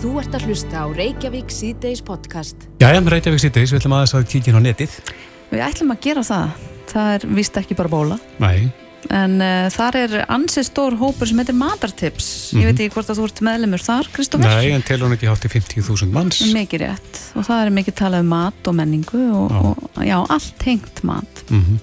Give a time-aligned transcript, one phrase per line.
[0.00, 2.62] Þú ert að hlusta á Reykjavík síðdeis podcast.
[2.80, 4.94] Jæja, Reykjavík síðdeis, við ætlum aðeins að kíkja inn á netið.
[5.50, 6.54] Við ætlum að gera það.
[6.88, 8.16] Það er vist ekki bara bóla.
[8.40, 8.70] Nei.
[9.12, 12.30] En uh, þar er ansið stór hópur sem heitir Matartips.
[12.56, 14.48] Ég veit ekki hvort að þú ert meðlemur þar, Kristófur.
[14.48, 16.40] Nei, en telur hún ekki hátt í 50.000 manns.
[16.56, 17.20] Mikið rétt.
[17.36, 19.60] Og það er mikið talað um mat og menningu og Já.
[19.60, 21.44] og, já, allt hengt mat.
[21.52, 21.76] Mm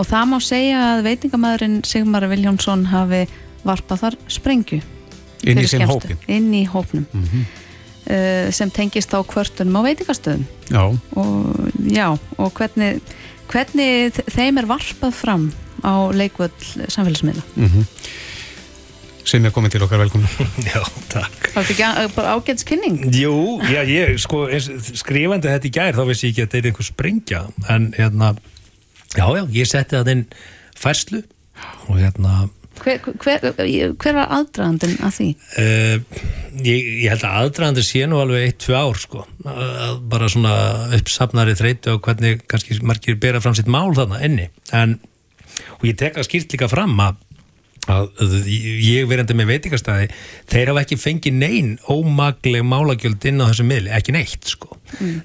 [0.00, 3.26] Og það má segja að veitingamæðurinn Sigmar Viljónsson hafi
[3.60, 4.78] varpað þar sprengju.
[5.42, 5.88] Inn í skemmstu.
[5.88, 6.18] hópin.
[6.28, 7.06] Inn í hópnum.
[7.12, 7.44] Mhm.
[8.02, 10.42] Uh, sem tengist á kvörtunum á veitingastöðum.
[10.68, 10.82] Já,
[11.14, 12.98] og já, og hvernig,
[13.48, 15.52] hvernig þeim er varpað fram
[15.86, 17.42] á leikvöld samfélagsmiðla.
[17.56, 17.86] mm
[19.24, 20.28] sem er komin til okkar velkomin.
[20.72, 20.80] Já,
[21.12, 21.50] takk.
[21.54, 22.98] Var þetta ekki a- bara ágæts kynning?
[23.14, 24.66] Jú, já, ég, sko, eins,
[24.98, 28.32] skrifandi þetta í gær, þá vissi ég ekki að þetta er einhver sprengja, en hérna,
[29.14, 30.24] já, já, ég setti það inn
[30.82, 31.22] færslu
[31.86, 32.34] og hérna,
[32.80, 33.44] Hver, hver,
[34.00, 35.28] hver var aðdragandinn að því?
[35.60, 36.22] uh,
[36.64, 40.54] ég, ég held að aðdraðandi sé nú alveg eitt, tvö ár, sko, að bara svona
[40.98, 44.96] uppsafnari þreyti og hvernig kannski margir bera fram sitt mál þarna inni, en,
[45.78, 47.20] og ég tek að skýrt líka fram að
[47.90, 50.08] að að ég verandi með veitingastæði
[50.50, 54.76] þeir hafa ekki fengið neinn ómagleg málagjöld inn á þessu miðli, ekki neitt sko.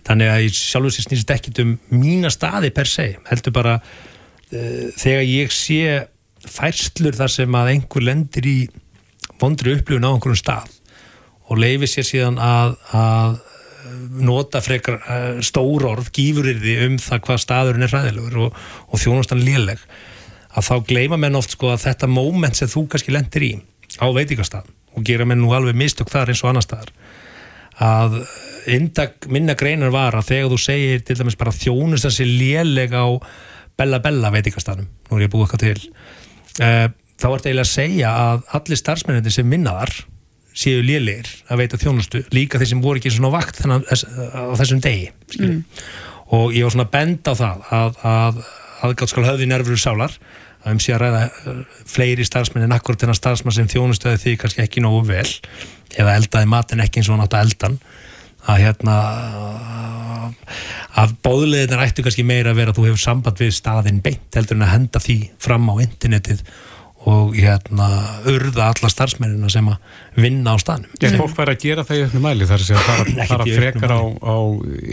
[0.08, 4.86] þannig að ég sjálfur sér snýst ekkit um mína staði per se heldur bara uh,
[4.98, 5.82] þegar ég sé
[6.52, 8.58] færslur þar sem að einhver lendir í
[9.42, 10.73] vondri upplifun á einhverjum stað
[11.48, 17.23] og leifi sér síðan að, að eh, nota frekar uh, stór orð, gífurirði um það
[17.28, 18.58] hvað staðurinn er hræðilegur og,
[18.92, 19.84] og þjónustan léleg
[20.58, 23.54] að þá gleyma menn oft sko að þetta moment sem þú kannski lendir í
[24.02, 24.67] á veitingastað
[24.98, 26.92] og gera menn nú alveg mistök þar eins og annar staðar
[27.78, 28.22] að
[28.73, 33.06] indak minna greinar var að þegar þú segir til dæmis bara þjónustan sér léleg á
[33.78, 35.92] Bella Bella veitingastaðnum nú er ég búið eitthvað til
[36.61, 39.95] uh, þá er þetta eiginlega að segja að allir starfsmennandi sem vinna þar
[40.58, 44.81] séu lélegir að veita þjónustu líka þeir sem voru ekki svona vakt þennan, á þessum
[44.81, 45.59] degi mm.
[46.33, 48.39] og ég var svona bend á það að, að
[48.87, 50.17] aðgátt skal höfði nervur sálar
[50.64, 54.36] að um sé að ræða uh, fleiri starfsmenn en akkurat þennan starfsmann sem þjónustöði því
[54.42, 55.30] kannski ekki nógu vel
[55.98, 57.80] eða eldaði matinn ekki eins og hann átt að eldan
[58.47, 58.95] að hérna
[60.97, 64.58] að bóðleðin ættu kannski meira að vera að þú hefur samband við staðinn beint heldur
[64.58, 66.41] en að henda því fram á internetið
[67.08, 67.87] og hérna
[68.27, 69.77] urða alla starfsmennina sem að
[70.19, 72.81] vinna á staðnum Er fólk væri að gera það í auknum mæli þar að segja
[72.81, 74.37] að fara, frekar á, á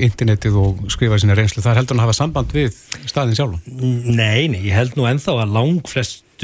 [0.09, 1.65] internetið og skrifa sína reynslu.
[1.65, 2.77] Það er heldur en að hafa samband við
[3.09, 3.67] staðin sjálf.
[3.67, 5.57] Nei, nei, ég held nú ennþá að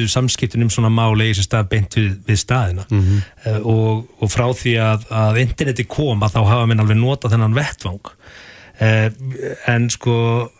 [0.00, 2.87] langflestu samskiptunum svona máli í þessi stað beint við, við staðina.
[2.91, 3.22] Mhm.
[3.47, 7.34] uh, og, og frá því að, að interneti kom að þá hafa minn alveg notað
[7.34, 8.12] þennan vettvang.
[8.81, 9.10] Uh,
[9.69, 10.50] en sko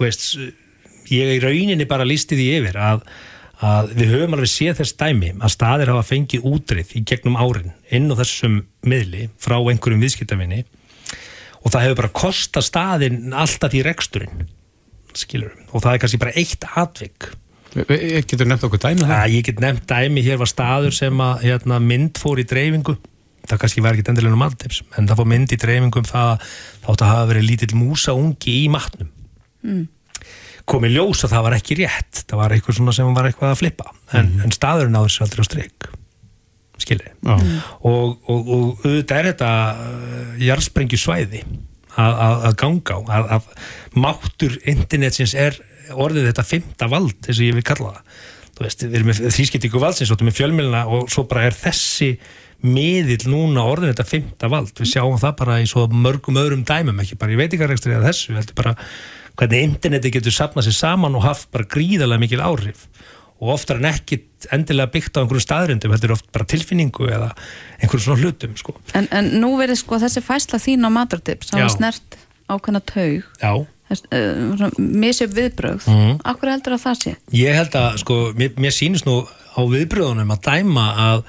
[0.00, 0.36] veist
[1.08, 3.04] ég í rauninni bara lísti því yfir að,
[3.60, 7.72] að við höfum alveg séð þess dæmi að staðir hafa fengið útrið í gegnum árin
[7.90, 10.64] inn á þessum miðli frá einhverjum viðskiptavinni
[11.62, 14.48] og það hefur bara kostað staðin alltaf í reksturinn
[15.16, 17.30] skilur og það er kannski bara eitt atvik
[17.76, 19.18] Getur nefnt okkur dæmi um það?
[19.18, 22.96] að ég get nefnt dæmi, hér var staður sem að hérna, mynd fór í dreifingu.
[23.46, 26.30] Það kannski var ekki endilega um mattips en það fór mynd í dreifingu um það
[26.32, 26.48] að
[26.86, 29.12] þátt að hafa verið lítill músa ungi í matnum.
[29.66, 29.84] Mm.
[30.66, 32.24] komið ljós að það var ekki rétt.
[32.26, 33.92] Það var eitthvað svona sem var eitthvað að flippa.
[34.18, 35.88] En, en staðurinn áður sér aldrei á streik
[36.80, 37.36] skilri Já.
[37.80, 39.50] og, og, og auðvitað er þetta
[40.42, 41.42] jarðsprengju svæði
[41.96, 43.48] að, að, að ganga á að, að
[44.04, 45.56] máttur internetsins er
[45.94, 48.24] orðið þetta fymta vald eins og ég vil kalla það.
[48.56, 52.14] Þú veist, við erum með þrískiptingu valdsins og með fjölmjölina og svo bara er þessi
[52.64, 57.02] miðill núna orðin þetta fymta vald, við sjáum það bara í svo mörgum öðrum dæmum,
[57.02, 58.72] ekki bara í veitingarekstri eða þessu, heldur bara
[59.36, 62.86] hvernig interneti getur sapnað sér saman og haft bara gríðarlega mikil áhrif.
[63.36, 64.22] Og oftar en ekki
[64.54, 67.34] endilega byggt á einhverjum staðrindum, heldur oft bara tilfinningu eða
[67.82, 68.78] einhverjum svona hlutum sko.
[68.96, 70.90] En, en nú verið sko þessi fæsla þín á
[71.52, 71.60] Já.
[71.60, 72.16] var snert
[72.48, 73.52] ákveðna taug, Já,
[73.90, 75.86] uh, misjöf viðbrögð.
[75.90, 76.16] Mhm.
[76.32, 77.14] Akkur heldur að það sé?
[77.36, 81.22] ég held að sko, mér, mér sýnist nú á viðbröðunum að dæma að,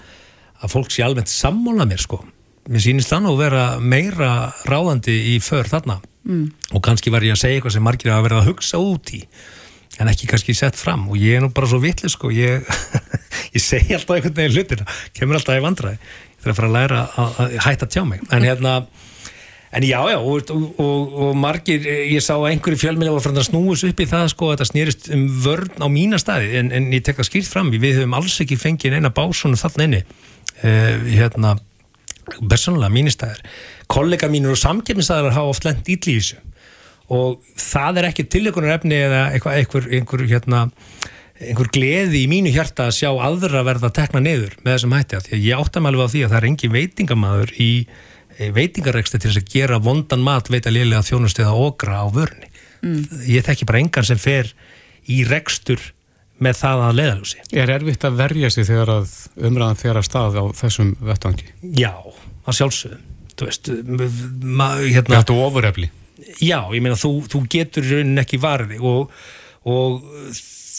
[0.61, 2.23] að fólk sé almennt sammála mér sko.
[2.67, 4.31] Mér sýnist það nú að vera meira
[4.67, 6.73] ráðandi í för þarna mm.
[6.75, 9.21] og kannski var ég að segja eitthvað sem margir hafa verið að hugsa út í
[9.97, 12.65] en ekki kannski sett fram og ég er nú bara svo vitlu sko, ég,
[13.55, 16.77] ég segi alltaf einhvern veginn hlutina, kemur alltaf í vandræði ég þarf að fara að
[16.77, 18.73] læra að, að hætta að tjá mig en hérna
[19.71, 23.49] En já, já, og, og, og, margir, ég sá að einhverju fjölmjöla var frá að
[23.49, 26.87] snúus upp í það, sko, að þetta snýrist um vörn á mína staði, en, en
[26.95, 30.01] ég tek það skýrt fram, við höfum alls ekki fengið neina básunu þarna inni,
[30.63, 31.57] uh, hérna,
[32.47, 33.43] persónulega mínir staðir.
[33.91, 36.39] Kollega mínur og samkefnisæðar hafa oft lent ítli í þessu.
[37.11, 40.65] Og það er ekki tilökunar efni eða einhver, einhver, hérna,
[41.39, 45.19] einhver gleði í mínu hjarta að sjá aðra verða tekna niður með þessum hætti.
[45.19, 47.71] Að að ég átta mig alveg á því að það er engin veitingamæður í
[48.37, 52.49] veitingareksti til þess að gera vondan mat veita liðlega þjónustiða okra á vörni
[52.83, 53.21] mm.
[53.29, 54.51] ég þekki bara engan sem fer
[55.09, 55.81] í rekstur
[56.37, 57.39] með það að leiðalúsi.
[57.57, 59.13] Er erfitt að verja sig þegar að
[59.47, 61.47] umræðan fer að stað á þessum vettangi?
[61.79, 61.93] Já,
[62.45, 63.05] að sjálfsögum
[63.37, 65.89] þú veist, hérna Þetta er ofurefli
[66.41, 69.11] Já, ég meina, þú, þú getur raunin ekki varði og,
[69.69, 70.07] og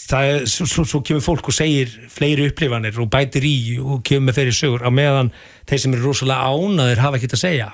[0.09, 4.29] það er, svo, svo kemur fólk og segir fleiri upplifanir og bætir í og kemur
[4.29, 5.31] með þeirri sögur á meðan
[5.69, 7.69] þeir sem eru rosalega ánaðir hafa ekkert að segja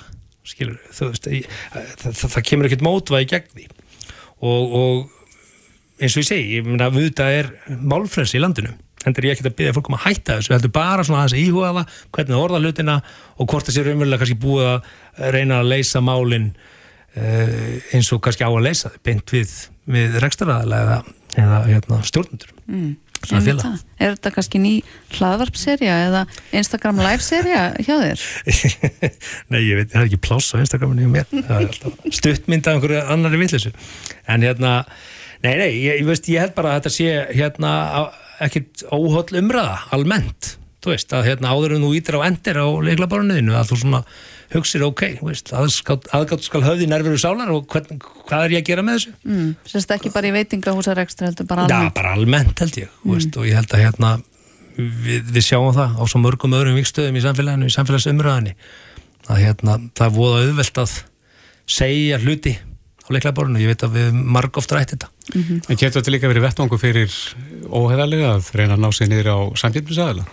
[0.46, 3.68] skilur, þú veist það, það, það kemur ekkert mótvæði gegn því.
[4.46, 7.52] Og, og eins og ég segi, ég meina, auðvitað er
[7.82, 11.06] málfrelsi í landinu, hendur ég ekkert að byrja fólk um að hætta þessu, heldur bara
[11.08, 12.96] svona að þess að íhuga það hvernig það orða hlutina
[13.36, 18.46] og hvort þessi raunverulega kannski búið að reyna að leysa málinn uh, eins og kannski
[18.46, 19.54] á að leysa beint við,
[19.96, 21.00] við rekstaraðalega
[21.40, 22.94] eða, hérna, stjórnundur mm.
[23.26, 24.72] Er þetta kannski ný
[25.16, 26.20] hlaðvarpserja eða
[26.54, 28.26] Instagram live-serja hjá þér?
[29.54, 31.80] Nei, ég veit, það er ekki pláss á Instagraminu hjá mér,
[32.14, 33.72] stuttmynd af einhverju annari vittlisu
[34.30, 34.76] en hérna,
[35.42, 37.10] nei, nei, ég, ég, veist, ég held bara að þetta sé
[37.40, 37.74] hérna
[38.44, 40.56] ekkit óhóll umræða, almennt.
[40.84, 44.02] Þú veist, að hérna áður en þú ítir á endir á leiklabarniðinu, að þú svona
[44.54, 49.00] hugsir ok, aðgátt skal höfði nærveru sálar og hvern, hvað er ég að gera með
[49.00, 49.14] þessu?
[49.26, 51.90] Mm, Sérst ekki bara í veitingahúsar ekstra heldur bara almennt?
[51.90, 53.16] Já, bara almennt held ég mm.
[53.16, 54.12] veist, og ég held að hérna
[54.78, 58.56] við, við sjáum það á svo mörgum öðrum vikstöðum í samfélaginu, í samfélagsumröðinni
[59.26, 60.96] að hérna það er voða auðvelt að
[61.66, 62.56] segja hluti
[63.06, 65.10] á leiklæðborinu, ég veit að við marg ofta rætti þetta.
[65.34, 65.60] Mm -hmm.
[65.70, 67.14] En getur þetta líka verið vettvangu fyrir
[67.70, 70.26] óheðalega að reyna að ná sig niður á samfélaginu?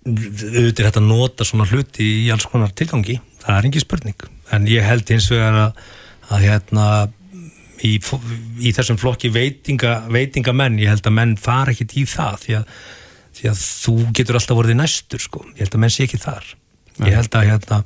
[0.00, 4.28] auðvitað er þetta að nota svona hluti í alls konar tilgangi, það er ekki spurning.
[4.54, 5.82] En ég held eins og að,
[6.30, 6.86] að hérna
[7.86, 7.96] í,
[8.60, 12.72] í þessum flokki veitinga, veitingamenn, ég held að menn fara ekkit í það því að,
[13.38, 16.56] því að þú getur alltaf vorið næstur sko, ég held að menn sé ekki þar.
[17.00, 17.76] Ég held að hérna,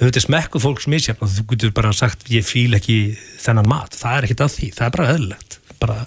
[0.00, 2.96] auðvitað smekku fólks misjafn og þú getur bara sagt ég fíl ekki
[3.38, 4.70] þennan mat, það er ekkit að því.
[4.74, 5.98] Það er bara öðlegt, bara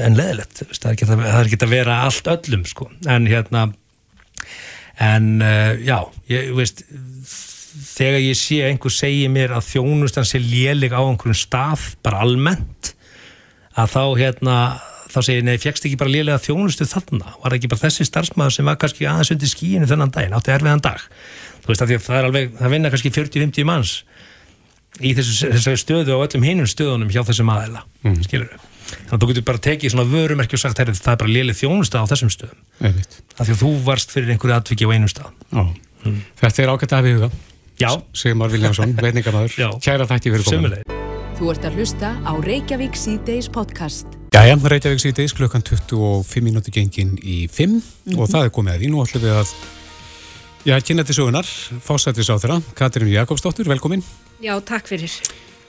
[0.00, 3.66] en leðilegt, það er ekki að vera allt öllum sko, en hérna
[5.00, 5.96] en uh, já,
[6.30, 6.84] ég veist
[7.70, 12.94] þegar ég sé einhver segi mér að þjónustan sé lélig á einhverjum stað, bara almennt
[13.78, 14.56] að þá hérna
[15.10, 17.34] þá segir ég, nei, fjækst ekki bara lélega þjónustu þarna?
[17.42, 20.84] Var ekki bara þessi starfsmæður sem var kannski aðeins undir skíinu þennan daginn, átti erfiðan
[20.84, 21.02] dag.
[21.64, 23.94] Þú veist að það er alveg, það vinna kannski 40-50 manns
[25.00, 28.18] í þessu, þessu stöðu og öllum hinum stöðunum hjá þessum aðeila, mm.
[28.26, 31.30] skilur við þannig að þú getur bara tekið svona vörumerki og sagt, það er bara
[31.30, 32.64] léleg þjónusta á þessum stöðum.
[32.82, 35.30] Af því að þú varst fyrir einhverju atviki á einum stað.
[35.54, 36.18] Mm.
[36.40, 37.49] Þetta er ágætt að við það Já
[38.12, 40.74] Sigmar Viljámsson, veiningamæður Kæra þætti fyrir komin
[41.38, 44.18] Þú ert að hlusta á Reykjavík C-Days podcast.
[44.36, 48.18] Jæja, Reykjavík C-Days klukkan 25 minúti gengin í 5 mm -hmm.
[48.20, 49.54] og það er komið að því, nú ætlum við að
[50.64, 51.46] Já, kynna til sögunar,
[51.80, 54.04] fósættis á þeirra Katrín Jakobsdóttur, velkomin.
[54.42, 55.10] Já, takk fyrir.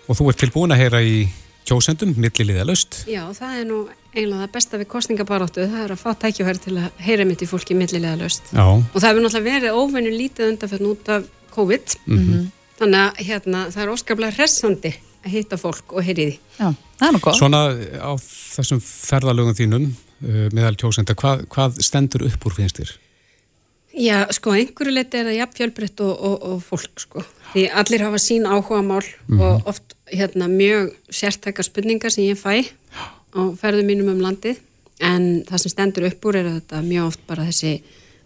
[0.08, 1.30] Og þú ert tilbúin að heyra í
[1.64, 3.08] kjósendum milliliða löst.
[3.08, 6.78] Já, það er nú eiginlega það besta við kostningabaróttu, það er að fá tækjuhæri til
[6.78, 8.52] að heyra mitt í fólki millilega löst.
[8.52, 8.66] Já.
[8.68, 12.46] Og það hefur náttúrulega verið óvennu lítið undanfjörn út af COVID, mm -hmm.
[12.80, 14.94] þannig að hérna, það er óskaplega hressandi
[15.26, 16.40] að hitta fólk og heyri því.
[16.58, 17.38] Já, það er nú góð.
[17.38, 17.62] Svona
[18.02, 18.12] á
[18.56, 22.92] þessum ferðalögum þínum uh, meðal kjósenda, hvað, hvað stendur upp úr finnst þér?
[23.92, 27.24] Já, sko, einhverju leiti er það jafn fjölbreytt og, og, og fólk, sko.
[27.52, 29.42] Því allir hafa sín áhuga mál mm -hmm.
[29.42, 32.72] og oft hérna, mjög sértækar spurningar sem ég fæ
[33.36, 34.58] á ferðu mínum um landið
[35.00, 37.82] en það sem stendur upp úr er þetta mjög oft bara þessi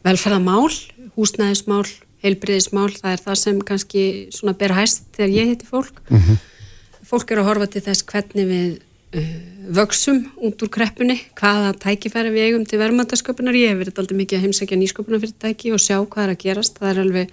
[0.05, 0.70] velferðamál,
[1.15, 1.88] húsnæðismál,
[2.24, 4.03] heilbriðismál, það er það sem kannski
[4.34, 6.01] svona ber hæst þegar ég heiti fólk.
[6.10, 6.38] Mm -hmm.
[7.05, 8.72] Fólk er að horfa til þess hvernig við
[9.15, 9.36] uh,
[9.77, 13.55] vöksum út úr kreppunni, hvaða tækifæri við eigum til verðmættasköpunar.
[13.55, 16.79] Ég hef verið alltaf mikið að heimsækja nýsköpunarfyrirtæki og sjá hvað er að gerast.
[16.79, 17.29] Það er alveg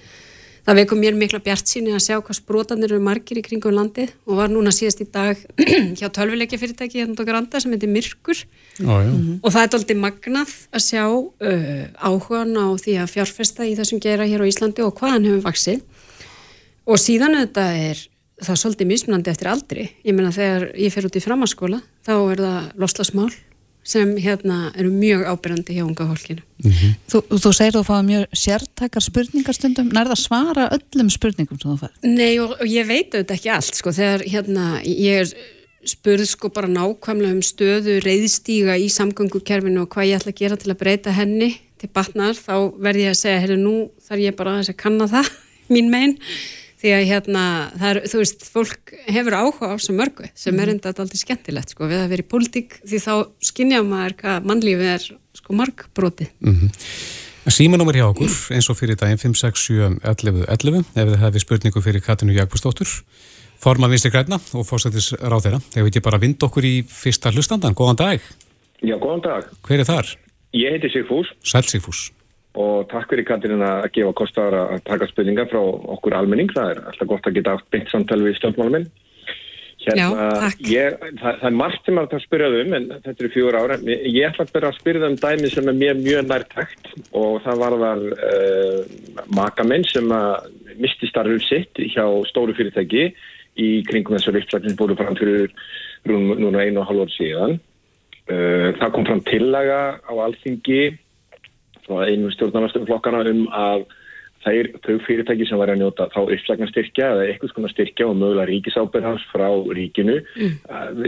[0.67, 4.07] það veikum mér mikla bjart síni að sjá hvað sprótanir eru margir í kringum landi
[4.29, 5.41] og var núna síðast í dag
[5.99, 8.45] hjá tölvileikja fyrirtæki hérna á Granda sem heitir Myrkur.
[8.87, 13.67] Ó, mm og það er doldið magnað að sjá uh, áhugan á því að fjárfesta
[13.67, 15.83] í þessum gera hér á Íslandi og hvaðan hefur vaksið
[16.87, 18.03] og síðan þetta er
[18.43, 19.89] það svolítið mismunandi eftir aldri.
[20.07, 23.31] Ég meina þegar ég fer út í framhanskóla þá er það loslasmál
[23.83, 26.43] sem hérna eru mjög ábyrgandi hjá unga hólkinu.
[26.63, 26.93] Mm -hmm.
[27.11, 31.59] Þú, þú segir þú að fá mjög sértækar spurningar stundum, nærða að svara öllum spurningum
[31.61, 31.91] sem þú fær?
[32.03, 35.29] Nei og, og ég veit auðvitað ekki allt sko, þegar hérna ég er
[35.85, 40.57] spurð sko bara nákvæmlega um stöðu reyðstíga í samgöngukerfinu og hvað ég ætla að gera
[40.57, 44.37] til að breyta henni til batnar, þá verð ég að segja, herru nú þarf ég
[44.37, 45.31] bara að kanna það,
[45.75, 46.19] mín megin
[46.83, 47.43] því að hérna,
[47.79, 51.75] það er, þú veist, fólk hefur áhuga á svo mörgu sem er enda alltaf skemmtilegt,
[51.75, 53.13] sko, við að vera í pólitík því þá
[53.51, 55.05] skinnja maður hvað mannlífi er
[55.39, 56.27] sko margbróti.
[56.43, 56.73] Mm -hmm.
[57.53, 62.03] Símanúmer hjá okkur, eins og fyrir daginn 567 11 11, ef þið hefði spurningu fyrir
[62.03, 62.91] Katinu Jægbúrsdóttur,
[63.59, 65.61] forman vinstri græna og fórsættis ráð þeirra.
[65.75, 68.21] Ef við ekki bara vind okkur í fyrsta hlustandan, góðan dag.
[68.83, 69.51] Já, góðan dag.
[69.63, 70.07] Hver er þar?
[70.55, 71.31] Ég heiti Sigfús.
[71.43, 72.13] Sæl Sigfús
[72.53, 76.83] og takk fyrir Katirina að gefa kostar að taka spurningar frá okkur almenning, það er
[76.91, 78.91] alltaf gott að geta beint samtal við stjórnmáluminn
[79.87, 83.79] hérna, það, það er margt sem að spyrja um en þetta eru fjóra ára.
[83.83, 87.63] Ég ætla að byrja að spyrja um dæmi sem er mjög, mjög nærtækt og það
[87.63, 88.97] var þar uh,
[89.39, 90.49] makamenn sem að
[90.83, 93.09] misti starfum sitt hjá stóru fyrirtæki
[93.61, 95.53] í kringum þessar uppslækning búið fram fyrir
[96.09, 97.59] núna einu og halv ár síðan.
[98.31, 100.83] Uh, það kom fram tillaga á alþingi
[101.89, 103.85] einu stjórnarnastum flokkana um að
[104.43, 108.49] þeir, þau fyrirtæki sem var að njóta þá uppslagnastyrkja eða eitthvað svona styrkja og mögulega
[108.51, 109.49] ríkisábyrðans frá
[109.79, 110.57] ríkinu mm.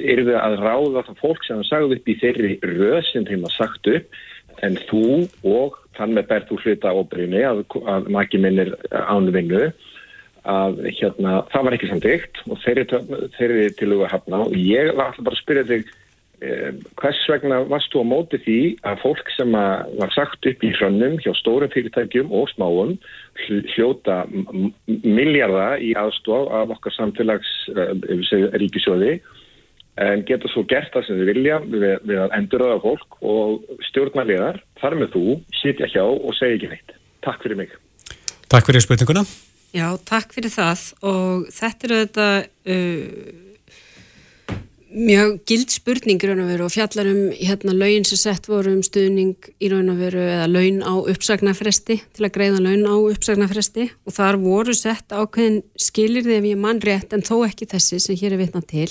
[0.03, 3.57] eru þau að ráða það fólk sem sagði upp í þeirri röð sem þeim að
[3.57, 4.23] sagt upp
[4.63, 5.09] en þú
[5.51, 9.67] og þann með berð þú hluta ábyrðinni að, að maki minnir ánu vinnu
[10.45, 12.85] að hérna, það var ekki samt eitt og þeirri,
[13.39, 15.93] þeirri til að hafna og ég var alltaf bara að spyrja þig
[17.01, 20.73] hvers vegna varst þú á móti því að fólk sem að var sagt upp í
[20.79, 22.97] hrönnum hjá stórum fyrirtækjum og smáum
[23.75, 24.23] hljóta
[24.87, 27.95] miljarda í aðstof af okkar samfélags uh,
[28.61, 29.19] ríkisjóði
[30.03, 34.61] en getur svo gert það sem þið vilja við, við að enduröða fólk og stjórnarlegar,
[34.81, 35.25] þar með þú
[35.61, 36.95] sitja hjá og segja ekki neitt.
[37.25, 37.77] Takk fyrir mig.
[38.51, 39.23] Takk fyrir spurninguna.
[39.75, 43.44] Já, takk fyrir það og þetta er þetta uh,
[44.95, 48.73] mjög gild spurning í raun og veru og fjallar um hérna laun sem sett voru
[48.77, 52.95] um stuðning í raun og veru eða laun á uppsagnarfresti til að greiða laun á
[52.95, 53.89] uppsagnarfresti.
[54.07, 58.01] Og þar voru sett ákveðin skilir því ef ég mann rétt en þó ekki þessi
[58.03, 58.91] sem hér er vitnað til.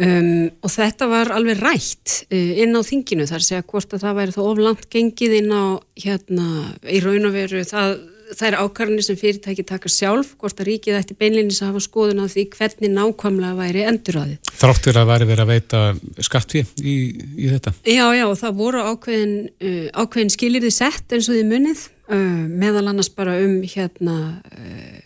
[0.00, 4.20] Um, og þetta var alveg rætt uh, inn á þinginu þar segja hvort að það
[4.20, 5.64] væri þó oflant gengið inn á
[5.98, 6.46] hérna
[6.88, 7.96] í raun og veru það
[8.36, 12.22] það er ákvarðinni sem fyrirtæki taka sjálf hvort að ríkið ætti beinleginis að hafa skoðun
[12.22, 14.52] á því hvernig nákvæmlega væri endurraðið.
[14.60, 15.82] Þráttur að væri verið að veita
[16.28, 16.96] skattfi í,
[17.36, 17.74] í þetta?
[17.88, 22.86] Já, já, það voru ákveðin, uh, ákveðin skilirði sett eins og því munnið uh, meðal
[22.90, 24.98] annars bara um hérna uh,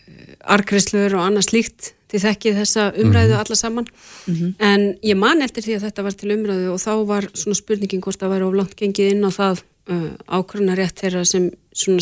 [0.55, 3.39] arkreslur og annað slíkt til þekkið þessa umræðu mm -hmm.
[3.41, 3.87] alla saman
[4.27, 4.53] mm -hmm.
[4.59, 8.01] en ég man eftir því að þetta var til umræðu og þá var svona spurningin
[8.01, 11.49] hvort það væri oflant gengið inn á það uh, ákvörðuna rétt þeirra sem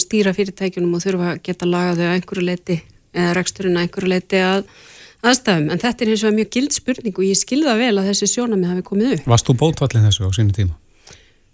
[0.02, 2.80] stýra fyrirtækjunum og þurfa að geta lagaðu að einhverju leiti
[3.14, 4.68] eða reksturinn að einhverju leiti að
[5.24, 8.32] aðstæðum, en þetta er eins og mjög gild spurning og ég skilða vel að þessi
[8.34, 9.28] sjónami hafi komið upp.
[9.32, 10.76] Varst þú bótvallin þessu á sínu tíma?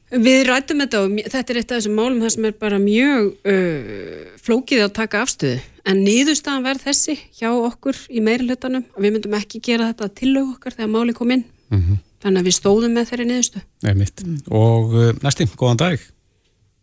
[0.10, 3.28] Við rættum þetta og þetta er eitt af þessum málum það sem er bara mjög
[3.52, 5.60] uh, flókið að taka afstöðu
[5.90, 10.10] en nýðustafan verð þessi hjá okkur í meiri hlutanum og við myndum ekki gera þetta
[10.18, 12.00] til okkar þegar máli kom inn mm -hmm.
[12.26, 13.62] þannig að við stóðum með þeirri nýðustu.
[13.86, 14.40] Nei mitt mm.
[14.50, 16.10] og uh, næstum, góðan dag.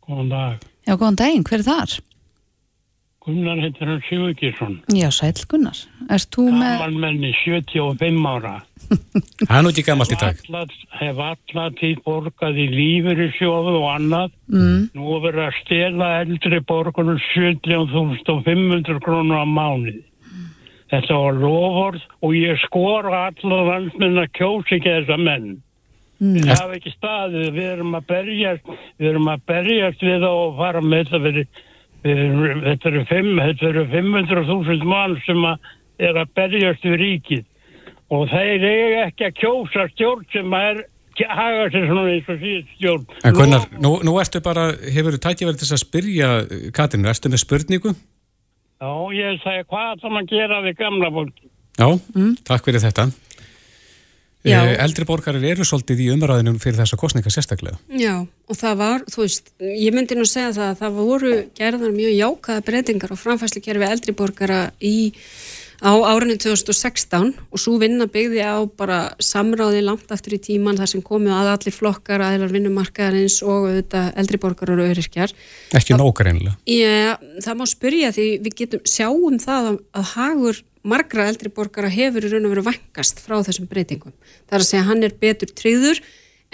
[0.07, 0.69] Góðan dag.
[0.87, 1.97] Já, góðan daginn, hver er þar?
[3.27, 4.75] Gunnar heitir hann Sigurkísson.
[4.95, 5.79] Já, sæl Gunnar.
[6.15, 6.77] Erst þú með...
[6.79, 8.53] Gammal menni, 75 ára.
[9.49, 10.45] Það er nú ekki gammalt í dag.
[11.01, 14.37] Hef allar tíð borgað í lífur í sjóðu og annað.
[14.55, 14.85] Mm.
[14.95, 20.05] Nú verður að stela eldri borgunum 17.500 krónur á mánið.
[20.95, 25.57] Þetta var loford og ég skor allar landsmenn að kjósi ekki þessa menn.
[26.17, 26.37] Mm.
[26.39, 30.61] Við hafa ekki staðið, við erum að berjast, við erum að berjast við á að
[30.61, 31.49] fara með þetta fyrir,
[32.07, 32.91] fyrir þetta
[33.73, 35.71] eru 500.000 mann sem að
[36.07, 37.45] er að berjast við ríkið
[38.15, 40.85] og þeir eru ekki að kjósa stjórn sem að er
[41.25, 43.07] haga sér svona eins og síðan stjórn.
[43.25, 46.31] En Gunnar, nú, nú ertu bara, hefur þú tækið verið þess að spyrja
[46.77, 47.95] Katinu, ertu með spurningu?
[48.77, 51.47] Já, ég segi hvað það maður gera við gamla fólk.
[51.77, 52.35] Já, mm.
[52.45, 53.09] takk fyrir þetta.
[54.47, 54.61] Já.
[54.63, 57.79] Eh, eldri borgarir eru svolítið í umræðinum fyrir þessa kostninga sérstaklega.
[57.99, 61.97] Já, og það var, þú veist, ég myndi nú segja það að það voru gerðan
[61.97, 64.95] mjög jákaða breytingar og framfæslu kerfi eldri borgara í,
[65.83, 70.93] á árinu 2016 og svo vinna byggði á bara samráði langt aftur í tíman þar
[70.95, 75.35] sem komið að allir flokkar, aðeinar vinnumarkaðarins og auðvitað eldri borgarar og öryskjar.
[75.75, 76.55] Ekki nókar einlega.
[76.71, 81.91] Já, það má spyrja því við getum sjáum það að, að hagur margra eldri borgara
[81.93, 84.15] hefur í raun og veru vangast frá þessum breytingum.
[84.47, 86.01] Það er að segja að hann er betur tryggður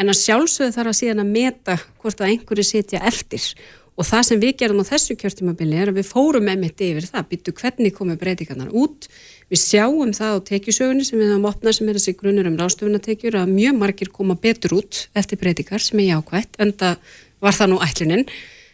[0.01, 3.47] en að sjálfsögðu þarf að síðan að meta hvort að einhverju setja eftir.
[3.93, 7.27] Og það sem við gerum á þessu kjörtímabili er að við fórum emitt yfir það,
[7.29, 9.09] byttu hvernig komið breytingarnar út,
[9.53, 13.37] við sjáum það á tekjusögunni sem við höfum opnað sem er þessi grunnur um rástofunatekjur
[13.43, 17.13] að mjög margir koma betur út eftir breytingar sem er jákvægt en það
[17.45, 18.25] var það nú ætlunin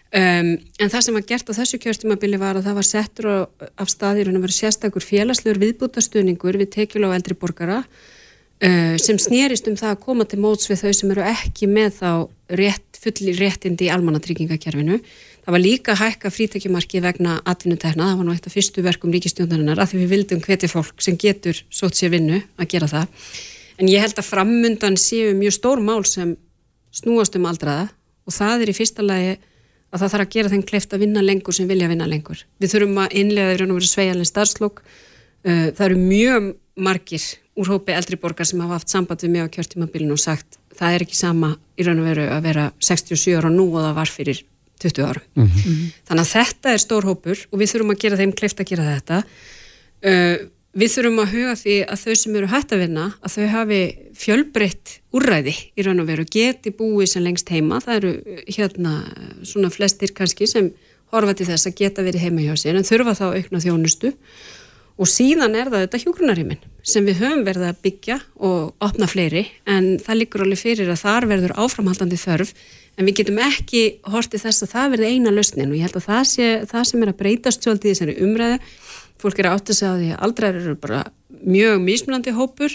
[0.08, 3.36] Um, en það sem var gert á þessu kjörstjumabili var að það var settur á,
[3.76, 9.68] af staðir og verið sérstakur félagslegur viðbútastuðningur við tekjulega og eldri borgara uh, sem snýrist
[9.68, 12.08] um það að koma til móts við þau sem eru ekki með þá
[12.56, 14.96] rétt, fulli réttindi í almannatryggingakerfinu.
[15.44, 19.84] Það var líka hækka frítekjumarki vegna atvinnutekna, það var nú eitt af fyrstu verkum ríkistjónarinnar
[19.84, 23.28] að því við vildum hveti fólk sem getur sót sér vinnu að gera það.
[23.76, 26.32] En ég held að framundan séu mjög stór mál sem
[26.96, 27.90] snúast um aldraða
[28.24, 29.36] og það er í fyrsta lagi
[29.88, 32.44] að það þarf að gera þeim kleift að vinna lengur sem vilja vinna lengur.
[32.60, 34.82] Við þurfum að innlega í raun og veru sveigalinn starfslokk.
[35.46, 37.24] Uh, það eru mjög margir
[37.58, 40.94] úr hópi eldri borgar sem hafa haft samband við mig á kjörtímabilinu og sagt það
[40.94, 44.12] er ekki sama í raun og veru að vera 67 ára nú og það var
[44.12, 44.44] fyrir
[44.78, 45.22] 20 ára.
[45.34, 45.78] Mm -hmm.
[46.06, 48.84] Þannig að þetta er stór hópur og við þurfum að gera þeim kleift að gera
[48.94, 49.16] þetta.
[50.78, 53.78] Við þurfum að huga því að þau sem eru hægt að vinna að þau hafi
[54.18, 57.80] fjölbreytt úrræði í raun og veru geti búið sem lengst heima.
[57.82, 58.12] Það eru
[58.46, 58.92] hérna
[59.48, 60.68] svona flestir kannski sem
[61.10, 64.12] horfa til þess að geta verið heima hjá sér en þurfa þá aukna þjónustu.
[64.98, 69.44] Og síðan er það þetta hjógrunarýmin sem við höfum verið að byggja og opna fleiri
[69.70, 72.54] en það líkur alveg fyrir að þar verður áframhaldandi þörf
[72.98, 75.70] en við getum ekki hortið þess að það verði eina lausnin.
[75.70, 78.60] Og ég held að það, sé, það sem er að breytast svolítið þessari umræðu
[79.22, 81.04] fólk er átt að segja að því að aldrar eru bara
[81.44, 82.74] mjög mismunandi hópur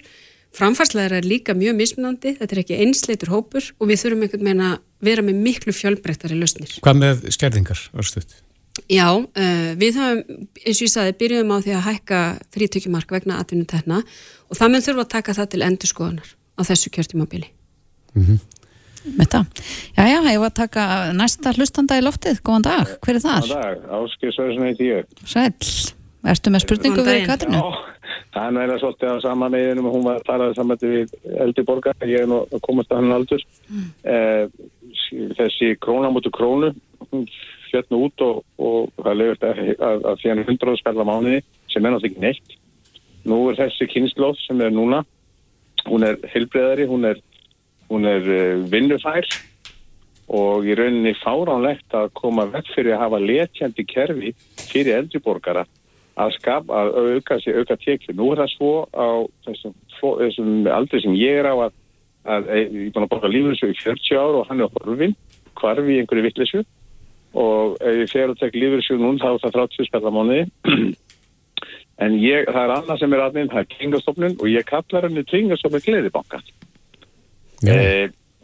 [0.54, 4.66] framfarslegar er líka mjög mismunandi þetta er ekki einsleitur hópur og við þurfum einhvern veginn
[4.68, 6.76] að vera með miklu fjölbreyttari lausnir.
[6.84, 8.38] Hvað með skerðingar örstuðt?
[8.90, 12.22] Já, uh, við höfum, eins og ég saði, byrjuðum á því að hækka
[12.56, 16.94] frítökjumark vegna atvinnutekna og það með þurfa að taka það til endur skoðanar á þessu
[16.94, 17.52] kjörtímabili.
[18.14, 18.40] Mm -hmm.
[19.20, 19.46] Með það.
[19.98, 20.84] Já, já, ég var að taka
[21.14, 22.40] næsta hlustanda í loftið.
[22.42, 23.44] Góðan dag, hver er þar?
[23.44, 24.32] Góðan dag, Áskil.
[25.28, 25.94] Sæl.
[26.32, 27.60] Erstu með spurningu við Katrinu?
[27.60, 31.12] Já, það er næra svolítið á sama meðinum og hún var að tala saman við
[31.44, 33.90] eldi borgar, ég er nú að komast að hann aldur mm.
[34.14, 34.46] eh,
[35.40, 36.72] þessi króna mútu krónu
[37.74, 41.42] fjötnu út og, og það lefist að, að, að því hann 100 spella mánuði
[41.74, 42.58] sem er náttúrulega ekki neitt
[43.28, 45.04] nú er þessi kynnslóð sem er núna
[45.88, 47.20] hún er heilbreðari, hún er,
[47.92, 49.28] hún er uh, vinnufær
[50.34, 54.32] og í rauninni fáránlegt að koma vekk fyrir að hafa letjandi kerfi
[54.70, 55.66] fyrir eldriborgara
[56.20, 58.18] að skapa, að auka auka tekjur.
[58.18, 59.08] Nú er það svo á
[59.48, 61.76] þessum, þessum aldrei sem ég er á að,
[62.24, 65.16] að ég er búin að borga lífurinsjóð í 40 ár og hann er á horfin,
[65.60, 66.64] hvarfi í einhverju vittlesu
[67.34, 70.44] og ef ég fer að tekja lífurinsjóð núna þá er það 30 spellamóniði
[72.06, 75.26] en ég, það er annað sem er aðminn, það er kringastofnun og ég kallar henni
[75.30, 76.44] kringastofnun gleðibanka.
[77.64, 77.76] E,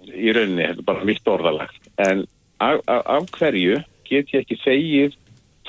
[0.10, 2.26] í rauninni, þetta er bara mitt orðalagt en
[2.58, 3.78] af, af, af hverju
[4.10, 5.18] get ég ekki þegið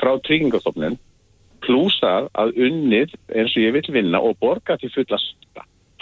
[0.00, 0.96] frá kringastofnun
[1.64, 5.36] plúsað að unnið eins og ég vil vinna og borga til fullast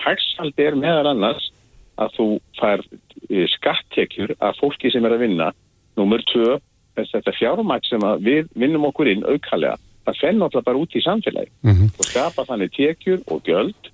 [0.05, 1.51] hægsaldi er meðar annars
[1.99, 2.29] að þú
[2.61, 2.85] fær
[3.31, 5.51] eh, skattekjur af fólki sem er að vinna.
[5.99, 6.59] Nummer 2,
[6.99, 9.79] þetta fjármæk sem við vinnum okkur inn aukalega.
[10.07, 11.89] Það fenn náttúrulega bara út í samfélagi mm -hmm.
[11.99, 13.91] og skapa þannig tekjur og göld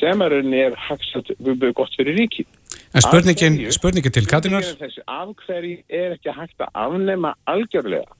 [0.00, 2.46] sem er unni er hægsaldi gott fyrir ríkið.
[2.94, 4.64] En spurningin, spurningin til Katinar
[5.06, 8.10] Af hverju er ekki hægt að afnema algjörlega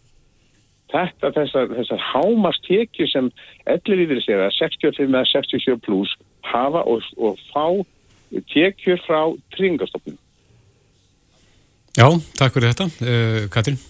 [0.93, 3.31] þetta, þessar, þessar hámastekju sem
[3.71, 6.17] ellir yfir sér að 65 eða 67 pluss
[6.53, 7.67] hafa og, og fá
[8.53, 9.23] tekjur frá
[9.57, 10.19] tringastofnum.
[11.93, 12.07] Já,
[12.39, 12.87] takk fyrir þetta.
[13.05, 13.81] Uh, Katrin?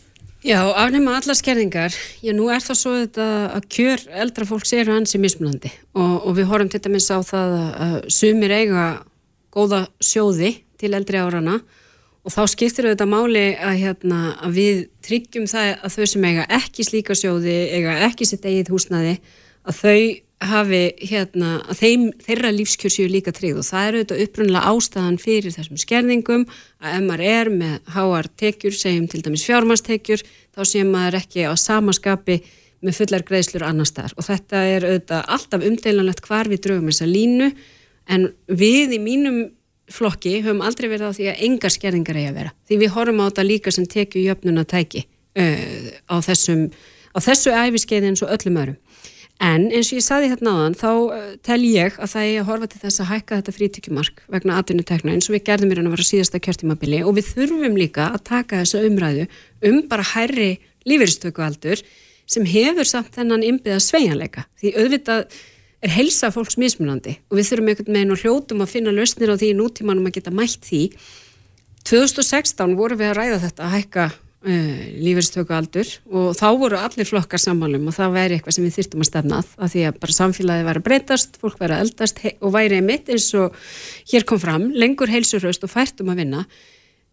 [0.43, 1.95] Já, afnema alla skerðingar.
[2.19, 6.35] Já, nú er það svo þetta að kjör eldra fólks eru hansi mismunandi og, og
[6.35, 7.55] við horfum til dæmis á það
[7.87, 8.87] að sumir eiga
[9.55, 11.79] góða sjóði til eldri árana og
[12.30, 16.87] þá skiptir þetta máli að, hérna, að við tryggjum það að þau sem eiga ekki
[16.87, 19.16] slíka sjóði, eiga ekki sitt eigið húsnaði,
[19.66, 19.98] að þau
[20.42, 23.61] hafi, hérna, að þeim, þeirra lífskjörsju líka tryggð.
[23.62, 26.46] Og það eru þetta upprunlega ástæðan fyrir þessum skerðingum
[26.82, 31.46] að ef maður er með háar tekjur, segjum til dæmis fjármastekjur, þá séum maður ekki
[31.46, 32.40] á samaskapi
[32.82, 34.16] með fullar greiðslur annar staðar.
[34.18, 37.50] Og þetta er auðvitað alltaf umdeilanlegt hvar við draugum þessa línu
[38.11, 39.44] en við í mínum
[39.94, 42.55] flokki höfum aldrei verið á því að engar skerðingar eigi að vera.
[42.68, 46.66] Því við horfum á þetta líka sem tekju jöfnuna tæki uh, á, þessum,
[47.12, 48.78] á þessu æfiskeiði eins og öllum örum.
[49.42, 52.48] En eins og ég saði hérna áðan, þá uh, tel ég að það er að
[52.50, 55.96] horfa til þess að hækka þetta frítökjumark vegna atvinnutekna eins og við gerðum mér að
[55.96, 59.26] vera síðasta kjörtímabili og við þurfum líka að taka þessa umræðu
[59.68, 60.52] um bara hærri
[60.87, 61.83] lífeyristökualdur
[62.33, 64.46] sem hefur samt þennan ymbiða sveianleika.
[64.61, 65.40] Því auðvitað
[65.83, 69.37] er helsa fólks mismunandi og við þurfum einhvern veginn og hljótum að finna lausnir á
[69.37, 70.83] því í nútímanum að geta mætt því
[71.88, 77.09] 2016 voru við að ræða þetta að hækka uh, lífeyrstöku aldur og þá voru allir
[77.09, 80.18] flokkar sammálum og það væri eitthvað sem við þyrtum að stefna að því að bara
[80.18, 83.59] samfélagi væri að breytast, fólk væri að eldast og væri mitt eins og
[84.12, 86.45] hér kom fram, lengur heilsurhaust og færtum að vinna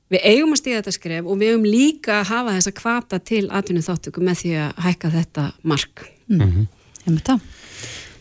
[0.09, 3.45] við eigum að stíða þetta skref og við eigum líka að hafa þessa kvata til
[3.53, 6.45] atvinnu þáttöku með því að hækka þetta mark mm.
[6.45, 6.67] mm.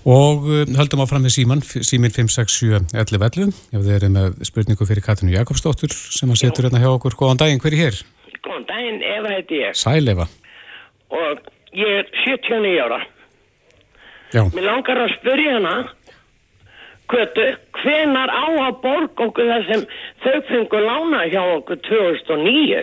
[0.07, 5.35] Og um, höldum áfram með síman, símin 5671111 ef þið eru með spurningu fyrir Katrínu
[5.35, 7.19] Jakobsdóttur sem að setur hérna hjá okkur.
[7.19, 8.01] Góðan daginn, hver er hér?
[8.39, 9.77] Góðan daginn, Eva heiti ég.
[9.77, 10.29] Sæl Eva.
[11.11, 11.43] Og
[11.77, 13.01] ég er 79 ára.
[14.33, 14.45] Já.
[14.53, 15.77] Mér langar að spyrja hana
[17.09, 17.45] Kvötu,
[17.81, 19.85] hvenar á að borg okkur það sem
[20.21, 22.83] þau fengur lána hjá okkur 2009?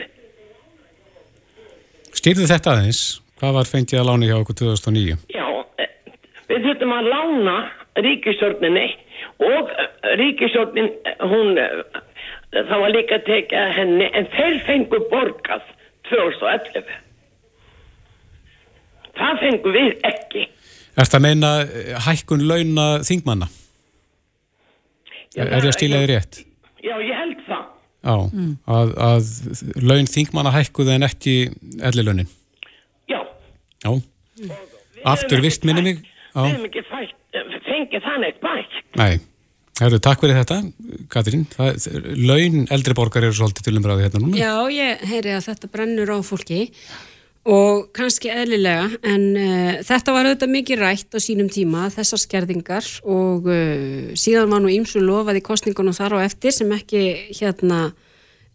[2.16, 3.02] Stýrðu þetta aðeins?
[3.38, 5.20] Hvað var fengið að lána hjá okkur 2009?
[5.30, 5.45] Já, eh,
[6.50, 7.56] við þurftum að lána
[8.06, 8.86] ríkistjórninni
[9.46, 11.60] og eh, ríkistjórnin, eh, hún,
[12.56, 15.66] það var líka tekið henni, en þeir fengur borgað
[16.10, 16.96] 2011.
[19.16, 20.48] Það fengur við ekki.
[20.96, 21.52] Er þetta að meina
[22.06, 23.48] hækkun launa þingmanna?
[25.36, 26.44] Já, er það stílaði rétt?
[26.84, 27.64] Já, ég held það.
[28.06, 28.52] Já, mm.
[28.70, 29.30] að, að
[29.82, 31.36] laun þingmanna hækkuði en ekki
[31.90, 32.30] ellilaunin.
[33.10, 33.20] Já.
[33.82, 33.90] Já.
[33.92, 34.52] Mm.
[35.10, 36.04] Aftur vist minni mig.
[36.36, 37.16] Við hefum ekki fætt,
[37.70, 38.78] fengið þannig bætt.
[39.00, 39.16] Nei.
[39.76, 40.62] Herru, takk fyrir þetta,
[41.12, 41.42] Katrín.
[41.52, 44.38] Það, laun eldri borgar eru svolítið til umræði hérna núna.
[44.40, 46.62] Já, ég heyri að þetta brennur á fólki
[47.46, 52.88] og kannski eðlilega en uh, þetta var auðvitað mikið rætt á sínum tíma þessar skerðingar
[53.04, 57.04] og uh, síðan var nú ímsu lofað í kostningunum þar á eftir sem ekki
[57.38, 57.90] hérna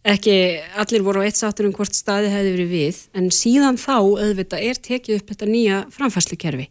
[0.01, 0.35] ekki
[0.81, 4.67] allir voru á eitt sáttur um hvort staði hefði verið við en síðan þá auðvitað
[4.67, 6.67] er tekið upp þetta nýja framfæslukerfi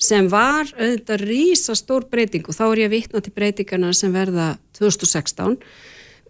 [0.00, 2.46] sem var auðvitað rísa stór breyting.
[2.48, 5.58] Og þá er ég að vitna til breytingarna sem verða 2016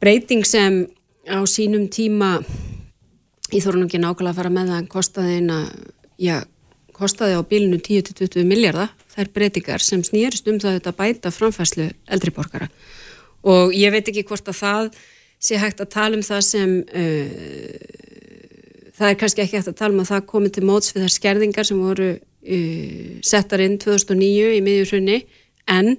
[0.02, 0.84] breyting sem
[1.28, 2.38] á sínum tíma
[3.54, 5.58] ég þóru nú ekki nákvæmlega að fara með það en kostaði eina,
[6.20, 6.36] já,
[6.96, 12.68] kostaði á bílinu 10-20 miljardar þær breytingar sem snýrist um það að bæta framfæslu eldriborgara
[13.44, 14.90] og ég veit ekki hvort að það
[15.44, 17.74] sé hægt að tala um það sem uh,
[18.96, 21.16] það er kannski ekki hægt að tala um að það komi til móts við þær
[21.18, 22.10] skerðingar sem voru
[22.44, 25.18] uh, settar inn 2009 í miðjurhrunni
[25.66, 25.96] en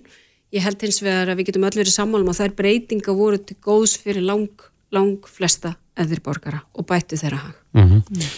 [0.56, 3.58] ég held hins vegar að við getum öll verið sammálum að þær breytinga voru til
[3.64, 7.58] góðs fyrir lang, lang flesta eðir borgara og bættu þeirra hag.
[7.74, 8.04] Mm -hmm.
[8.10, 8.30] mm.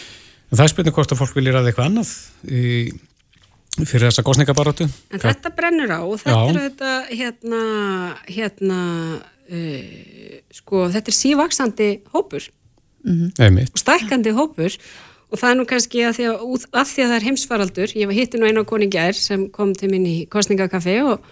[0.47, 2.11] Það er spilnið hvort að fólk vilja ræða eitthvað annað
[2.47, 2.61] í,
[3.83, 4.87] fyrir þessa góðsningabarótu.
[4.87, 5.33] En Hva?
[5.33, 6.49] þetta brennur á og þetta Já.
[6.49, 7.61] er þetta hérna,
[8.27, 8.79] hérna
[9.51, 12.47] uh, sko þetta er sívaksandi hópur
[13.03, 13.67] mm -hmm.
[13.73, 14.71] og stækandi hópur
[15.31, 18.09] og það er nú kannski að því að, að, því að það er heimsfaraldur, ég
[18.09, 21.23] var hittin á einu á koningjar sem kom til minn í kostningakaffi og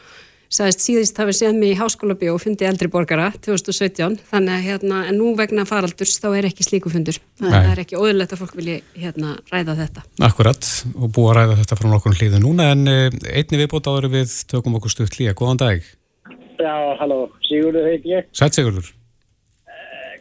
[0.55, 4.65] sagðist síðist hafi séð mig í háskóla bíó og fundi eldri borgara 2017 þannig að
[4.69, 7.17] hérna, en nú vegna faraldurs þá er ekki slíku fundur.
[7.41, 10.05] Það er ekki óðurlegt að fólk vilji hérna ræða þetta.
[10.27, 14.11] Akkurat og búið að ræða þetta frá nokkur hlýðu núna en eh, einni viðbót áður
[14.19, 15.89] við tökum okkur stutt hlýja, góðan dag.
[16.55, 18.29] Já, halló, Sigurður heit ég.
[18.35, 18.93] Sætt Sigurður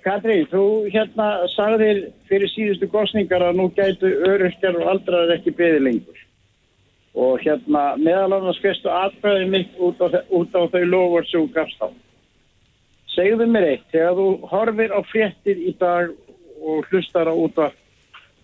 [0.05, 5.81] Katri, þú hérna sagðir fyrir síðustu góðsningar að nú gætu öryrkjar og aldrar ekki beði
[5.81, 6.21] lengur
[7.15, 11.81] og hérna meðal annars fyrstu aðfæðið mitt út á, út á þau lofur sem gafst
[11.81, 11.89] á.
[13.15, 16.11] Segðu mér eitt, þegar þú horfir á fréttir í dag
[16.61, 17.73] og hlustar á út af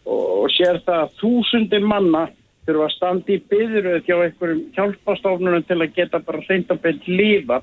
[0.06, 2.28] og, og sér það að þúsundir manna
[2.64, 7.08] þurfa að standa í byðröð hjá einhverjum hjálpastofnunum til að geta bara hreint að beint
[7.10, 7.60] lífa.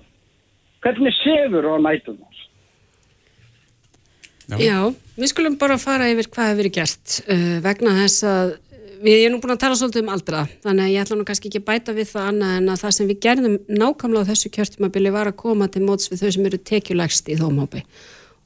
[0.84, 2.27] Hvernig séður á þess?
[4.48, 4.60] Já.
[4.64, 4.80] Já,
[5.20, 8.54] við skulum bara fara yfir hvað hefur verið gert uh, vegna þess að
[9.04, 11.64] við erum búin að tala svolítið um aldra þannig að ég ætla nú kannski ekki
[11.68, 15.30] bæta við það annað en að það sem við gerðum nákvæmlega á þessu kjörtumabili var
[15.30, 17.84] að koma til móts við þau sem eru tekjulegst í þómhópi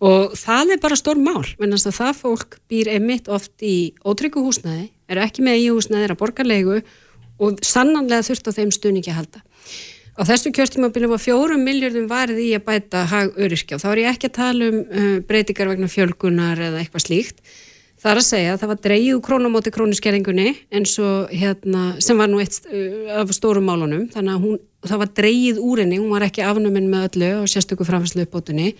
[0.02, 4.44] og það er bara stór mál mennast að það fólk býr einmitt oft í ótryggu
[4.44, 6.82] húsnæði, er ekki með í húsnæði, er að borga leigu
[7.42, 9.44] og sannanlega þurft á þeim stuðningi að halda
[10.18, 13.78] á þessu kjörtumabili var fjórum miljardum varð í að bæta hag öryrkja.
[13.78, 17.44] Og þá er ég ekki að tala um uh, breytingar vegna fjölgunar eða eitthvað slíkt.
[18.02, 22.32] Það er að segja að það var dreigið krónumóti krónuskerðingunni eins og hérna sem var
[22.32, 24.08] nú eitt uh, af stórum málunum.
[24.12, 27.52] Þannig að hún, það var dreigið úr henni, hún var ekki afnuminn með öllu og
[27.52, 28.72] sérstöku framfæslu uppbótunni.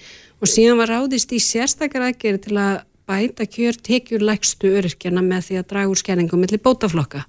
[0.42, 5.50] Og síðan var ráðist í sérstakar aðgerið til að bæta kjör tekjur lægstu öryrkjana með
[5.50, 7.26] því að draga úr skerðingum millir bótaflokka.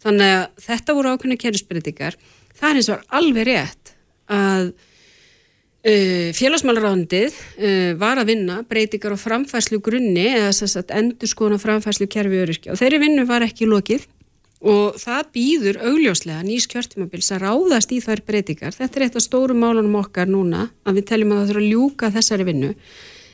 [0.00, 2.16] Þannig að þetta voru ákveðna kjörusbyrtingar.
[2.58, 3.92] Það er eins og alveg rétt
[4.30, 4.72] að
[5.80, 11.62] Uh, félagsmálarándið uh, var að vinna breytingar á framfæslu grunni eða að endur skoðan á
[11.62, 12.74] framfæslu kerfi öryrkja.
[12.74, 14.04] Og þeirri vinnu var ekki lokið
[14.60, 18.76] og það býður augljóslega nýs kjörtumabils að ráðast í þær breytingar.
[18.76, 21.70] Þetta er eitt af stórum málunum okkar núna að við teljum að það þurfa að
[21.72, 22.70] ljúka þessari vinnu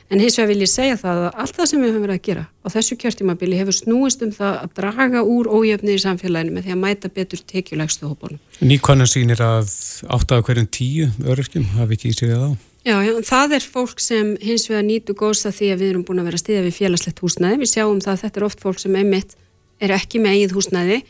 [0.07, 2.27] En hins vegar vil ég segja það að allt það sem við höfum verið að
[2.27, 6.67] gera á þessu kjörtímabili hefur snúist um það að draga úr ójöfnið í samfélaginu með
[6.67, 8.39] því að mæta betur tekjulegstu hópunum.
[8.63, 9.73] Nýkvæmna sínir að
[10.15, 12.51] átt af hverjum tíu öryrkjum hafi ekki í sig það á?
[12.87, 16.07] Já, já, það er fólk sem hins vegar nýtu góðs að því að við erum
[16.07, 17.59] búin að vera að stiðja við félagslegt húsnæði.
[17.65, 19.35] Við sjáum það að þetta er oft fólk sem einmitt
[19.83, 21.01] er ekki með eigið húsnæði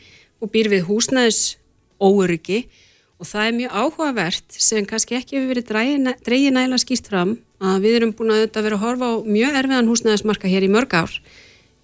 [0.42, 1.42] og býr við húsnæðis
[3.18, 5.70] og það er mjög áhugavert sem kannski ekki hefur verið
[6.22, 9.60] dreigið næla skýrt fram að við erum búin að þetta vera að horfa á mjög
[9.62, 11.14] erfiðan húsnæðismarka hér í mörg ár.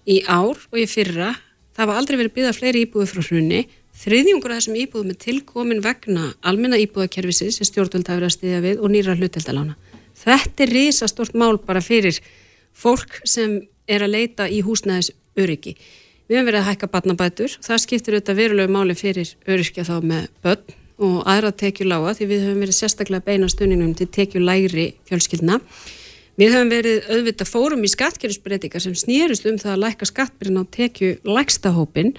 [0.05, 1.33] Í ár og í fyrra,
[1.75, 5.83] það var aldrei verið byggða fleiri íbúið frá hrunni Þriðjungur af þessum íbúðum er tilkomin
[5.83, 9.77] vegna almenna íbúðakerfisi sem stjórnvöld hafa verið að stiðja við og nýra hluteldalána.
[10.19, 12.19] Þetta er risastort mál bara fyrir
[12.75, 15.77] fólk sem er að leita í húsnæðis öryggi.
[16.27, 20.27] Við hefum verið að hækka batnabætur, það skiptir auðvitað verulegu máli fyrir öryggja þá með
[20.43, 25.59] börn og aðra tekjulága því við höfum verið sérstaklega beina stuninum til tekjulægri fjölskyldna.
[26.39, 30.63] Við höfum verið auðvitað fórum í skattkerfisbreytingar sem snýrist um það að lækka skattbyrjun á
[30.71, 32.15] tekju lægsta hópin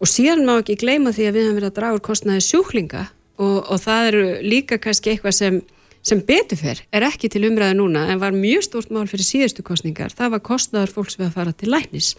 [0.00, 3.04] og síðan má ekki gleyma því að við höfum verið að draga úr kostnaði sjúklinga
[3.40, 5.60] og, og það eru líka kannski eitthvað sem,
[6.04, 10.16] sem beturfer er ekki til umræðu núna en var mjög stórt mál fyrir síðustu kostningar
[10.16, 12.14] það var kostnaður fólks við að fara til læknis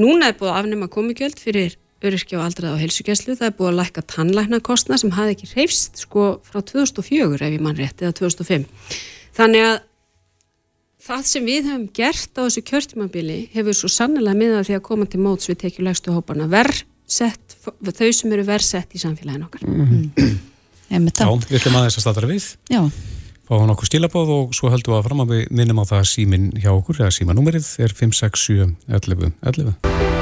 [0.00, 3.78] núna er búið afnema komikjöld fyrir öryrkja og aldraða og heilsugjæslu það er búið að
[3.80, 8.66] lækka tannlæknarkostna sem hafi ekki reyfst sko frá 2004 ef ég mann rétt eða 2005
[9.36, 9.76] þannig að
[11.00, 15.08] það sem við hefum gert á þessu kjörtumabili hefur svo sannlega miðað því að koma
[15.10, 19.66] til móts við tekjulegstu hóparna verð sett, þau sem eru verðsett í samfélagin okkar.
[19.66, 20.36] Mm -hmm.
[20.90, 22.56] Já, við ætlum aðeins að starta við.
[22.70, 22.90] Já.
[23.46, 26.00] Fá hann okkur stílabóð og svo höldum við að fram að við minnum á það
[26.00, 30.19] að símin hjá okkur eða símanúmerið er 567 11 11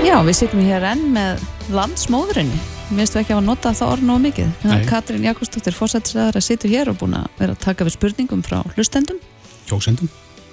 [0.00, 1.42] Já, við sittum hér enn með
[1.74, 2.56] landsmóðurinni.
[2.96, 4.64] Mér við ekki að nota það orðin og mikið.
[4.88, 8.62] Katrín Jakobsdóttir fórsættislegar að situr hér og búin að vera að taka við spurningum frá
[8.72, 9.20] hlustendum.
[9.68, 10.08] Kjósendum.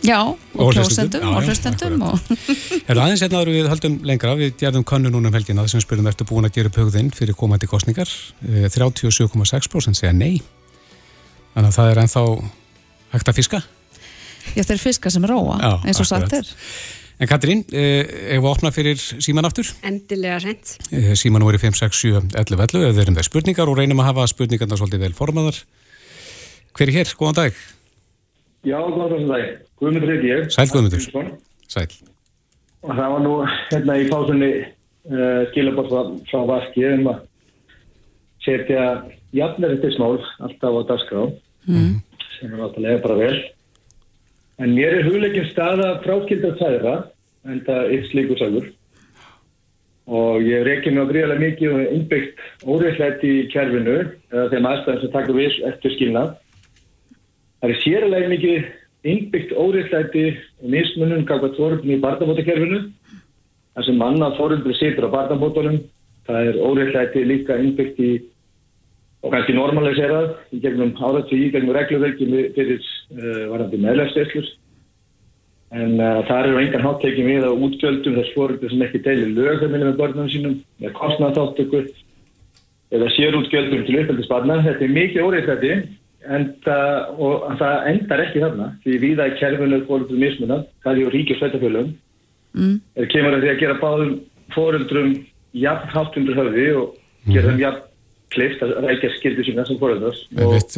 [0.05, 2.03] Já, og klósendum og hlustendum
[2.91, 6.11] Er aðeins hérna að við höldum lengra við gerðum kannu núna um helgina þessum spilum
[6.11, 8.11] ertu búin að gera upp hugðinn fyrir komandi kostningar
[8.43, 10.43] 37,6% eh, segja nei.
[11.55, 12.23] Þannig að það er ennþá
[13.15, 13.63] hægt að fiska?
[14.53, 16.55] Já, það er fiska sem róa Já, eins og sagt er
[17.17, 18.03] En Katrín, eh,
[18.35, 22.25] ef við opna fyrir síman aftur Endilega reynd eh, Síman er í 5, 6, 7,
[22.37, 25.63] 11, 11 við erum það spurningar og reynum að hafa spurningarna svolítið vel formaðar
[26.77, 27.15] Hver er hér?
[27.17, 27.63] Góðan dag
[28.67, 30.47] Já, góðan dag Guðmundur heiti ég.
[30.53, 31.03] Sæl Guðmundur.
[31.69, 31.89] Sæl.
[32.85, 33.33] Og það var nú
[33.69, 37.19] hérna í pásunni uh, skilabort frá Vaski um að
[38.45, 38.85] setja
[39.37, 40.15] jafnverðismál
[40.47, 41.23] alltaf á dagskrá
[41.67, 41.93] mm.
[42.37, 43.37] sem er alltaf bara vel.
[44.57, 46.95] En mér er hugleikin staða fráskildar þæðra
[47.47, 48.71] en það er slíkur sagur
[50.07, 53.95] og ég reykja mjög gríðarlega mikið og innbyggt óriðslætt í kjærfinu
[54.31, 56.29] eða þeim aðstæðum sem takkar við eftir skilnað.
[57.59, 58.69] Það er sérlega mikið
[59.11, 62.79] innbyggt óriðslæti og mismunum kakvað tvorfum í barnabótakerfinu
[63.11, 65.81] þar sem manna tvorfum situr á barnabótunum
[66.27, 68.11] það er óriðslæti líka innbyggt í
[69.25, 72.81] og kannski normaliserað í gegnum áratví, í gegnum regluverki fyrir
[73.15, 74.49] uh, varandi meðlæfsteyslur
[75.77, 79.89] en uh, það eru engan háttekin við á útgjöldum þess fóröldur sem ekki deilir lögðarminni
[79.89, 81.83] með börnum sínum með kostnarþáttöku
[82.95, 85.73] eða sérútgjöldum til uppeldisbarna þetta er mikið óriðslæti
[86.27, 86.77] enda,
[87.19, 91.41] og það endar ekki þarna því viða í kerfinu fóröldrum mismunan, það er ju ríkjur
[91.41, 91.91] sveitafjölum
[92.55, 92.77] mm.
[92.95, 94.13] er kemur að því að gera báðum
[94.55, 95.13] fóröldrum
[95.57, 97.33] jafn háttundur höfði og mm.
[97.33, 97.83] gera þeim jafn
[98.33, 100.25] klift að rækja skildu sína sem fóröldars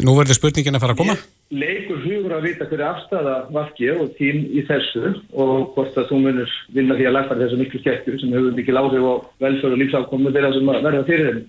[0.05, 1.15] Nú verður spurningin að fara að koma.
[1.49, 6.21] Leikur hugur að vita hverju afstæða valki og tím í þessu og hvort að þú
[6.27, 9.13] munur vinna því að lagfæra þessu miklu skekkur sem hefur mikil áhrif á
[9.45, 11.43] velfjörð og lífsákomu þeirra sem verða fyrir þeim.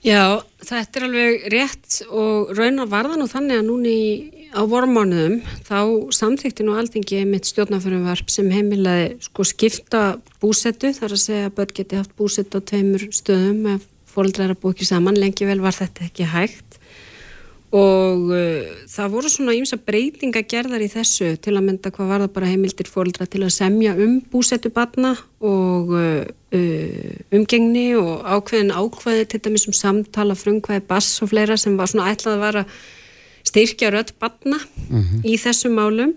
[0.00, 3.96] Já, þetta er alveg rétt og raunar varðan og þannig að núni
[4.56, 5.80] á vormánuðum þá
[6.16, 10.04] samþykti nú aldingi mitt stjórnaförumvarp sem heimilaði sko skipta
[10.40, 14.56] búsettu þar að segja að börn geti haft búsett á tveimur stöðum ef fólkdrar er
[14.56, 16.80] að ekki saman, lengi vel var þetta ekki hægt
[17.70, 22.24] og uh, það voru svona ímsa breytinga gerðar í þessu til að mynda hvað var
[22.24, 28.26] það bara heimildir fólkdra til að semja um búsettu batna og uh, uh, umgengni og
[28.26, 32.44] ákveðin ákveði til dæmis um samtala frumkvæði bass og fleira sem var svona ætlað að
[32.48, 32.64] vara
[33.46, 35.22] styrkja rött batna mm -hmm.
[35.24, 36.14] í þessum málum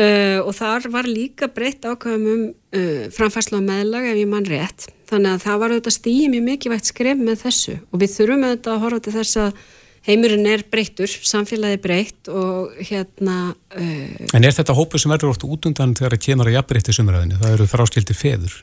[0.00, 4.48] uh, og þar var líka breytt ákveðum um uh, framfærsla og meðlag ef ég mann
[4.48, 4.88] rétt.
[5.10, 7.78] Þannig að það var auðvitað stíð mjög mikilvægt skref með þessu.
[7.92, 9.64] Og við þurfum auðvitað að horfa til þess að
[10.04, 15.46] heimurinn er breyttur, samfélagi breytt og hérna uh, En er þetta hópu sem verður oft
[15.48, 17.40] út undan þegar það kemur að jafnbreytti sumraðinu?
[17.40, 18.56] Það eru þráskildi feður.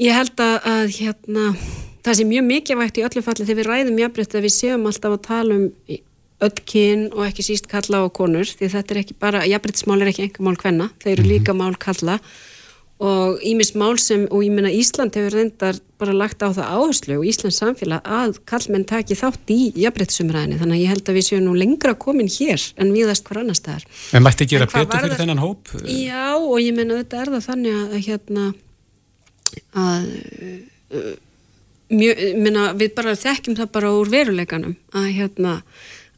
[0.00, 1.50] Ég held að, að hérna
[2.00, 5.16] það sé mjög mikilvægt í öllu falli þegar við ræðum jafnbreytt að við séum alltaf
[5.16, 5.66] að tala um
[6.40, 10.12] öll kyn og ekki síst kalla og konur því þetta er ekki bara, jafnbreyttismál er
[10.12, 11.32] ekki enga mál hvenna, þeir eru -hmm.
[11.34, 12.18] líka mál kalla
[13.00, 17.16] og ímis mál sem, og ég menna Ísland hefur reyndar bara lagt á það áherslu
[17.16, 21.26] og Íslands samfélag að kallmenn taki þátt í jafnbrettsumræðinu, þannig að ég held að við
[21.28, 23.86] séum nú lengra komin hér en viðast hver annar staðar.
[24.12, 25.72] En mætti gera betur fyrir þennan hóp?
[25.88, 28.44] Já, og ég menna þetta er það þannig að, hérna
[29.80, 30.04] að
[30.92, 31.14] uh,
[31.88, 35.56] mjö, minna, við bara þekkjum það bara úr veruleikanum að hérna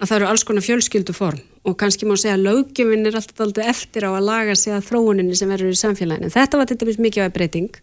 [0.03, 3.69] að það eru alls konar fjölskylduform og kannski má segja að lögjöfin er alltaf alltaf
[3.71, 6.33] eftir á að laga sig að þróuninni sem verður í samfélaginu.
[6.35, 7.79] Þetta var til dæmis mikið af breyting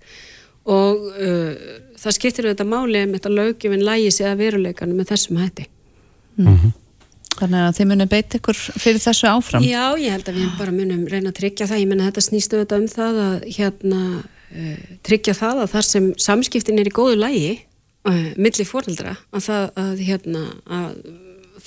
[0.69, 5.39] og uh, það skiptir auðvitað máli um þetta lögjöfin lægi sig að veruleikanu með þessum
[5.39, 5.69] hætti.
[6.36, 6.75] Mm -hmm.
[7.39, 9.63] Þannig að þið munum beita ykkur fyrir þessu áfram?
[9.63, 11.79] Já, ég held að við bara munum reyna að tryggja það.
[11.79, 14.01] Ég menna að þetta snýst auðvitað um það að hérna,
[14.51, 14.77] uh,
[15.08, 17.53] tryggja það að þar sem samskiptin er í góðu lægi
[18.10, 20.91] uh, milli fóröldra að það að, hérna, að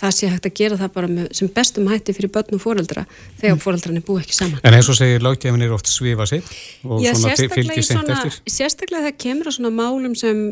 [0.03, 3.07] það sé hægt að gera það bara með, sem bestum hætti fyrir börn og fóreldra
[3.39, 3.63] þegar mm.
[3.63, 4.61] fóreldrarnir búið ekki saman.
[4.67, 6.43] En eins og segir lággefin er oft svifa sig
[6.83, 8.39] og Já, svona fylgir seint eftir.
[8.51, 10.43] Sérstaklega það kemur á svona málum sem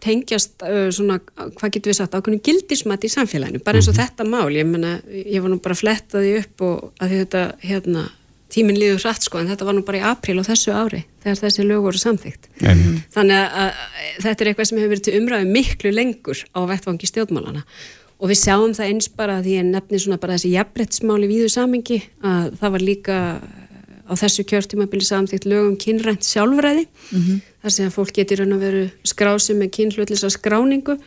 [0.00, 1.18] tengjast uh, svona,
[1.58, 4.14] hvað getur við sagt, ákveðinu gildismat í samfélaginu, bara eins og mm -hmm.
[4.16, 8.06] þetta mál, ég menna, ég var nú bara flettaði upp og að þetta, hérna,
[8.50, 11.38] tíminn líður hratt sko, en þetta var nú bara í april á þessu ári, þegar
[11.44, 12.48] þessi lög voru samþygt.
[12.60, 13.02] Mm.
[13.14, 13.70] Þannig að, að
[14.24, 17.62] þetta er eitthvað sem hefur verið til umræðu miklu lengur á vettvangi stjórnmálana
[18.20, 22.02] og við sjáum það eins bara því að nefni svona bara þessi jafnbrettsmáli víðu samengi
[22.20, 23.16] að það var líka
[24.10, 27.40] á þessu kjörtímabili samþýtt lögum kynrænt sjálfræði mm -hmm.
[27.62, 30.98] þar sem fólk getur raun og veru skrási með kynhlutlisa skráningu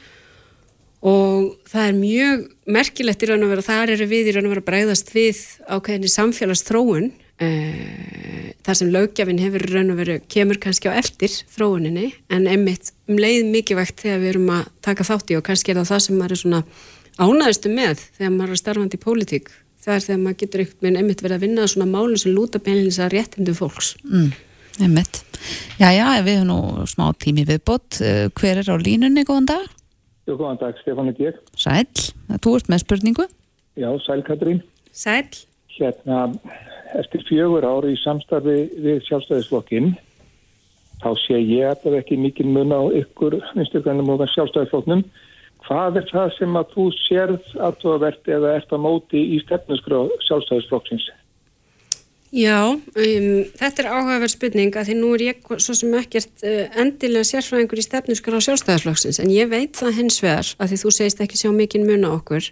[1.04, 4.54] og það er mjög merkilegt í raun og veru þar eru við í raun og
[4.56, 10.60] veru að bræðast við ákveðinni samfélagsþróun Eh, þar sem lögjafinn hefur raun og veru kemur
[10.62, 15.08] kannski á eftir þróuninni en einmitt um leið mikið vekt þegar við erum að taka
[15.08, 16.60] þátt í og kannski er það það sem er svona
[17.20, 19.52] ánæðistu með þegar maður er starfandi í pólitík?
[19.84, 23.16] Það er þegar maður getur einmitt verið að vinna svona málun sem lúta beinleins að
[23.18, 23.94] réttindu fólks.
[24.08, 24.32] Mm,
[24.82, 25.22] Einmitt.
[25.78, 29.66] Já já, við hefum nú smá tími viðbót eh, hver er á línunni, góðan dag?
[30.24, 31.84] Jó, góðan dag, Stefán er ég Sæl,
[32.40, 33.26] þú ert með spurningu?
[33.76, 34.64] Já, Sæl Katrín.
[34.96, 35.28] Sæl
[35.74, 36.30] Hérna
[37.00, 39.94] eftir fjögur ári í samstarfi við sjálfstæðisflokkin
[41.02, 45.02] þá sé ég það ekki mikið mun á ykkur vinsturgrænum og sjálfstæðisflokknum
[45.68, 51.10] hvað er það sem að þú sérð aðtóðavert eða ert að móti í stefnusgrá sjálfstæðisflokksins?
[52.34, 53.28] Já, um,
[53.60, 57.82] þetta er áhugaverð spurning að því nú er ég svo sem ekkert uh, endilega sérfræðingur
[57.82, 61.52] í stefnusgrá sjálfstæðisflokksins en ég veit það hins vegar að því þú segist ekki sjá
[61.54, 62.50] mikið mun á okkur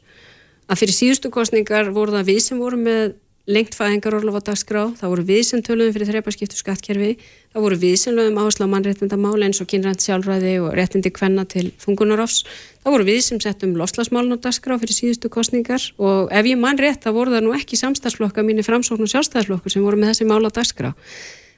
[0.70, 3.16] að fyrir síðustu kostningar voru það við sem voru með
[3.50, 7.16] lengt fæðingarorlof á dagskrá, það voru við sem töluðum fyrir þreiparskiptu skattkerfi,
[7.54, 11.48] það voru við sem lögum áherslu á mannréttindamála eins og kynrænt sjálfræði og réttindi kvenna
[11.50, 12.46] til fungunarofs,
[12.86, 16.78] það voru við sem settum lofslagsmálun á dagskrá fyrir síðustu kostningar og ef ég mann
[16.78, 20.30] rétt það voru það nú ekki samstagsflokka mínir framsókn og sjálfstæðarflokkur sem voru með þessi
[20.30, 20.94] mála á dagskrá.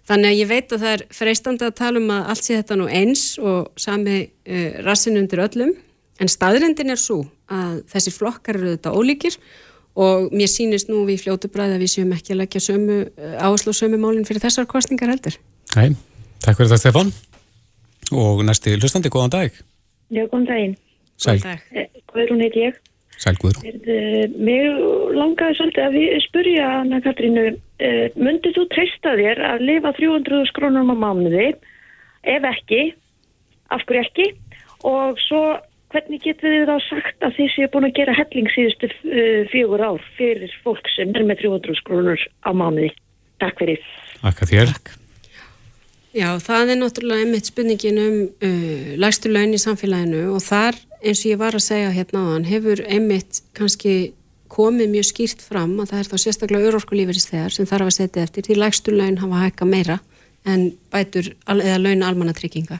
[0.07, 2.79] Þannig að ég veit að það er freistandi að tala um að allt sé þetta
[2.79, 5.71] nú eins og sami uh, rassin undir öllum
[6.19, 9.37] en staðrendin er svo að þessi flokkar eru þetta ólíkir
[9.95, 13.35] og mér sýnist nú við fljótu bræði að við séum ekki að leggja sömu, eh,
[13.37, 15.37] áherslu og sömu málinn fyrir þessar kostningar heldur.
[15.75, 15.93] Nei,
[16.41, 17.13] takk fyrir það Stefan
[18.11, 19.51] og næsti hlustandi, góðan dag.
[20.09, 20.75] Já, góðan daginn.
[21.17, 21.37] Sæl.
[21.45, 22.79] Eh, Guðrún heit ég.
[23.17, 23.65] Sæl Guðrún.
[23.69, 24.81] Eh, mér
[25.13, 27.45] langaði svolítið að við spurja Anna Katrínu,
[28.17, 31.53] myndið þú treysta þér að lifa 300 skrónum á mánuði,
[32.23, 32.93] ef ekki,
[33.69, 34.27] af hverju ekki
[34.83, 35.59] og svo
[35.93, 39.85] hvernig getur þið þá sagt að þið séu búin að gera helling síðustu uh, fjögur
[39.85, 42.91] ár fyrir fólk sem er með 300 skrónur á mánuði?
[43.43, 43.87] Takk fyrir.
[44.21, 44.73] Takk að þér.
[46.13, 51.23] Já, það er náttúrulega einmitt spurningin um uh, lægstu laun í samfélaginu og þar eins
[51.23, 54.13] og ég var að segja hérna á hann hefur einmitt kannski
[54.53, 58.25] komið mjög skýrt fram að það er þá sérstaklega örorkulífurist þegar sem þarf að setja
[58.27, 59.97] eftir því lægstu laun hafa hækka meira
[60.45, 62.77] en bætur eða laun almannatrygginga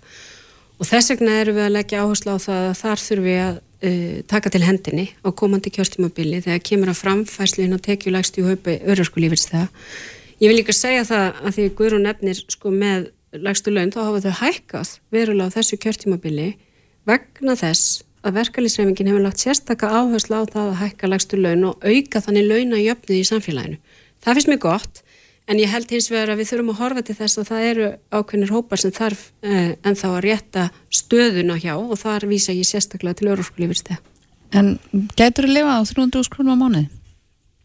[0.83, 3.59] og þess vegna erum við að leggja áherslu á það að þar þurfum við að
[3.87, 8.39] uh, taka til hendinni á komandi kjörtímabili þegar kemur að framfæslu hinn að tekju lægst
[8.39, 9.69] í haupa örörskulífins þegar.
[10.43, 14.23] Ég vil líka segja það að því Guðrún nefnir sko með lægstu laun þá hafa
[14.25, 16.49] þau hækkað verulega á þessu kjörtímabili
[17.07, 21.87] vegna þess að verkefliðsreifingin hefur lagt sérstakka áherslu á það að hækka lægstu laun og
[21.87, 23.79] auka þannig launajöfnið í samfélaginu.
[24.23, 25.03] Það finnst mér gott
[25.43, 27.87] En ég held hins vegar að við þurfum að horfa til þess að það eru
[28.15, 32.67] ákveðnir hópar sem þarf eh, en þá að rétta stöðuna hjá og þar vísa ég
[32.69, 33.99] sérstaklega til örorkulífurstega.
[34.55, 34.77] En
[35.17, 36.85] getur þú að lifa á 300 krónum á mánuði?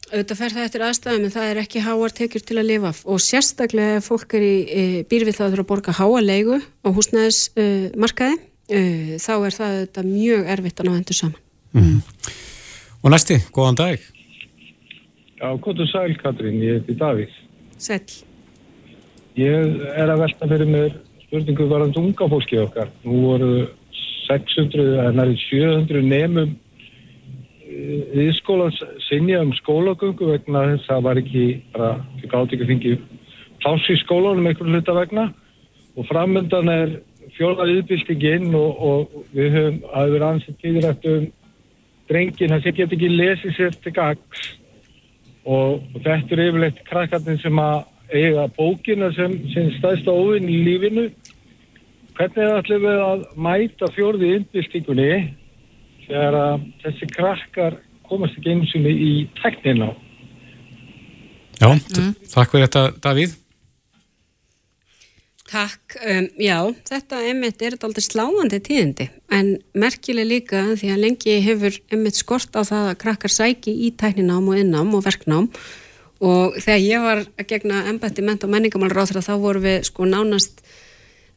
[0.08, 3.18] Auðvitað fer það eftir aðstæðum en það er ekki háar tekjur til að lifa og
[3.20, 8.38] sérstaklega fólk er í e, býrfið það að þurfa að borga háa leigu á húsnæðismarkaði
[8.38, 11.42] e, e, þá er það mjög erfitt að ná hendur saman.
[11.76, 11.98] Mm.
[13.04, 14.08] Og næsti, góðan dag.
[15.38, 17.36] Já, og sæl Katrín, ég heiti Davíð.
[17.78, 18.02] Sæl.
[19.38, 20.94] Ég er að velta fyrir mér
[21.26, 22.88] spurningu varand unga fólki okkar.
[23.04, 23.52] Nú voru
[24.28, 26.56] 600 eða næri 700 nefnum
[27.68, 28.74] í skólan
[29.06, 31.44] sinja um skólagöngu vegna þess að það var ekki
[31.78, 32.94] við gátt ekki að fengi
[33.62, 35.26] pláss í skólanum einhvern hluta vegna
[35.98, 36.94] og framöndan er
[37.36, 41.28] fjóðar yðbildinginn og, og við höfum að vera ansett tíðrætt um
[42.08, 44.48] drengin þess að geta ekki lesið sér til gags
[45.48, 47.78] og, þetta er yfirleitt krakkarnir sem að
[48.12, 51.08] eiga bókina sem, sem stæðst á óvinn í lífinu
[52.18, 55.10] hvernig ætlum við að mæta fjórði yðbildingunni
[56.06, 57.76] þegar að þessi krakkar
[58.08, 59.92] komast ekki eins og í teknina.
[61.58, 62.14] Já, mm.
[62.32, 63.36] takk fyrir þetta Davíð.
[65.48, 66.56] Takk, um, já,
[66.90, 72.52] þetta emitt er alltaf sláandi tíðindi en merkileg líka því að lengi hefur emitt skort
[72.52, 75.48] á það að krakkar sæki í tækninám og innám og verknám.
[76.20, 79.78] Og þegar ég var að gegna embætti ment og menningamálur á það þá voru við
[79.88, 80.60] sko nánast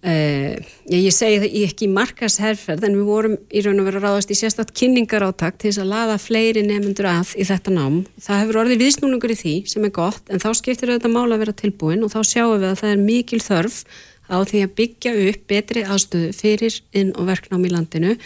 [0.02, 0.56] Uh,
[0.90, 4.38] ég segi það ekki markasherferð en við vorum í raun og veru að ráðast í
[4.40, 8.00] sérstatt kynningar áttak til þess að laða fleiri nefnundur að í þetta nám.
[8.18, 11.44] Það hefur orðið viðsnúningur í því sem er gott en þá skiptir þetta mála að
[11.44, 13.78] vera tilbúin og þá sjáum við að það er mikil þörf
[14.26, 18.18] á því að byggja upp betri aðstöðu fyrir inn og verknám í landinu.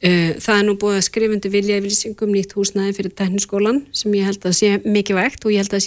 [0.00, 4.24] Uh, það er nú búið að skrifundu vilja yfirlýsingum nýtt húsnæði fyrir tekniskólan sem ég
[4.32, 5.84] held að sé mikilvægt og ég held að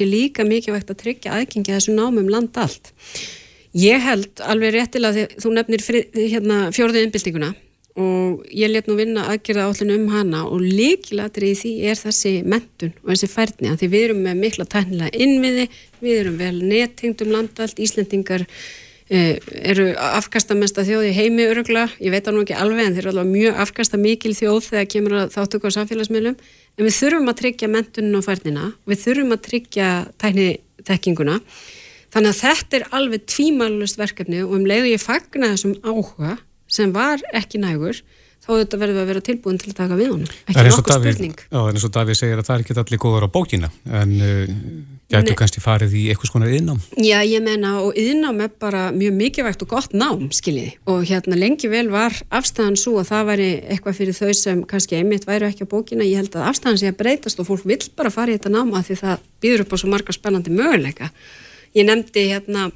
[3.76, 5.84] Ég held alveg réttilega því þú nefnir
[6.16, 7.54] hérna, fjórðu innbyltinguna
[7.98, 12.34] og ég let nú vinna aðgerða állinu um hana og líkilatri í því er þessi
[12.46, 15.66] mentun og þessi færni að því við erum með mikla tæknilega innviði,
[16.04, 18.46] við erum vel nettingt um landalt, Íslendingar
[19.10, 19.42] eh,
[19.74, 23.34] eru afkastamesta þjóði heimi örugla, ég veit það nú ekki alveg en þeir eru alveg
[23.34, 26.38] mjög afkasta mikil þjóð þegar kemur að þáttöku á samfélagsmiðlum.
[26.78, 29.90] En við þurfum að tryggja mentunum og færnina, við þurfum að tryggja
[30.22, 31.40] tæknitekkinguna
[32.16, 36.38] Þannig að þetta er alveg tvímælust verkefni og um leiðu ég fagna þessum áhuga
[36.72, 38.00] sem var ekki nægur
[38.48, 40.36] þá þetta verður að vera tilbúin til að taka við honum.
[40.48, 41.40] Ekki nokkuð spurning.
[41.52, 44.14] Já, en eins og Davíð segir að það er ekki allir góður á bókina en
[44.24, 44.54] uh,
[45.12, 49.16] gætu kannski farið í eitthvað svona yðnám Já, ég menna og yðnám er bara mjög
[49.16, 53.50] mikilvægt og gott nám, skiljiði og hérna lengi vel var afstæðan svo að það væri
[53.68, 56.92] eitthvað fyrir þau sem kannski einmitt væri ekki á bókina, ég held að afstæðan sé
[56.92, 59.76] að breytast og fólk vil bara fara í þetta nám að því það býður upp
[59.76, 61.12] á svo marga spennandi möguleika
[61.74, 62.72] ég nefndi hérna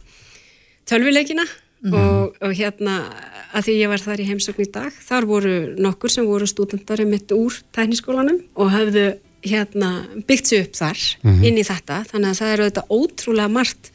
[0.86, 1.98] tölvileikina mm -hmm.
[1.98, 2.96] og, og hérna
[3.54, 7.06] að því ég var þar í heimsögn í dag þar voru nokkur sem voru stúdendari
[7.06, 11.46] mitt úr tækniskólanum og hafðu hérna byggt sér upp þar mm -hmm.
[11.48, 13.92] inn í þetta þannig að það eru þetta ótrúlega margt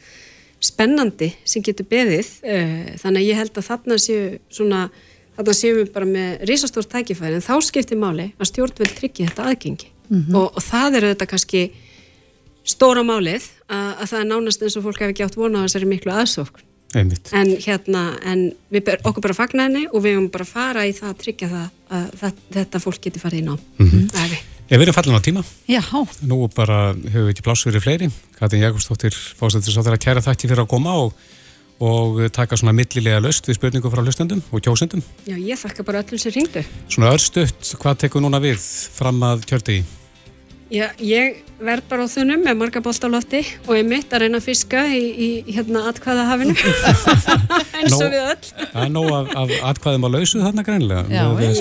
[0.59, 4.89] spennandi sem getur beðið eh, þannig að ég held að þarna séu svona
[5.37, 9.45] þarna séum við bara með risastórt tækifæri en þá skiptir máli að stjórnveld tryggja þetta
[9.51, 10.35] aðgengi mm -hmm.
[10.35, 11.61] og, og það eru þetta kannski
[12.67, 15.65] stóra málið að, að það er nánast eins og fólk hefur ekki átt vona á
[15.67, 16.65] þessari miklu aðsókn
[16.95, 17.31] Einmitt.
[17.35, 20.93] en hérna en við ber, okkur bara fagna henni og við höfum bara fara í
[20.95, 24.37] það að tryggja það að, að þetta fólk geti farið inn á mm -hmm.
[24.67, 25.83] Ég verið fallin á tíma Já.
[26.27, 30.63] Nú bara hefur við ekki plássverið fleiri Katrin Jakobsdóttir fórsættir svo þeirra kæra þætti fyrir
[30.63, 31.13] að koma og,
[31.79, 36.03] og taka svona millilega löst við spurningu frá löstendum og kjósendum Já, ég þakka bara
[36.03, 39.83] öllum sem ringdu Svona örstuðt, hvað tekur núna við fram að kjördi í?
[40.67, 43.39] Já, ég verð bara á þunum með marga bóltálótti
[43.69, 46.55] og ég mitt að reyna að fiska í, í hérna atkvæðahafinu.
[47.79, 48.49] Eins og við öll.
[48.73, 51.53] Það er nóg af, af atkvæðum á lausu þarna greinlega Já, já,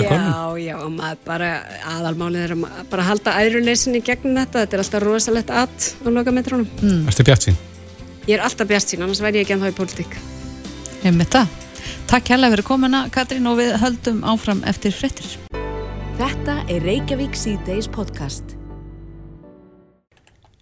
[0.65, 1.53] já, og maður bara
[1.93, 6.67] aðalmálið er að bara halda ærulesinni gegnum þetta, þetta er alltaf rosalegt at á lokametrónum
[6.83, 7.07] mm.
[7.07, 7.61] Erstu bjart sín?
[8.27, 10.19] Ég er alltaf bjart sín, annars væri ég ekki ennþá í pólitík.
[11.07, 11.55] Ég mitt það.
[12.11, 15.37] Takk hella fyrir komuna Katrín og við höldum áfram eftir frettir
[16.17, 18.56] Þetta er Reykjavík C-Days podcast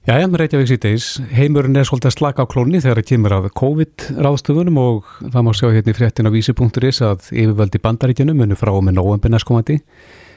[0.04, 3.46] Jæja, með Reykjavík síðdeis, heimurinn er svolítið að slaka á klónni þegar það kemur af
[3.56, 8.74] COVID-ráðstöfunum og það má sjá hérna í fréttin á vísi.is að yfirvöldi bandaríkjunum munum frá
[8.74, 9.78] og með nóvembinnarskomandi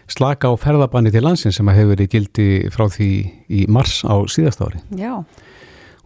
[0.07, 3.11] slaka á ferðabanni til landsin sem hefur verið gildi frá því
[3.51, 4.79] í mars á síðast ári.
[4.95, 5.19] Já.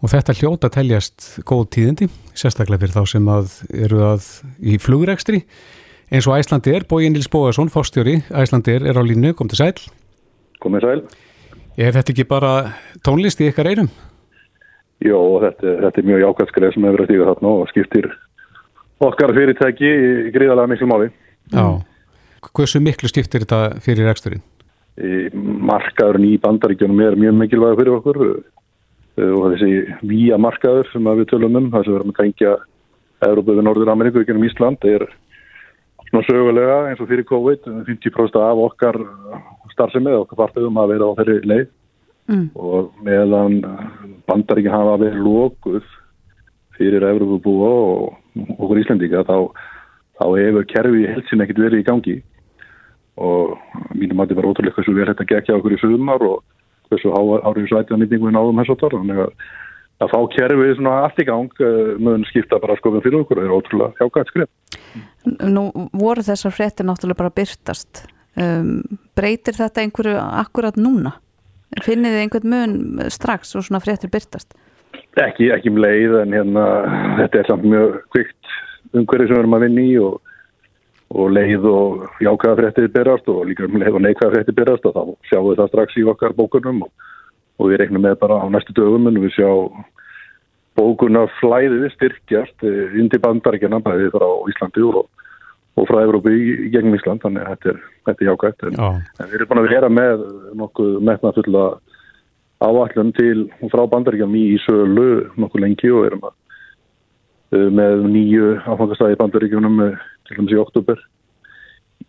[0.02, 5.46] Og þetta hljóta teljast góð tíðindi, sérstaklega fyrir þá sem að eru að í flugrekstri
[6.10, 9.76] eins og Æslandir, Bói Nils Bóðarsson, fórstjóri Æslandir er á línu, kom til sæl.
[10.66, 11.12] Komið sæl.
[11.80, 12.52] Er þetta ekki bara
[13.06, 13.88] tónlist í ykkar eirum?
[15.02, 18.08] Jó, þetta, þetta er mjög jákvæðskref sem hefur að stíga þarna og skiptir
[19.02, 21.08] okkar fyrirtæki í gríðalega miklu máli.
[21.52, 21.66] Já,
[22.52, 24.44] hversu miklu skiptir þetta fyrir eksturinn?
[25.72, 28.22] Markaðurinn í bandaríkjunum er mjög mikilvæg fyrir okkur
[29.22, 29.72] og þessi
[30.08, 32.54] vía markaður sem við tölum um, það sem verðum að tengja
[33.26, 35.08] Európa við Norður Ameríku, ekki um Ísland, er
[36.12, 39.00] svona sögulega eins og fyrir COVID, 50% af okkar
[39.72, 41.70] starfsemi eða okkar fartöðum að vera á þeirri leið.
[42.30, 42.52] Mm.
[42.56, 43.58] og meðan
[44.30, 45.88] bandaríkinn hafa verið lókuð
[46.78, 49.50] fyrir Evropabúa og okkur Íslandika þá,
[50.22, 52.16] þá hefur kerfi helsin ekkert verið í gangi.
[53.20, 53.58] Og
[53.98, 56.46] mínum að þetta var ótrúlega hversu vel þetta gekk hjá okkur í sumar og
[56.92, 59.24] hversu árið svætið að myndingu við náðum þessu þannig
[60.02, 63.46] að, fá kerfið svona allt í gang uh, mun skipta bara skofum fyrir okkur og
[63.46, 64.50] er ótrúlega hjákvæmt skrif.
[65.46, 68.06] Nú voru þessar fréttir náttúrulega bara byrtast
[68.40, 68.82] um,
[69.18, 71.16] breytir þetta einhverju akkurat núna?
[71.86, 74.58] Finnir þið einhvern mun strax og svona fréttir byrtast?
[75.22, 76.66] Ekki, ekki um leið en hérna
[77.20, 78.52] þetta er samt mjög kvikt
[78.96, 80.18] umhverju sem við erum að vinna í og,
[81.12, 84.96] og leið og jákaða fréttir byrjast og líka um leið og neikaða fréttir byrjast og
[84.96, 86.92] þá sjáum við það strax í okkar bókunum og,
[87.62, 89.50] og við reiknum með bara á næstu dögum en við sjá
[90.80, 92.66] bókunar flæðið styrkjast
[92.98, 95.08] indi bandaríkjana bæðið frá Íslandi og,
[95.78, 97.22] og frá Európi í, gegnum Ísland.
[97.24, 100.24] Þannig að þetta er, þetta er jákvægt en, en við erum búin að vera með
[100.62, 101.66] nokkuð metna fulla
[102.62, 105.10] áallum til frá bandaríkjum í sölu
[105.42, 106.38] nokkuð lengi og erum að
[107.58, 111.04] uh, með nýju áfangastæði bandaríkjunum uh, til dæmis í oktober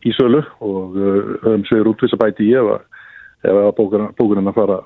[0.07, 0.45] í sölu.
[0.63, 0.97] Og
[1.43, 2.89] höfum svegur útvisa bæti í ef að,
[3.77, 4.81] bókunum að fara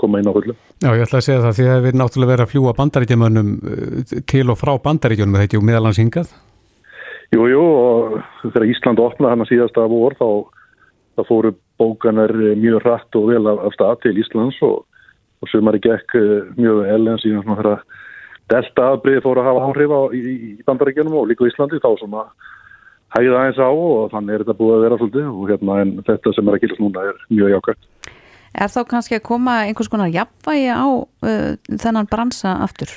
[0.00, 0.56] koma inn á hullu.
[0.82, 3.52] Já, ég ætla að segja það því að það er náttúrulega verið að fljúa bandaríkjumönnum
[4.32, 6.34] til og frá bandaríkjunum þetta ju meðalans hingað.
[7.34, 10.28] Jú, jú, og þegar Ísland opnaði hann að síðasta vor þá,
[11.18, 14.84] þá fóru bókanar mjög hratt og vel af, af stað til Íslands og
[15.42, 16.84] og sumari gekk eh, mjög
[17.22, 17.80] síðan svona þegar
[18.50, 20.20] delta aðbrið fóru að hafa áhrif á, í,
[20.56, 22.26] í bandaríkjunum og líka í Íslandi þá svona
[23.16, 26.32] hægða aðeins á og þannig er þetta búið að vera svolítið og hérna en þetta
[26.36, 27.90] sem er að gilast núna er mjög jákvæmt.
[28.56, 32.94] Er þá kannski að koma einhvers konar jafnvægi á uh, þennan bransa aftur?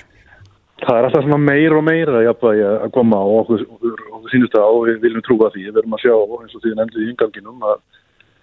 [0.79, 4.75] Það er alltaf meir og meir að jafnvægi að koma og okkur, okkur, sínust að
[4.77, 7.65] og við viljum trúa því, við erum að sjá eins og því nefndið í ynganginum
[7.67, 7.81] að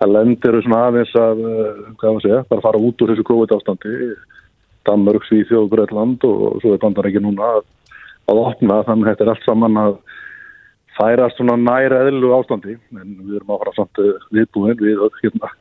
[0.05, 3.25] að lendir eru svona aðeins að, eh, hvað maður segja, bara fara út úr þessu
[3.31, 3.95] COVID ástandi,
[4.87, 7.63] Danmörg, Svíþjóð, Breitland og svo er bandar ekki núna að,
[8.29, 9.97] að opna, þannig að þetta er allt saman að
[10.97, 15.53] færast svona næra eðlu ástandi, en við erum áfram samt eh, viðbúin við hérna,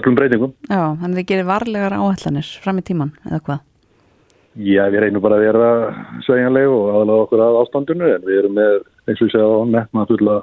[0.00, 0.52] öllum breytingum.
[0.68, 3.64] Já, þannig að þið gerir varlegar áætlanir fram í tíman, eða hvað?
[4.56, 5.70] Já, við reynum bara að vera
[6.24, 10.06] sveigjanleg og aðalega okkur að ástandinu, en við erum með, eins og ég segja, nefna
[10.08, 10.36] fulla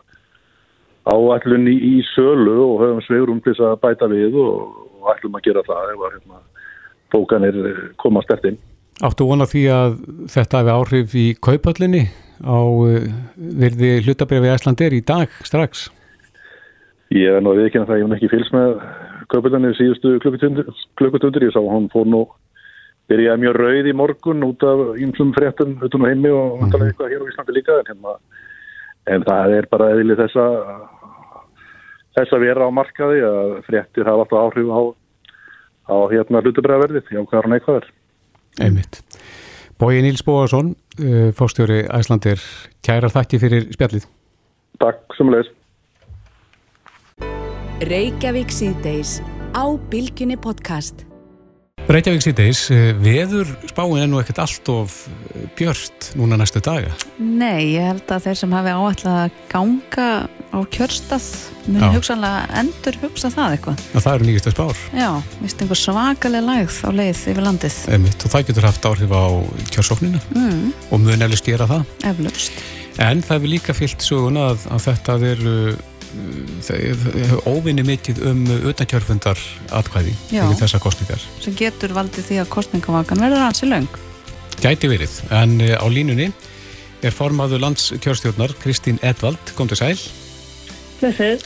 [1.10, 5.39] áallun í, í sölu og höfum svegrum til þess að bæta við og, og ætlum
[5.39, 6.43] að gera það ef að hérna,
[7.14, 7.58] bókanir
[8.01, 8.60] komast eftir.
[9.04, 9.97] Áttu vona því að
[10.32, 12.04] þetta hefði áhrif í kaupallinni
[12.45, 15.88] á uh, virði hlutabriði Æslandir í dag strax?
[17.14, 18.78] Ég er nú að viðkynna það, ég hef ekki fylgst með
[19.32, 22.24] kaupallinni síðustu klukkutundur, ég sá hún fór nú
[23.11, 26.86] byrjaði mjög rauð í morgun út af ímsum fréttum utan á heimi og mm -hmm.
[26.88, 28.13] eitthvað hér á Íslandi líka en hérna
[29.07, 30.45] en það er bara eðlið þessa
[32.15, 34.82] þess að vera á markaði að fréttir hafa alltaf áhrif á,
[35.93, 37.86] á hérna hlutubræðaverðið hjá hverja neikvæðar
[38.61, 39.01] Einmitt.
[39.80, 42.39] Bói Níls Bóarsson uh, fórstjóri Æslandir
[42.86, 44.05] kærar þakki fyrir spjallið
[44.80, 45.49] Takk sem leis
[47.84, 49.18] Reykjavík síðdeis
[49.52, 51.02] á Bilginni podcast
[51.92, 56.94] Reykjavík síðdeis, eh, veður spáin er nú ekkert allt of eh, björnt núna næstu daga?
[57.20, 60.08] Nei, ég held að þeir sem hafi áætlað að ganga
[60.56, 61.28] á kjörstað
[61.66, 63.86] muni hugsanlega endur hugsa það eitthvað.
[63.98, 64.84] Það eru nýgistu spár?
[64.96, 65.10] Já,
[65.44, 67.80] vist einhver svakalega lægð á leið yfir landið.
[67.98, 69.26] Emitt, og það getur haft áhrif á
[69.76, 70.68] kjörsókninu mm.
[70.88, 71.90] og muni eflust gera það?
[72.14, 72.68] Eflust.
[73.02, 75.58] En það hefur líka fyllt söguna að, að þetta eru
[77.49, 79.39] óvinni mikið um utankjörfundar
[79.74, 84.01] atkvæði fyrir þessa kostningar sem getur valdið því að kostningavakan verður hansi laung
[84.64, 86.30] Gæti verið, en eh, á línunni
[87.03, 89.97] er formaður landskjörstjórnar Kristín Edvald, kom til sæl.
[91.01, 91.43] Þessið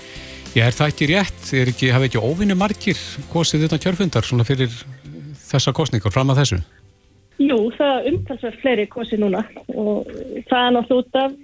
[0.57, 2.99] Ég er það ekki rétt, er ekki, hafi ekki óvinni margir
[3.30, 4.72] kostið utan kjörfundar svona fyrir
[5.47, 6.59] þessa kostningar fram að þessu?
[7.38, 9.43] Jú, það umtalsverð fleiri kostið núna
[9.74, 10.07] og
[10.49, 11.36] það er náttúrulega út af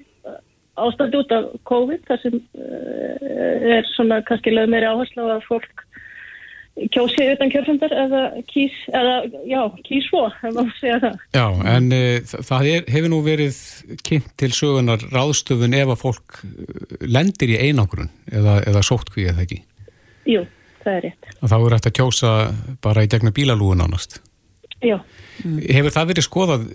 [0.81, 5.47] ástandi út af COVID þar sem uh, er svona kannski leið meiri áherslu á að
[5.49, 5.83] fólk
[6.93, 11.19] kjósi utan kjörfundar eða kýs, eða já, kýs svo, ef maður segja það.
[11.37, 11.45] Já,
[11.75, 13.59] en uh, það er, hefur nú verið
[14.07, 19.45] kynnt til sögunar ráðstöfun ef að fólk eh, lendir í einangrun eða, eða sóttkví eða
[19.45, 19.61] ekki?
[20.29, 20.45] Jú,
[20.81, 21.29] það er rétt.
[21.39, 22.33] Og þá er þetta kjósa
[22.83, 24.17] bara í gegna bílalúin ánast?
[24.81, 24.97] Já.
[25.41, 25.57] Mm.
[25.65, 26.67] Hefur það verið skoðað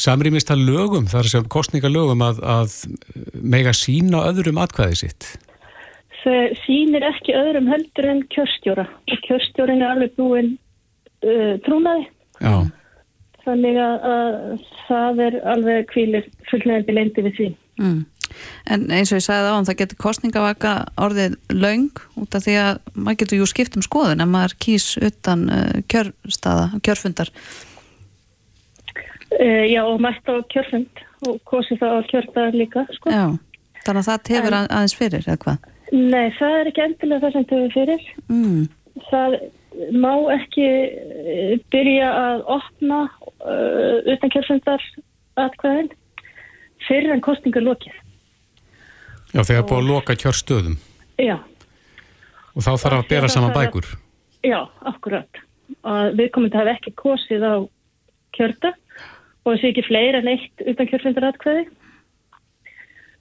[0.00, 2.74] samrýmist að lögum, þar sem kostningalögum að, að
[3.40, 5.28] mega sína öðrum atkvæði sitt?
[6.20, 10.52] Það sínir ekki öðrum heldur en kjörstjóra og kjörstjórin er alveg búin
[11.24, 12.06] uh, trúnaði
[12.40, 12.54] Já.
[13.46, 17.48] þannig að, að það er alveg kvílir fullnægandi leindi við því
[17.80, 18.00] mm.
[18.70, 22.58] En eins og ég sagði á hann, það getur kostningavaka orðið laung út af því
[22.60, 27.32] að maður getur jú skipt um skoðun en maður kýs utan uh, kjörstaða, kjörfundar
[29.30, 33.12] Uh, já, og mætt á kjörfund og kosi það á kjördag líka, sko.
[33.14, 33.26] Já,
[33.86, 35.68] þannig að það tefur en, aðeins fyrir, eða hvað?
[35.94, 38.08] Nei, það er ekki endilega það sem tefur fyrir.
[38.26, 38.64] Mm.
[39.06, 39.36] Það
[40.02, 44.88] má ekki uh, byrja að opna uh, utan kjörfundar
[45.46, 45.92] atkvæðin
[46.88, 47.99] fyrir en kostningar lokið.
[49.30, 50.76] Já, þegar búið að loka kjörstöðum.
[51.20, 51.36] Já.
[52.54, 53.86] Og þá þarf að bera saman bækur.
[54.46, 55.42] Já, akkurat.
[55.86, 57.54] Og við komum til að hafa ekki kosið á
[58.36, 58.72] kjörda
[59.44, 61.68] og þessi ekki fleira en eitt utan kjörfundar atkvæði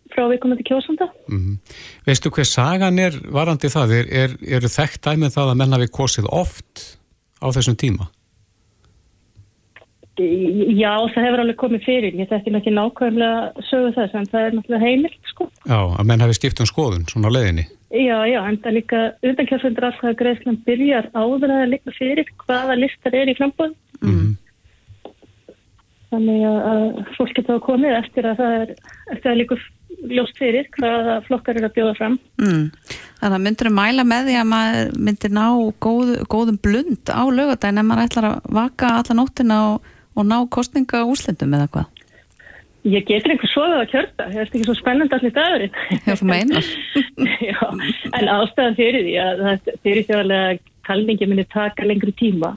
[0.10, 1.10] frá við komum til kjósanda.
[1.30, 1.58] Mm -hmm.
[2.06, 3.92] Veistu hver sagan er varandi það?
[4.00, 6.98] Er, er, eru þekkt dæmið það að menna við kosið oft
[7.38, 8.10] á þessum tíma?
[10.20, 12.16] Já, það hefur alveg komið fyrir.
[12.20, 15.48] Ég þekki ekki nákvæmlega sögu þess, en það er náttúrulega heimilt, sko.
[15.64, 17.66] Já, að menn hafi skipt um skoðun, svona á leiðinni.
[17.90, 22.78] Já, já, en það líka undankjörfundur alltaf að greiðslan byrjar áður að líka fyrir hvaða
[22.78, 23.76] listar er í frambóð.
[24.04, 24.30] Mm.
[26.10, 28.72] Þannig að fólk getur að komið eftir að það er,
[29.14, 29.60] eftir að líka
[30.10, 32.18] ljóst fyrir hvaða flokkar eru að bjóða fram.
[32.42, 32.66] Mm.
[33.20, 35.46] Þannig að myndur að mæla með því að maður myndir ná
[35.86, 40.38] góð, góðum blund á lögadagin en maður ætlar að vaka alla nóttina og og ná
[40.52, 41.96] kostninga úslendum eða hvað?
[42.88, 45.74] Ég getur einhver svoðað að kjörta, það er ekki svo spennand allir dagurinn.
[46.06, 46.70] Já, þú meinar.
[47.50, 47.58] Já,
[48.16, 52.54] en ástæðan fyrir því að það fyrir þjóðarlega talningi minni taka lengri tíma.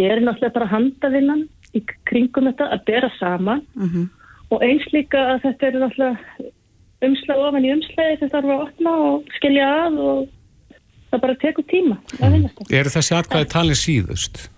[0.00, 1.44] Ég er náttúrulega bara handavinnan
[1.78, 4.08] í kringum þetta að bera saman mm -hmm.
[4.50, 6.50] og eins líka að þetta er náttúrulega
[7.06, 10.28] umslag ofan í umslagi þetta þarf að opna og skilja að og
[11.10, 12.74] það bara tekur tíma að vinna þetta.
[12.78, 14.48] Er þessi atkvæði talin síðust?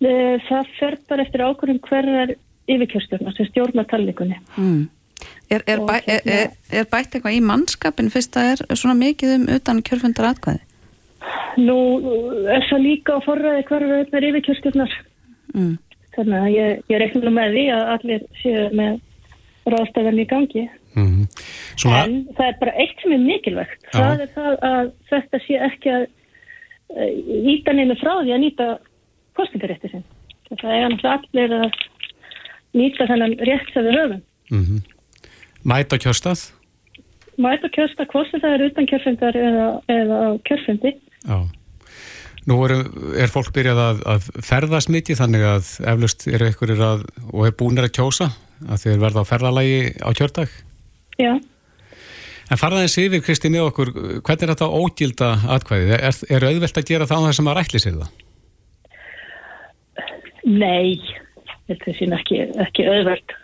[0.00, 2.34] Það fer bara eftir ákvörðum hverjar
[2.68, 4.38] yfirkjörstjórnar sem stjórnar talningunni.
[4.58, 4.84] Mm.
[5.48, 9.34] Er, er, bæ, er, hérna- er bætt eitthvað í mannskapin fyrst að er svona mikið
[9.38, 10.62] um utan kjörfundar atkvæði?
[11.62, 11.78] Nú
[12.52, 14.96] er það líka á forræði hverjar er yfirkjörstjórnar.
[15.54, 15.76] Mm.
[16.16, 18.98] Þannig að ég, ég reikna með því að allir séu með
[19.72, 20.66] ráðstæðan í gangi.
[20.96, 21.24] Mm.
[21.76, 22.02] Svona...
[22.02, 23.80] En það er bara eitt sem er mikilvægt.
[23.88, 23.96] Já.
[23.96, 26.06] Það er það að þetta sé ekki að
[27.46, 28.68] nýta neina frá því að nýta
[29.36, 30.04] kostningarétti sinn.
[30.50, 31.80] Það er náttúrulega allir að
[32.76, 34.22] nýta þennan rétt sem við höfum.
[34.50, 34.80] Mm -hmm.
[35.66, 36.50] Mæta kjörstað?
[37.36, 40.18] Mæta kjörstað, hvort sem það er utan kjörfundar eða, eða
[40.48, 40.92] kjörfundi.
[41.26, 41.38] Já.
[42.46, 42.72] Nú er,
[43.18, 47.56] er fólk byrjað að, að ferðast mikið þannig að eflust eru einhverjir að, og er
[47.58, 48.30] búinir að kjósa
[48.70, 50.52] að þeir verða á ferðalagi á kjördag?
[51.18, 51.32] Já.
[52.46, 53.90] En farðaðins yfir, Kristi, með okkur,
[54.22, 55.96] hvernig er þetta ógilda atkvæðið?
[55.98, 58.25] Er, er auðvelt að gera það á þessum að rætli sér það?
[60.46, 61.02] Nei,
[61.66, 63.34] þetta er sín ekki, ekki auðvert.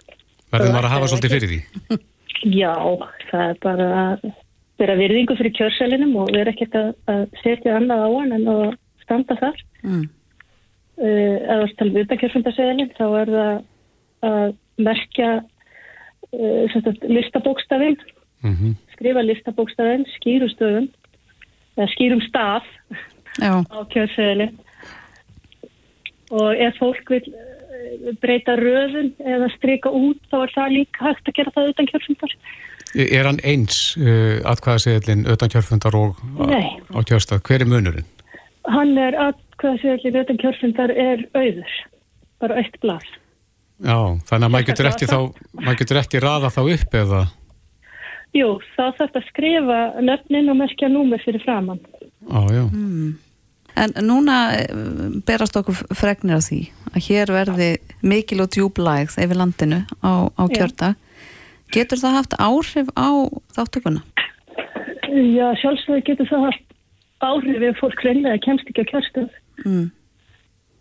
[0.53, 2.00] Verður maður að hafa svolítið fyrir því?
[2.62, 2.74] Já,
[3.30, 4.24] það er bara að
[4.82, 8.64] vera virðingu fyrir kjörselinum og vera ekkert að, að setja annað á hann en að
[9.05, 9.61] standa þar.
[9.82, 10.03] Mm.
[11.03, 13.53] Uh, ef það er talað utan kjörfundarseðilin þá er það
[14.28, 17.96] að merkja uh, listabókstafinn,
[18.44, 18.74] mm -hmm.
[18.94, 20.90] skrifa listabókstafinn, skýrustöðun,
[21.78, 22.68] eða skýrum staf
[23.40, 23.62] Já.
[23.66, 24.55] á kjörseðilin
[26.33, 31.28] og ef fólk vil eh, breyta röðun eða streika út þá er það líka hægt
[31.28, 32.37] að gera það utan kjörfundar.
[32.93, 36.76] Er hann eins uh, atkvæðaseðlinn utan kjörfundar og Nei.
[36.93, 37.41] á kjörstað?
[37.49, 38.09] Hver er munurinn?
[38.68, 41.76] Hann er atkvæðaseðlinn utan kjörfundar er auður,
[42.43, 43.07] bara eitt blað.
[43.83, 43.97] Já,
[44.28, 45.18] þannig að maður getur ekki þá,
[45.59, 47.22] maður getur ekki raða þá upp eða?
[48.37, 51.80] Jú, þá þarf það að skrifa nöfnin og merkja númer fyrir framann.
[52.28, 52.64] Já, já.
[52.68, 53.11] Mm.
[53.74, 54.68] En núna eh,
[55.26, 56.60] berast okkur fregnir á því
[56.92, 57.70] að hér verði
[58.04, 60.98] mikil og djúblægð yfir landinu á, á kjördag.
[61.72, 63.08] Getur það haft áhrif á
[63.56, 64.02] þáttökuna?
[65.08, 66.66] Já, sjálfsögur getur það haft
[67.24, 69.30] áhrif ef fólk reynlega kemst ekki á kjörstöð.
[69.64, 69.86] Mm.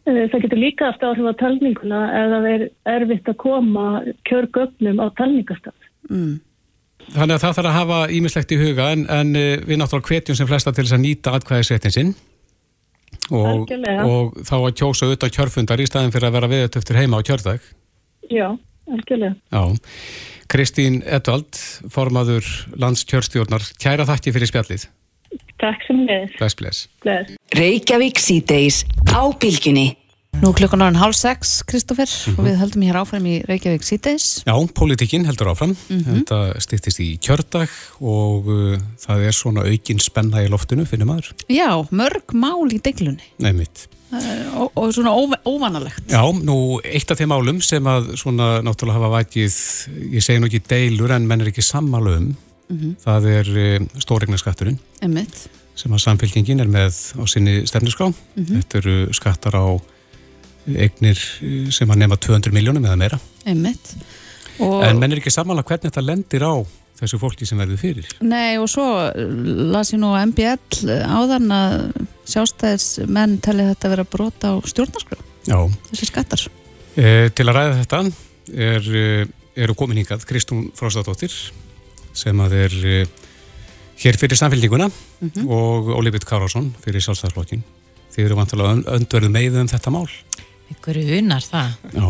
[0.10, 2.66] Eh, það getur líka haft áhrif á talninguna ef það er
[2.98, 3.86] erfitt að koma
[4.28, 5.78] kjörgögnum á talningastaf.
[6.10, 6.42] Mm.
[7.16, 10.38] Þannig að það þarf að hafa ímislegt í huga en, en eh, við náttúrulega hvetjum
[10.38, 12.12] sem flesta til þess að nýta atkvæðisréttin sinn
[13.32, 17.22] og, og þá að kjósa auðvitað kjörfundar í staðin fyrir að vera viðut eftir heima
[17.22, 17.70] á kjördag
[18.32, 18.48] Já,
[18.92, 19.64] algjörlega Já.
[20.52, 21.60] Kristín Edvald
[21.94, 22.48] formaður
[22.82, 24.90] landskjörstjórnar kæra þakki fyrir spjallið
[25.62, 26.80] Takk sem við Bless, bless.
[27.06, 27.36] bless.
[27.56, 28.82] Reykjavík síðdeis
[29.14, 29.92] á bylginni
[30.40, 32.40] Nú klukkan ára hálf sex, Kristófer, mm -hmm.
[32.40, 34.44] og við höldum hér áfram í Reykjavík síðdeis.
[34.48, 35.76] Já, pólitíkinn heldur áfram.
[35.90, 36.16] Mm -hmm.
[36.16, 37.70] Þetta stýttist í kjördag
[38.00, 41.34] og uh, það er svona aukinn spenna í loftinu, finnum maður.
[41.48, 43.22] Já, mörg mál í deglunni.
[43.38, 43.88] Nei, mitt.
[44.12, 45.12] Uh, og, og svona
[45.46, 46.10] óvanalegt.
[46.10, 49.54] Já, nú eitt af þeim málum sem að svona náttúrulega hafa vækið,
[50.12, 52.36] ég segi nú ekki deilur en menn er ekki sammálum,
[52.70, 52.96] mm -hmm.
[53.06, 53.48] það er
[53.82, 54.80] uh, stóregnaskatturinn.
[55.02, 55.50] Emmitt.
[55.76, 58.14] Sem að samfélkingin er með á sinni stefniskrá.
[58.36, 59.82] Þetta eru skattar á
[60.68, 63.20] eignir eh, sem að nema 200 miljónum eða meira.
[63.46, 63.96] Einmitt.
[64.62, 64.82] Og...
[64.86, 66.54] En menn er ekki samanlega hvernig þetta lendir á
[67.02, 68.10] þessu fólki sem verður fyrir.
[68.22, 68.86] Nei og svo
[69.74, 71.78] las ég nú MBL áðan að
[72.30, 75.18] sjástæðismenn telli þetta að vera brota á stjórnarskrá.
[75.50, 75.58] Já.
[75.90, 76.46] Þessi skattar.
[76.94, 78.04] E, til að ræða þetta
[78.52, 79.26] er, eh,
[79.66, 81.34] eru komin hingað Kristún Fróstadóttir
[82.14, 82.78] sem að er
[84.02, 85.50] hér fyrir samfélninguna mm -hmm.
[85.50, 87.64] og Ólífið Kárásson fyrir sjálfstæðarflokkin.
[88.12, 90.10] Þið eru vantilega öndverðu með um þetta mál.
[90.72, 91.74] Ykkur unar það.
[91.92, 92.06] Já,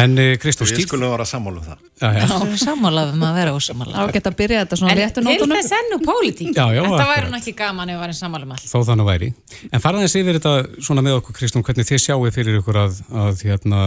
[0.00, 0.80] en uh, Kristó Skýr...
[0.80, 1.84] Við skulum vera sammála um það.
[2.00, 2.24] Já, já.
[2.26, 3.94] Já, sammála um að vera ósamála.
[3.96, 5.36] Á geta að byrja þetta svona léttu nótunum.
[5.36, 6.52] En til þess ennu pólitík.
[6.56, 6.82] Já, já.
[6.86, 8.68] Þetta væri nú ekki gaman ef við varum sammála um allt.
[8.72, 9.30] Þó þannig væri.
[9.70, 13.42] En farðaðins yfir þetta svona með okkur Kristó, hvernig þið sjáu fyrir ykkur að, að
[13.48, 13.82] hérna,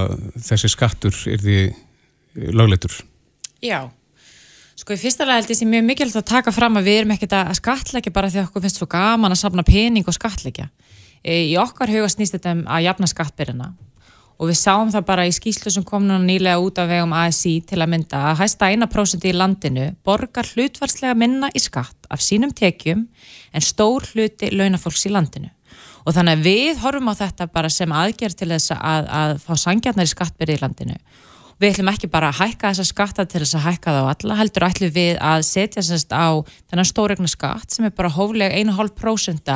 [0.49, 1.61] þessi skattur er því
[2.55, 2.99] lögleitur?
[3.65, 3.81] Já.
[4.79, 7.09] Sko í fyrsta lega held ég sem mjög mikilvægt að taka fram að við erum
[7.17, 10.69] ekkert að skatleggja bara því að okkur finnst svo gaman að sapna pening og skatleggja.
[11.25, 13.73] Í okkar huga snýst þetta um að jafna skattbyrjana
[14.39, 17.57] og við sáum það bara í skýslu sem kom núna nýlega út af vegum ASI
[17.67, 22.53] til að mynda að hæsta 1% í landinu borgar hlutvarslega minna í skatt af sínum
[22.55, 23.03] tekjum
[23.51, 25.51] en stór hluti launafólks í landinu.
[26.07, 29.51] Og þannig að við horfum á þetta bara sem aðgerð til þess að, að fá
[29.59, 30.95] sangjarnar í skattbyrji í landinu.
[31.59, 34.37] Við ætlum ekki bara að hækka þessa skatta til þess að hækka það á alla,
[34.39, 36.39] heldur ætlum við að setja sérst á
[36.71, 39.51] þennan stóregna skatt sem er bara hófleg 1,5%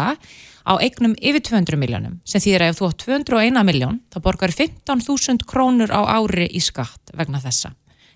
[0.63, 4.53] á eignum yfir 200 miljónum sem þýðir að ef þú átt 201 miljón þá borgar
[4.55, 7.73] 15.000 krónur á ári í skatt vegna þessa.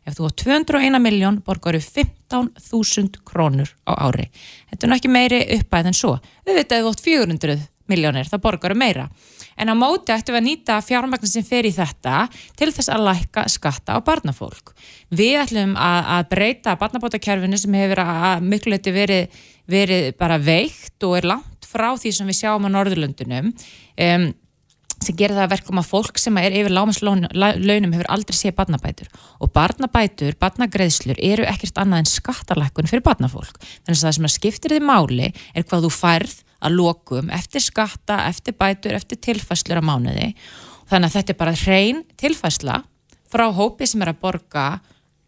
[0.07, 4.29] Ef þú átt 201 miljón borgar 15.000 krónur á ári.
[4.71, 6.13] Þetta er ekki meiri uppæð en svo.
[6.47, 7.57] Við veitum að þú átt 400
[7.91, 9.07] miljónir þá borgar meira
[9.57, 12.27] en á móti ættum við að nýta fjármagnin sem fer í þetta
[12.59, 14.73] til þess að lækka skatta á barnafólk.
[15.09, 21.07] Við ætlum að, að breyta barnabótakerfinu sem hefur að miklu leiti verið, verið bara veikt
[21.07, 24.27] og er langt frá því sem við sjáum á Norðurlundunum um,
[24.97, 29.11] sem gerir það verkum að fólk sem er yfir lámaslaunum hefur aldrei séð barnabætur
[29.43, 34.35] og barnabætur, barnagreðslur eru ekkert annað en skattalækkun fyrir barnafólk þannig að það sem að
[34.39, 39.81] skiptir því máli er hvað þú færð að lokum eftir skatta, eftir bætur, eftir tilfæslur
[39.81, 40.31] á mánuði.
[40.89, 42.81] Þannig að þetta er bara hrein tilfæsla
[43.27, 44.67] frá hópi sem er að borga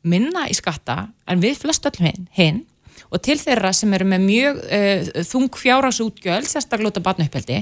[0.07, 2.63] minna í skatta en við flest öllum hinn
[3.09, 7.59] og til þeirra sem eru með mjög uh, þung fjárhagsútgjöld, sérstaklega út af batnauppeldi,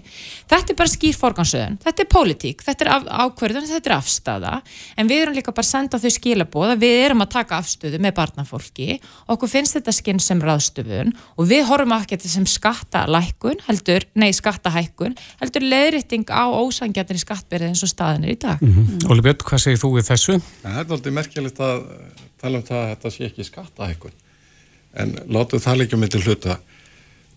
[0.50, 4.54] þetta er bara skýr forgansöðun, þetta er pólitík, þetta er af, ákverðun, þetta er afstafa,
[4.98, 8.02] en við erum líka bara að senda þau skilabóð að við erum að taka afstöðu
[8.04, 9.00] með barnafólki,
[9.34, 14.30] okkur finnst þetta skinn sem raðstöfun og við horfum ekki þetta sem skattalækkun, heldur, nei
[14.36, 18.62] skattahækkun, heldur leðrýtting á ósangjarnir í skattberið eins og staðinir í dag.
[18.62, 19.10] Mm -hmm.
[19.12, 20.40] Óli Björn, hvað segir þú við þessu?
[20.64, 21.84] Það er aldrei merkilegt að
[22.42, 24.16] tala um það að þetta sé ekki skattahækkun
[24.98, 26.60] en látu það líka með til hluta.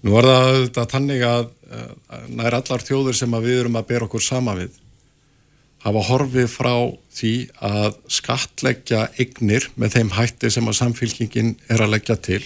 [0.01, 1.51] Nú er það auðvitað tannig að,
[2.33, 4.79] nær allar þjóður sem við erum að bera okkur sama við
[5.85, 6.75] hafa horfið frá
[7.17, 7.35] því
[7.65, 12.43] að skatleggja eignir með þeim hætti sem að samfélkingin er að leggja til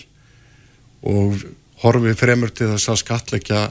[1.05, 1.43] og
[1.83, 3.65] horfið fremur til þess að skatleggja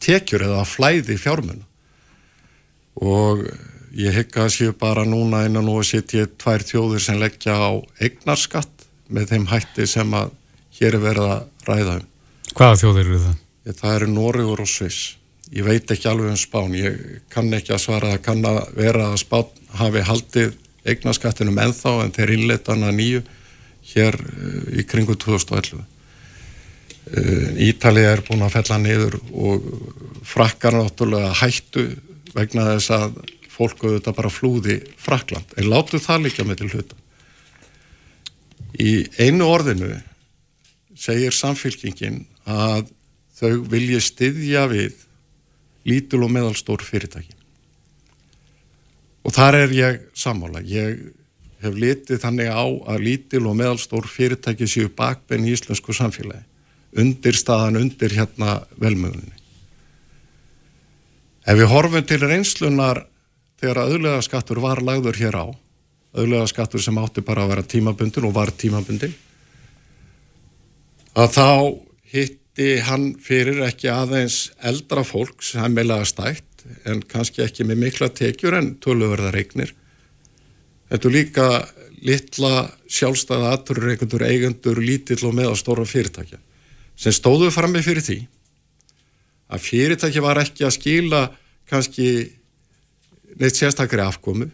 [0.00, 1.66] tekjur eða flæði fjármunna
[3.00, 3.42] og
[3.98, 8.86] ég hygga að séu bara núna innan og setja tvær þjóður sem leggja á eignarskatt
[9.10, 10.36] með þeim hætti sem að
[10.78, 12.06] hér er verið að ræða um.
[12.50, 13.40] Hvaða þjóðir eru það?
[13.80, 15.16] Það eru Nóriður og Sviss.
[15.50, 19.08] Ég veit ekki alveg um Spán, ég kann ekki að svara að kann að vera
[19.10, 19.50] að Spán
[19.80, 20.54] hafi haldið
[20.86, 23.22] eignaskattinum ennþá en þeir innleita hana nýju
[23.92, 25.82] hér eh, í kringu 2011.
[27.10, 29.66] Eh, Ítalið er búin að fella niður og
[30.26, 31.86] frakkar náttúrulega hættu
[32.36, 35.56] vegna þess að fólku þetta bara flúði Frakland.
[35.58, 37.00] En látu það líka með til hluta.
[38.80, 39.90] Í einu orðinu
[41.00, 42.90] segir samfélkingin að
[43.40, 45.06] þau vilji styðja við
[45.88, 47.32] lítul og meðalstór fyrirtæki.
[49.24, 50.62] Og þar er ég sammála.
[50.64, 51.00] Ég
[51.60, 56.44] hef litið þannig á að lítil og meðalstór fyrirtæki séu bakbenn í íslensku samfélagi.
[57.00, 59.36] Undir staðan, undir hérna velmögunni.
[61.46, 63.04] Ef við horfum til reynslunar
[63.60, 65.46] þegar auðlega skattur var lagður hér á,
[66.16, 69.14] auðlega skattur sem átti bara að vera tímabundin og var tímabundin,
[71.18, 71.48] að þá
[72.12, 77.84] hitti hann fyrir ekki aðeins eldra fólk sem er meðlega stætt en kannski ekki með
[77.86, 79.72] mikla tekjur en tölurverðar eignir.
[80.90, 81.46] Þetta er líka
[82.00, 82.52] litla
[82.88, 86.40] sjálfstæða aðturur eigendur, eigendur lítill og meðastóra fyrirtækja
[87.00, 88.18] sem stóðu frammi fyrir því
[89.50, 91.20] að fyrirtæki var ekki að skila
[91.70, 92.08] kannski
[93.40, 94.50] neitt sérstakri afkomu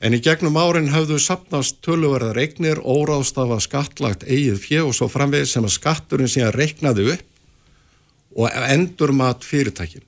[0.00, 5.48] En í gegnum árin hafðu sapnast töluverðar eignir, óráðstafa skattlagt eigið fjö og svo framvegð
[5.48, 7.24] sem að skatturinn síðan reiknaði upp
[8.36, 10.04] og endur mat fyrirtækin.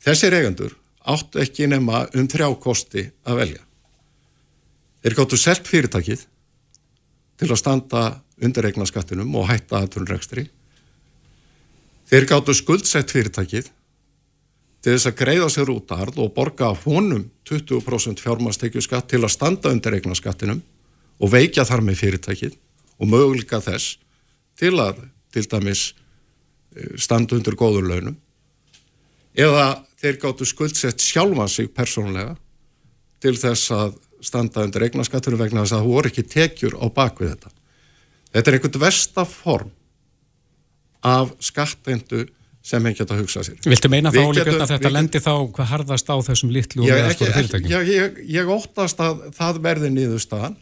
[0.00, 0.76] Þessir eigendur
[1.10, 3.64] áttu ekki nema um þrjá kosti að velja.
[5.02, 6.24] Þeir gáttu selt fyrirtækið
[7.40, 8.04] til að standa
[8.40, 10.46] undir eignaskattinum og hætta aðtunrekstri.
[12.10, 13.70] Þeir gáttu skuldsett fyrirtækið
[14.80, 19.22] til þess að greiða sér út að harð og borga honum 20% fjármastekju skatt til
[19.22, 20.62] að standa undir eignaskattinum
[21.20, 22.56] og veikja þar með fyrirtækið
[23.00, 23.98] og möguleika þess
[24.60, 25.90] til að til dæmis
[26.76, 28.16] eh, standa undir góður launum
[29.36, 32.34] eða þeir gáttu skuldsett sjálfa sig persónulega
[33.20, 37.34] til þess að standa undir eignaskattunum vegna þess að þú voru ekki tekjur á bakvið
[37.34, 37.52] þetta.
[38.30, 39.70] Þetta er einhvern versta form
[41.06, 42.26] af skattendu
[42.62, 43.56] sem henn geta að hugsa sér.
[43.64, 47.32] Viltu meina þá líka að þetta lendi þá hvað harðast á þessum litlu og meðastóru
[47.36, 47.72] fyrirtækjum?
[47.72, 50.58] Ég, ég, ég óttast að það verði niðurstaðan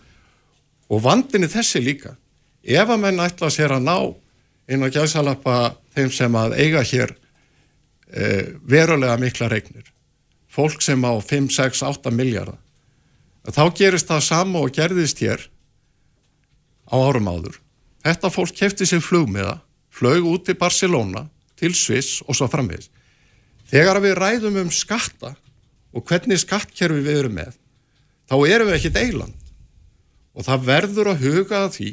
[0.88, 2.14] og vandinni þessi líka.
[2.62, 3.96] Ef að menn ætla sér að ná
[4.68, 5.58] inn á gæðsalappa
[5.96, 7.14] þeim sem að eiga hér
[8.12, 8.24] e,
[8.68, 9.86] verulega mikla regnir,
[10.52, 12.58] fólk sem á 5, 6, 8 miljardar,
[13.48, 15.48] þá gerist það sama og gerðist hér
[16.88, 17.58] á árum áður.
[18.04, 19.58] Þetta fólk kefti sér flugmiða,
[19.92, 21.26] flög út til Barcelona,
[21.58, 22.90] til Sviss og svo framvegis.
[23.68, 25.34] Þegar við ræðum um skatta
[25.92, 27.56] og hvernig skattkerfi við erum með,
[28.28, 29.34] þá erum við ekki deiland.
[30.38, 31.90] Og það verður að huga að því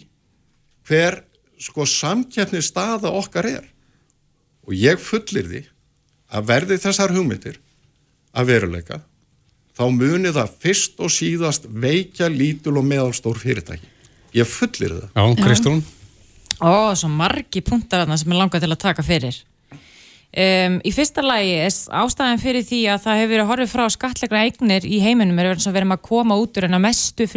[0.86, 1.20] hver
[1.62, 3.66] sko samkeppni staða okkar er.
[4.66, 5.64] Og ég fullir því
[6.36, 7.60] að verði þessar hugmyndir
[8.36, 9.02] að veruleika,
[9.78, 13.88] þá munir það fyrst og síðast veikja lítul og meðalstór fyrirtæki.
[14.36, 15.10] Ég fullir það.
[15.16, 15.84] Já, Kristrún?
[16.60, 19.38] Ó, svo margi punktar þarna sem er langað til að taka fyrir.
[20.36, 24.42] Um, í fyrsta lagi er ástæðan fyrir því að það hefur verið horfið frá skatlegra
[24.44, 27.28] eignir í heiminum er verið að vera að koma út úr en að mestu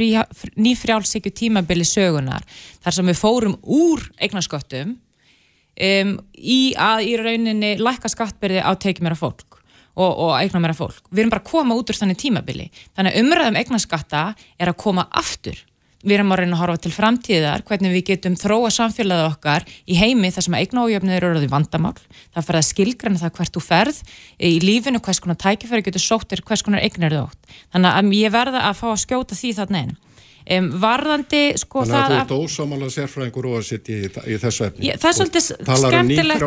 [0.59, 2.42] nýfrjálsíku tímabili sögunar
[2.82, 9.20] þar sem við fórum úr eignasköttum um, í að í rauninni lækka skattbyrði á tekjumera
[9.20, 9.61] fólk
[9.94, 11.05] og, og eignamera fólk.
[11.12, 12.66] Við erum bara að koma út úr þannig tímabili.
[12.99, 14.24] Þannig að umræðum eignaskatta
[14.59, 15.62] er að koma aftur
[16.05, 19.99] við erum að reyna að horfa til framtíðar hvernig við getum þróa samfélagið okkar í
[19.99, 21.94] heimi þar sem eigna ójöfnir eru orðið vandamál.
[22.34, 24.03] Það fer að skilgrana það hvert þú ferð
[24.38, 27.57] í lífinu, hvers konar tækifæri getur sóttir, hvers konar eignar þú átt.
[27.74, 29.96] Þannig að ég verða að fá að skjóta því þarna einn
[30.49, 34.66] um, varðandi sko Þannig að þú ert ósámála sérfræðingur og að setja í, í þessu
[34.68, 34.92] efni.
[34.94, 35.49] Það er svolítið
[35.82, 36.46] skemmtilegt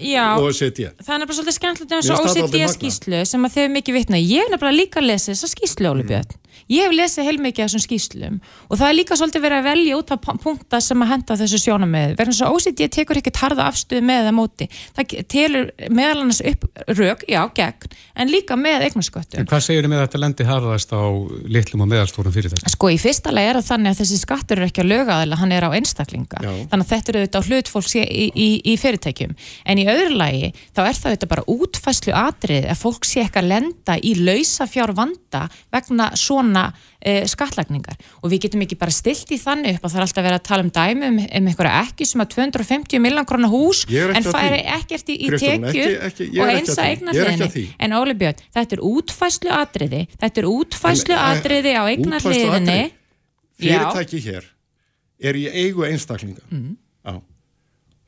[0.00, 0.90] OECD.
[1.02, 4.46] það er bara svolítið skemmtilegt um þessu OECD skýslu sem að þau mikið vitna ég
[4.46, 6.39] er nefnilega líka að lesa þessa skýslu Óli Björn
[6.70, 8.36] Ég hef lesið heilmikið af þessum skýslum
[8.70, 11.58] og það er líka svolítið verið að velja út af punkta sem að henda þessu
[11.64, 12.12] sjónamið.
[12.20, 14.68] Verðan svo OCD tekur ekkert harða afstöðu með það móti.
[14.94, 19.42] Það telur meðal annars upp rauk, já, gegn, en líka með eignasköttum.
[19.42, 21.02] En hvað segir þið með þetta lendi harðast á
[21.56, 22.70] litlum og meðalstórum fyrirtæk?
[22.70, 25.40] Sko í fyrsta lega er það þannig að þessi skattur er ekki að löga eða
[25.42, 26.44] hann er á einstaklinga.
[26.46, 26.52] Já.
[26.70, 29.34] Þannig að þetta eru auðvitað hlutfólks í, í, í fyrirtækjum.
[29.66, 33.42] En í öðru lagi þá er það auðvitað bara útfæslu atrið að fólk sé ekki
[33.42, 36.59] að lenda í lausafjár vanda vegna svona
[37.00, 37.98] e, skattlagningar.
[38.20, 40.46] Og við getum ekki bara stilt í þannig upp að það er alltaf verið að
[40.50, 44.62] tala um dæmi um, um einhverja ekki sem að 250 millan krona hús en færi
[44.76, 45.98] ekkert í, í tekjur
[46.44, 51.16] og eins að eigna hliðinni en Óli Björn, þetta er útfæslu atriði þetta er útfæslu
[51.16, 52.80] en, atriði á eigna hliðinni
[53.60, 54.46] Fyrirtæki hér
[55.20, 56.42] er í eigu einstaklinga.
[56.48, 56.76] Mm.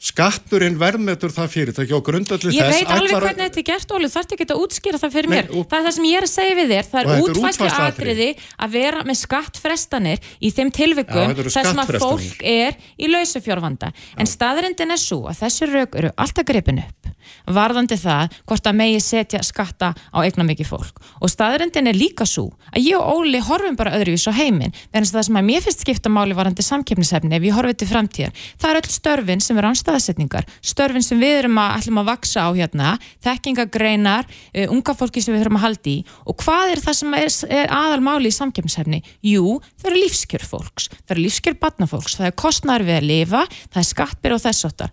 [0.03, 4.11] Skatturinn verðmetur það fyrirtæki og grundalli þess Ég veit alveg hvernig þetta er gert, Óli,
[4.11, 5.51] þarf ekki að útskýra það fyrir mér.
[5.53, 8.29] Það er það sem ég er að segja við þér, það er útfæslu atriði
[8.67, 13.93] að vera með skattfrestanir í þeim tilvikum þar sem að fólk er í lausufjórvanda.
[14.19, 17.13] En staðrindin er svo að þessi rauk eru alltaf grepin upp
[17.47, 21.01] varðandi það hvort að megi setja skatta á eignan mikið fólk.
[21.21, 25.13] Og staðrindin er líka svo að ég og Óli horfum bara öðruvís á heiminn, að
[25.13, 28.71] það sem að mér finnst skipta máli varðandi samkeppnishefni ef ég horfið til framtíðar, það
[28.71, 32.47] er öll störfin sem er án staðsetningar, störfin sem við erum að ætlum að vaksa
[32.47, 32.95] á hérna,
[33.25, 37.17] þekkingagreinar, uh, unga fólki sem við þurfum að haldi í og hvað er það sem
[37.19, 39.03] er, er aðal máli í samkeppnishefni?
[39.27, 43.43] Jú, það eru lífskjör fólks, það eru lífskjör batnafólks, það er kostnar við að lifa,
[43.73, 44.91] það er skattbyr og þessóttar.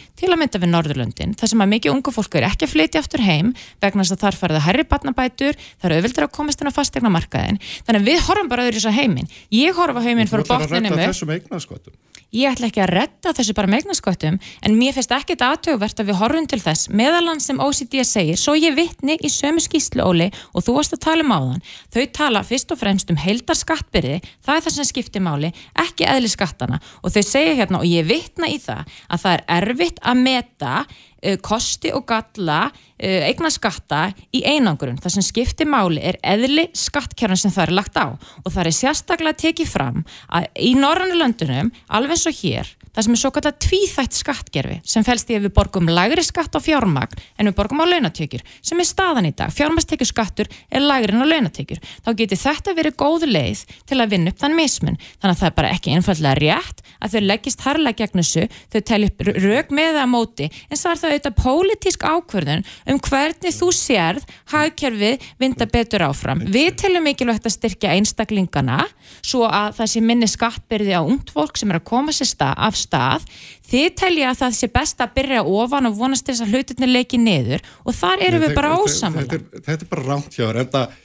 [0.00, 2.66] Þar er til að mynda við Norðurlöndin, þar sem að mikið unga fólk er ekki
[2.66, 6.26] að flytja aftur heim vegna þess að þar farið að herri batnabætur, það eru auðvöldur
[6.26, 8.98] að komast inn á fastegna markaðin, þannig að við horfum bara öðru í þess að
[9.00, 9.32] heiminn.
[9.54, 14.94] Ég horfa heiminn fyrir botninum ég ætla ekki að redda þessu bara megnaskottum en mér
[14.96, 18.76] finnst ekki þetta aðtöguvert að við horfum til þess meðalann sem OCD segir svo ég
[18.78, 21.64] vittni í sömu skýslu Óli og þú varst að tala um áðan.
[21.90, 26.08] Þau tala fyrst og fremst um heildar skattbyrði það er það sem skiptir máli, ekki
[26.08, 26.80] eðli skattana.
[27.02, 30.74] Og þau segja hérna og ég vittna í það að það er erfitt að meta
[30.84, 32.62] uh, kosti og galla
[33.00, 34.02] eigna skatta
[34.36, 34.98] í einangrun.
[35.00, 38.06] Það sem skiptir máli er eðli skattkjörn sem það er lagt á.
[38.44, 43.06] Og það er sérstaklega tekið fram að í norrannu löndunum, alveg eins og hér, það
[43.06, 46.60] sem er svo kallar tvíþætt skattgerfi sem fælst í að við borgum lægri skatt á
[46.60, 51.14] fjármagn en við borgum á launatökjur sem er staðan í dag, fjármagnstekjur skattur er lægri
[51.14, 54.98] en á launatökjur, þá getur þetta verið góð leið til að vinna upp þann mismun.
[55.20, 58.46] Þannig að það er bara ekki einfallega rétt að þau leggist harlega gegn þessu.
[58.72, 62.66] Þau telja upp rauk með það á móti en það er það auðvitað pólitísk ákvörðun
[62.90, 66.42] um hvernig þú sérð hagkerfið vinda betur áfram.
[66.50, 68.82] Við teljum mikilvægt að styrkja einstaklingana
[69.20, 72.56] svo að það sé minni skattbyrði á ungt fólk sem er að koma sér stað,
[72.58, 73.28] af stað.
[73.70, 77.20] Þið telja að það sé best að byrja ofan og vonast þess að hlutinni leiki
[77.20, 80.60] niður og þar eru við bara ósamanlega þetta, þetta, þetta er bara rámt hjá þér.
[80.60, 80.98] En það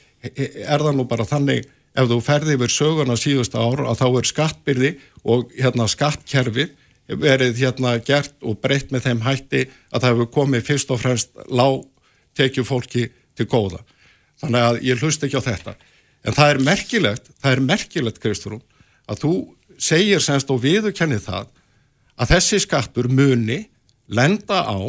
[0.66, 4.30] er það nú bara þannig ef þú ferði yfir söguna síðust ár að þá er
[4.32, 4.92] skattbyrði
[5.26, 6.74] og hérna skattkerfið
[7.08, 11.36] verið hérna gert og breytt með þeim hætti að það hefur komið fyrst og fremst
[11.50, 11.84] lág
[12.36, 13.84] tekju fólki til góða.
[14.42, 15.76] Þannig að ég hlust ekki á þetta.
[16.26, 18.64] En það er merkilegt, það er merkilegt Kristrún,
[19.06, 19.34] að þú
[19.78, 21.50] segir semst og viðurkennið það
[22.16, 23.66] að þessi skattur muni
[24.08, 24.80] lenda á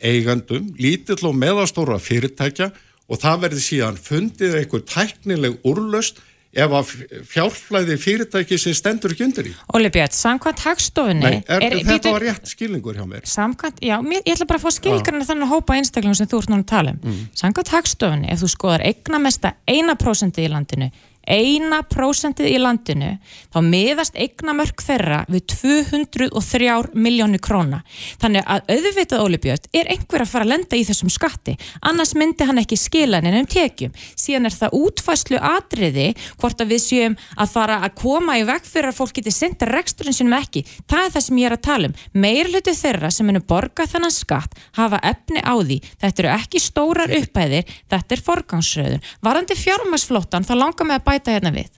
[0.00, 2.70] eigandum, lítill og meðastóra fyrirtækja
[3.10, 6.88] og það verði síðan fundið einhver tæknileg úrlöst ef að
[7.30, 9.52] fjárflæði fyrirtæki sem stendur ekki undir í.
[9.74, 13.26] Óli Björn, samkvæmt hagstofunni Nei, er, er, þetta býtu- var rétt skilningur hjá mér.
[13.30, 16.40] Samkvæmt, já, mér, ég ætla bara að fá skilgarinn þannig að hópa einstaklingum sem þú
[16.42, 16.98] ert núna að tala um.
[17.04, 17.20] Mm.
[17.38, 20.90] Samkvæmt hagstofunni, ef þú skoðar eigna mesta eina prósentið í landinu,
[21.26, 23.10] eina prósentið í landinu,
[23.52, 27.82] þá miðast eignamörk þeirra við 203 miljónir króna.
[28.22, 31.56] Þannig að auðvitað Óli Björn er einhver að fara að lenda í þessum skatti,
[31.86, 33.94] annars myndi hann ekki skila henni um tekjum.
[34.18, 36.08] Síðan er það útfæslu atriði
[36.40, 39.68] hvort að við séum að fara að koma í veg fyrir að fólk geti senda
[39.68, 40.64] reksturinn sinum ekki.
[40.90, 41.96] Það er það sem ég er að tala um.
[42.24, 45.80] Meirlutu þeirra sem munu borga þennan skatt hafa efni á því.
[46.00, 49.04] Þetta eru ekki stórar upphæðir, þetta er forgangsröðun.
[49.24, 51.70] Varandi fjármagsflóttan þá langar mig að bæta hérna við.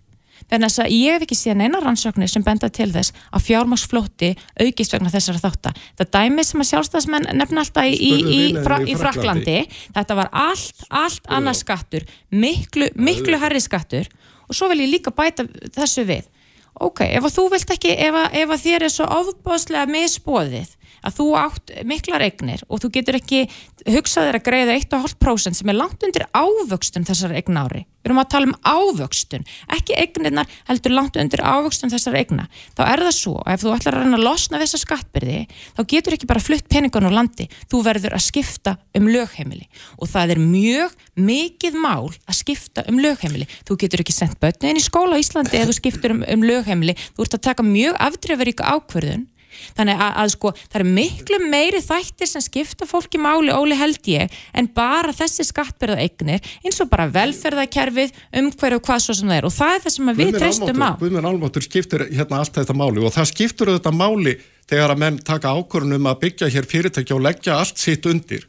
[0.51, 4.93] Þannig að ég hef ekki síðan eina rannsóknir sem benda til þess að fjármagsflótti aukist
[4.95, 5.79] vegna þessara þáttar.
[5.99, 9.57] Það dæmi sem að sjálfstæðismenn nefna alltaf í, í, í, fra, í Fraklandi,
[9.95, 14.11] þetta var allt, allt annað skattur, miklu, miklu herri skattur
[14.49, 16.29] og svo vil ég líka bæta þessu við.
[16.83, 20.73] Ok, ef þú vilt ekki, ef ef þér er svo ofbáslega misbóðið
[21.03, 23.47] að þú átt miklar eignir og þú getur ekki
[23.91, 27.83] hugsað þér að greiða 1,5% sem er langt undir ávöxtun þessar eigna ári.
[28.03, 29.45] Við erum að tala um ávöxtun,
[29.77, 32.49] ekki eignirnar heldur langt undir ávöxtun þessar eigna.
[32.75, 35.37] Þá er það svo að ef þú ætlar að reyna að losna við þessa skattbyrði,
[35.77, 37.47] þá getur ekki bara flutt peningun úr landi.
[37.71, 40.97] Þú verður að skipta um lögheimili og það er mjög
[41.31, 43.47] mikið mál að skipta um lögheimili.
[43.69, 46.99] Þú getur ekki sendt börnin í skóla á Íslandi ef þú skiptur um, um lögheimili.
[47.15, 49.29] Þú ert að taka mjög afdrefaríka ákvörðun
[49.77, 54.11] þannig að, að sko það er miklu meiri þættir sem skipta fólki máli óli held
[54.11, 59.17] ég en bara þessi skattbyrða eignir eins og bara velferðakerfið um hverju og hvað svo
[59.19, 59.49] sem það er.
[59.49, 60.91] Og það er það sem að við treystum á.
[61.01, 64.39] Guðmund Almáttur skiptir hérna allt þetta máli og það skiptur þetta máli
[64.71, 68.49] þegar að menn taka ákvörðunum að byggja hér fyrirtæki og leggja allt sitt undir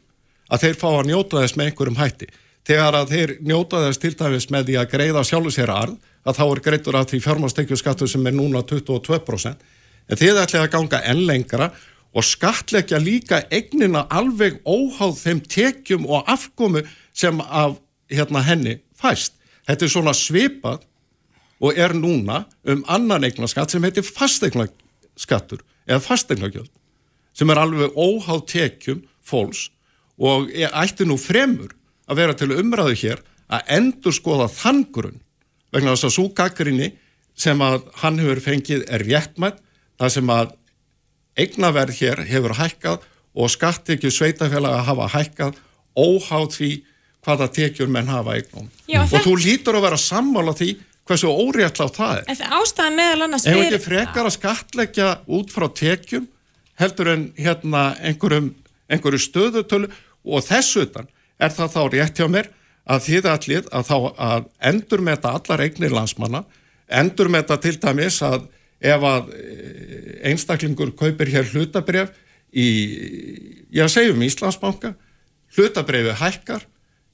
[0.52, 2.30] að þeir fá að njóta þess með einhverjum hætti.
[2.64, 6.38] Þegar að þeir njóta þess til dæmis með því að greiða sjálfu sér arð að
[6.38, 9.72] þá er greitur af því fjármástekjuskattur sem er núna 22%
[10.08, 11.70] en þið ætlaði að ganga enn lengra
[12.14, 17.78] og skattleggja líka eignina alveg óháð þeim tekjum og afkomu sem af
[18.12, 19.34] hérna henni fæst.
[19.66, 20.84] Þetta er svona svipað
[21.64, 26.70] og er núna um annan eignaskatt sem heitir fastegnaskattur eða fastegnagjöld
[27.34, 29.68] sem er alveg óháð tekjum fólks
[30.20, 31.72] og ætti nú fremur
[32.06, 35.20] að vera til umræðu hér að endur skoða þann grunn
[35.74, 36.92] vegna þess að svo gaggrinni
[37.34, 39.63] sem að hann hefur fengið er réttmætt
[40.00, 40.54] það sem að
[41.38, 45.56] eignaverð hér hefur hækkað og skattekju sveitafélaga hafa hækkað
[45.98, 46.70] óháð því
[47.24, 48.68] hvaða tekjur menn hafa eignum.
[48.86, 50.68] Já, og þetta- þú lítur að vera sammála því
[51.04, 52.24] hversu óréttlátt það er.
[52.28, 56.28] en það ástæðan meðal annars Ef fyrir ekki frekar að skatleggja út frá tekjum
[56.80, 58.54] heldur en hérna einhverjum,
[58.90, 59.90] einhverju stöðutölu
[60.24, 61.08] og þess utan
[61.40, 62.48] er það þá rétt hjá mér
[62.88, 66.44] að þið allir að þá að endur með þetta allar eignir landsmanna
[66.88, 68.48] endur með þetta til dæmis að
[68.84, 72.12] ef að eh, einstaklingur kaupir hér hlutabref
[72.54, 72.68] í,
[73.74, 74.94] já segjum Íslandsbanka
[75.56, 76.64] hlutabrefið hækkar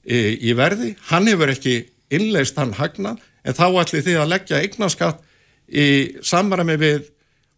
[0.05, 0.19] í,
[0.51, 1.75] í verði, hann hefur ekki
[2.11, 5.21] innleist hann hagnað, en þá ætli þið að leggja eignaskatt
[5.71, 5.85] í
[6.27, 7.05] samræmi við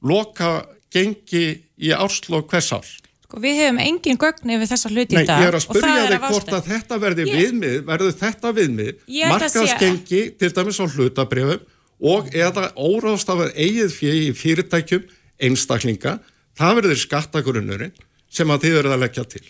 [0.05, 0.59] loka
[0.93, 1.45] gengi
[1.81, 2.85] í árslokk hvers ár.
[3.25, 6.13] sko, við hefum engin gögn yfir þessa hluti Nei, í dag ég er að er
[6.13, 8.93] þig hvort að þetta verði Ég- viðmið, verður þetta viðmið,
[9.33, 11.63] markaðsgengi til dæmis á hlutabrefum
[12.03, 13.97] og eða óráðstafað eigið
[14.39, 15.05] fyrirtækjum
[15.43, 16.17] einstaklinga,
[16.57, 17.93] það verður skattagrunnurinn
[18.33, 19.43] sem að þið verður að leggja til.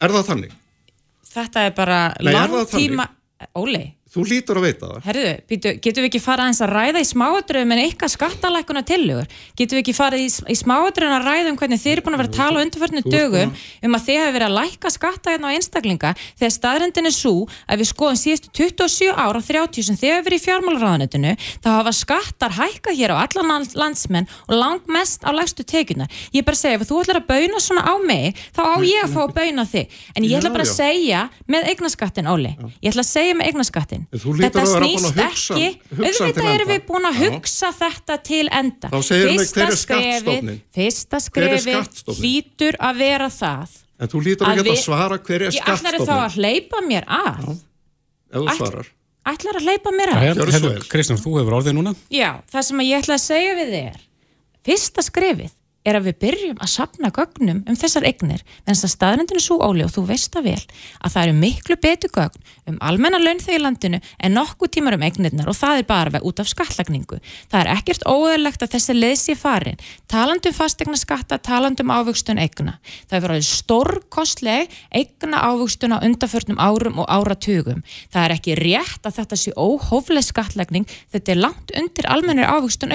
[0.00, 0.52] Er það þannig?
[1.30, 3.06] Þetta er bara langtíma
[3.56, 5.02] Óli, Þú lítur að veita það.
[5.06, 5.30] herðu,
[5.80, 9.82] getum við ekki farað eins að ræða í smáatröðum en eitthvað skattalækuna tillögur getum við
[9.84, 12.38] ekki farið í, í smáatröðum að ræða um hvernig þið eru búin að vera að
[12.40, 13.52] tala á undarförnum dögum
[13.86, 17.34] um að þið hefur verið að lækka skatta hérna á einstaklinga þegar staðrendin er svo
[17.70, 21.32] að við skoðum síðustu 27 ára 30 sem þið hefur verið í fjármálaráðanetinu
[21.62, 26.10] þá hafa skattar hækkað hér á allan land- landsmenn og langt mest á lægstu tekjunar
[26.34, 27.20] ég er bara að segja, ef þú ætlar
[34.00, 34.24] Já, já.
[34.24, 35.68] hlýtur þetta snýst hugsa- ekki
[36.00, 37.30] auðvitað erum við búin að Já.
[37.30, 38.88] hugsa þetta til enda.
[38.88, 40.60] Þá segirðu mig, Fyrsta hver er skrefið- skattstofninn?
[40.74, 41.74] fyrsta skrefi
[42.20, 43.68] hlýtur að vera það
[44.00, 46.34] En þú lítur að Að geta við- að svara hver er ég ætlar þá að
[46.40, 47.50] hleypa mér að.
[48.32, 48.86] Ef þú svarar.
[49.26, 50.88] ætlar að hleypa mér að?
[50.88, 51.94] Kristján, þú hefur orðið núna.
[52.10, 54.00] Já, það sem að ég ætla að segja við þig er
[54.64, 55.50] fyrsta skrefið
[55.84, 59.56] er að við byrjum að sapna gögnum um þessar eignir en þess að staðrendinu svo
[59.64, 60.64] óli og þú veist það vel
[61.00, 65.04] að það eru miklu betur gögn um almenna launþegi í landinu en nokkuð tímar um
[65.06, 67.16] eignirnar og það er bara út af skattlagningu.
[67.48, 72.76] Það er ekkert óeðlegt að þessi leðs ég farin talandum fastegna skatta, talandum ávöxtun eigna.
[73.08, 77.80] Það er verið stórkostleg eigna ávöxtun á undaförnum árum og áratugum.
[78.12, 82.92] Það er ekki rétt að þetta sé óhófleg skattlagning, þetta er langt undir almennir ávöxtun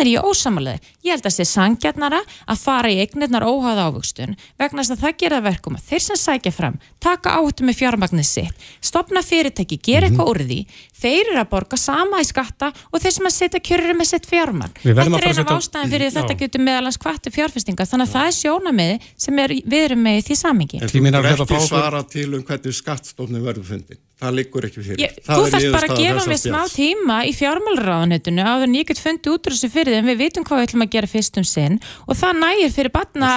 [0.00, 0.80] þannig er ég ósamalega.
[1.04, 5.16] Ég held að sé sangjarnara að fara í eignirnar óháða ávöxtun vegna þess að það
[5.20, 9.80] gera það verkum að þeir sem sækja fram, taka áhættu með fjármagnið sitt, stopna fyrirtæki,
[9.82, 10.16] gera Mhm.
[10.16, 10.60] eitthvað úr því,
[11.00, 14.26] þeir eru að borga sama í skatta og þeir sem að setja kjörur með sitt
[14.30, 16.14] verðum Þetta að er fara að eina af setja- ástæðan fyrir Já.
[16.20, 20.20] þetta getur meðalans kvatti fjárfestinga, þannig að það er sjónamiði sem er, við erum með
[20.20, 20.78] í því samingi.
[20.82, 21.66] En þú er að frá ekki okkur.
[21.68, 23.98] svara til um hvernig skattstofnum verður fundin.
[24.20, 24.98] Það liggur ekki fyrir.
[25.00, 28.74] Ég, Það þú er þarfst bara að gefa mig smá tíma í fjármálraðanetinu áður en
[28.76, 31.08] ég get fundið út úr þessu fyrir þeim við vitum hvað við ætlum að gera
[31.08, 33.30] fyrst um sinn og það nægir fyrir batna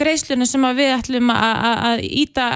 [0.00, 2.46] greislunum sem að við ætlum að- að að íta,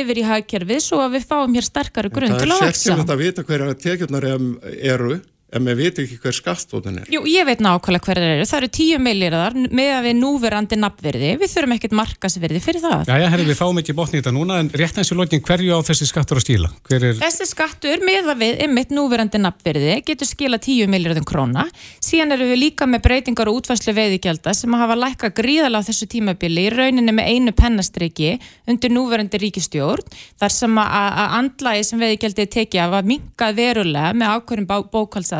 [0.00, 2.90] yfir í hagkerfið svo að við fáum hér sterkari grunn til Það að er vaksa.
[2.90, 5.18] sérkjönd að vita hverja tekjurnar eru
[5.56, 7.08] en við veitum ekki hver skattstofnin er.
[7.10, 8.46] Jú, ég veit nákvæmlega hverjar eru.
[8.46, 11.30] Það eru 10 millirðar með að við núverandi nafnverði.
[11.40, 13.10] Við þurfum ekkert markasverði fyrir það.
[13.10, 15.78] Jæja, herri, við fáum ekki botni í þetta núna en rétt eins í lokin hverju
[15.78, 16.70] á þessi skattur að stíla?
[16.86, 21.66] Hver er, Þessi skattur með að við einmitt núverandi nafnverði getur skila 10 miljardum króna.
[22.04, 26.08] Síðan eru við líka með breytingar og útværslu veiðigjalda sem hafa lækka gríðalega á þessu
[26.10, 28.36] tímabili í rauninni með einu pennastriki
[28.70, 30.06] undir núverandi ríkistjórn
[30.40, 30.94] þar sem að,
[31.24, 34.68] að andlægi sem veiðigjaldi er tekið af að minkað verulega með ákvörðum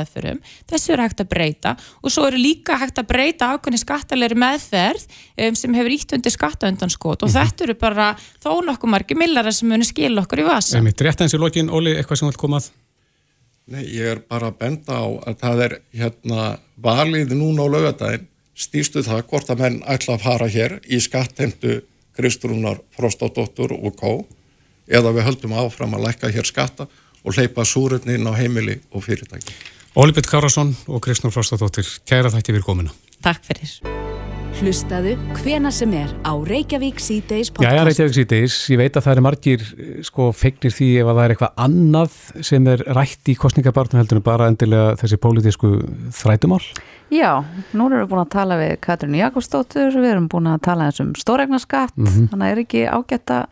[0.01, 0.41] bókaldsaðförum.
[0.69, 5.07] Þessu er hægt að breyta og svo eru líka hægt að breyta ákvörðin skattalegri meðferð
[5.07, 9.69] um, sem hefur ítt undir skattaundanskot og þetta eru bara þó nokkuð margir millara sem
[9.69, 10.81] munu skila okkur í vasa.
[10.83, 12.71] mitt rétt eins í lokin, Óli, eitthvað sem þú vilt komað?
[13.71, 16.49] Nei, ég er bara að benda á að það er hérna
[16.81, 18.27] valið núna á laugadaginn
[18.61, 21.81] stýstu það hvort að menn ætla að fara hér í skattheimtu
[22.17, 24.19] Kristrúnar Frostadóttur og K
[24.91, 26.89] eða við höldum áfram að lækka hér skatta
[27.25, 29.55] og hleypa súröfni inn á heimili og fyrirtæki.
[29.95, 32.93] Björn Kárasson og Kristnur Frostadóttir, kæra þætti fyrir komuna.
[33.25, 33.73] Takk fyrir.
[34.61, 37.75] Hlustaðu hvena sem er á Reykjavík C-Days podcast.
[37.75, 41.17] já, Reykjavík síðdeis, ég veit að það er margir eh, sko fegnir því ef að
[41.19, 42.19] það er eitthvað annað
[42.51, 45.71] sem er rætt í kostningabartum heldur en bara endilega þessi pólitísku
[46.19, 46.61] þrætumál.
[47.11, 47.33] Já,
[47.75, 51.01] nú erum við búin að tala við Katrín Jakobsdóttur, við erum búin að tala eins
[51.03, 52.29] um stóregnaskatt, Mhm.
[52.31, 53.47] þannig að er ekki ágætt að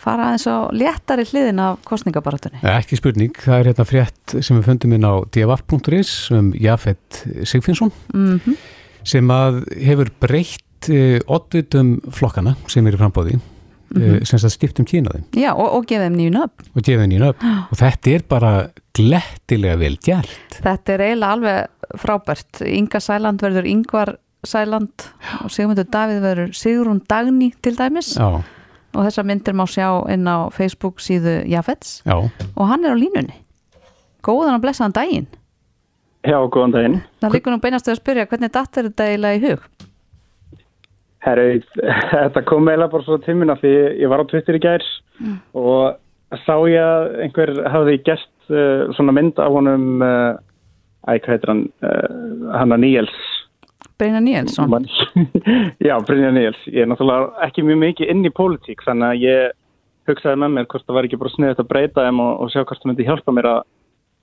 [0.00, 2.60] fara aðeins á léttari hliðin af kostningabaratunni.
[2.64, 7.24] Eh, Ekki spurning, það er hérna frétt sem við fundum inn á dfaf.is um Jafet
[7.44, 8.56] Sigfinsson Mm
[9.00, 13.56] sem að hefur breytt uh, oddvitum flokkana sem eru frambóði mm
[13.90, 14.20] Mhm.
[14.28, 16.60] sem það skiptum kynaði Já, og, og gefið þeim nýjun upp.
[16.76, 18.50] og gefið henni upp og þetta er bara
[18.94, 20.60] glettilega vel gert.
[20.62, 22.60] Þetta er eiginlega alveg frábært.
[22.70, 24.12] Inga Sæland verður Ingvar
[24.46, 25.08] Sæland
[25.42, 28.28] og Sigmundur Davíð verður Sigrún Dagný til dæmis Já,
[28.94, 32.16] og þessar myndir má sjá inn á Facebook síðu Jafets já.
[32.20, 33.36] og hann er á línunni.
[34.26, 35.28] Góðan og blessaðan daginn.
[36.26, 36.98] Já, góðan daginn.
[37.22, 39.64] Það líkur nú beinast að spyrja hvernig datt er þetta eiginlega í hug?
[41.24, 41.46] Herru,
[42.12, 44.84] þetta kom eiginlega bara svo tímina því ég var á Twitter í gær
[45.56, 50.36] og sá ég að einhver hafði gert uh, svona mynd af honum, uh,
[51.08, 53.18] æ, hvað heitir hann, uh, hann að Níels.
[54.00, 54.86] Brynja Níelsson.
[55.88, 56.60] Já, Brynja Níels.
[56.72, 59.56] Ég er náttúrulega ekki mjög mikið inn í pólitík þannig að ég
[60.10, 62.62] hugsaði með mér hvort það var ekki bara sniðið að breyta þeim og, og sjá
[62.64, 63.60] hvort það myndi hjálpa mér að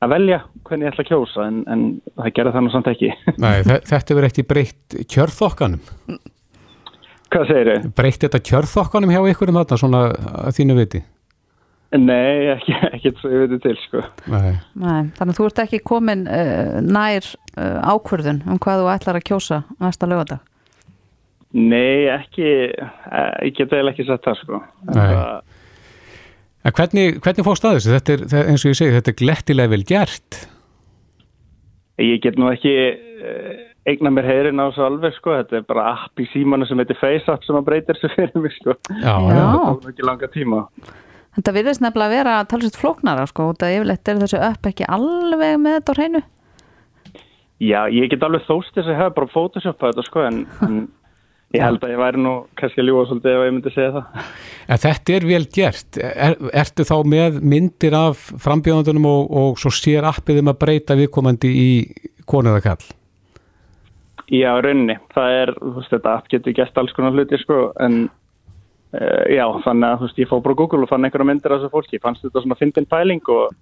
[0.05, 0.35] að velja
[0.67, 1.83] hvernig ég ætla að kjósa en, en
[2.19, 3.07] það gerði það nú samt ekki.
[3.45, 5.79] Nei, þe- þetta verður ekki breytt kjörþokkanum.
[7.33, 7.87] Hvað segir þau?
[7.97, 10.01] Breytt þetta kjörþokkanum hjá ykkur um þetta svona
[10.45, 11.01] að þínu viti?
[11.95, 14.01] Nei, ekki, ekki svo ég veit til sko.
[14.27, 14.57] Nei.
[14.76, 17.23] Nei, þannig að þú ert ekki komin uh, nær
[17.55, 20.41] uh, ákvörðun um hvað þú ætlar að kjósa næsta lögadag.
[21.55, 22.43] Nei, ekki,
[22.76, 24.59] eh, ég get eiginlega ekki sett það sko.
[24.89, 25.05] En Nei.
[25.15, 25.53] það-
[26.68, 27.93] En hvernig, hvernig fórst að þessu?
[27.95, 30.39] Þetta er, það- eins og ég segi, þetta er glettilega vel gert.
[32.03, 32.73] Ég get nú ekki
[33.88, 36.99] eigna mér heyrin á þessu alveg sko, þetta er bara app í símanu sem heitir
[36.99, 38.76] FaceApp sem að breytir þessu fyrir mig sko.
[38.99, 39.39] Já, já.
[39.39, 40.59] Það tók ekki langa tíma.
[41.38, 44.88] Þetta virðist nefnilega að vera talsett flóknara sko, út að yfirleitt er þessu upp ekki
[44.89, 46.22] alveg með þetta á hreinu.
[47.61, 50.80] Já, ég get alveg þóst þess að ég hef bara photoshopað þetta sko, en, en
[51.53, 54.27] ég held að ég væri nú kannski að ljúa svolítið ef ég myndi segja það.
[54.65, 56.01] En þetta er vel gert.
[56.01, 60.97] Er, ertu þá með myndir af frambjóðandunum og, og svo sér appið um að breyta
[60.97, 61.72] viðkomandi í
[62.26, 62.81] konuða kall?
[64.27, 64.97] Já, í rauninni.
[65.14, 68.07] Það er, þú veist, þetta app getur gert alls konar hluti, sko, en
[69.33, 71.61] já, þannig að, þú veist, ég fór bara á Google og fann einhverja myndir af
[71.61, 71.99] þessu fólki.
[72.03, 73.55] Fannst þetta svona fyndin pæling og,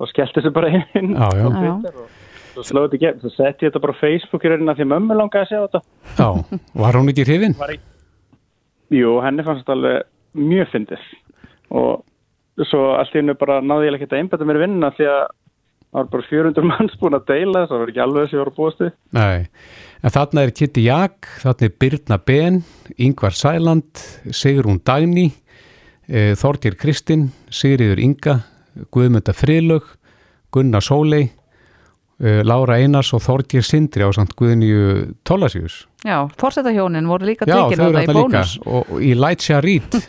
[0.00, 1.44] og skellti þessu bara inn Já, já.
[1.46, 2.08] á Twitter og
[2.54, 3.20] svo slóði þetta í gegn.
[3.24, 5.60] Svo setti ég þetta bara á Facebook í rauninni af því mömmu langaði að sjá
[5.66, 5.80] þetta.
[6.18, 7.56] Já, var hún ekki hrifin?
[7.58, 7.86] Var ég...
[8.94, 10.02] Jú, henni fannst þetta alveg
[10.34, 11.06] mjög fyndið
[11.74, 15.22] og svo allt í hennu bara náði ég ekki að einbæta mér vinnuna því að
[15.94, 18.42] það var bara 400 manns búin að deila það var ekki alveg þess að ég
[18.42, 18.90] var að búast við.
[19.14, 19.46] Nei,
[20.02, 22.58] en þarna er Kitty Jak, þarna er Birna Ben,
[23.06, 24.02] Yngvar Sæland,
[24.34, 25.28] Sigrún Dagný,
[26.10, 28.40] e, Þorgir Kristinn, Sigriður Inga,
[28.90, 29.86] Guðmunda Frilög,
[30.54, 31.28] Gunnar Sólei,
[32.18, 35.84] e, Lára Einars og Þorgir Sindri á samt Guðnýju Tólasíus.
[36.04, 38.58] Já, fórsetahjónin voru líka Já, tekin þau eru þarna í þetta líka bónus.
[38.66, 40.00] og, og í Light Sharit.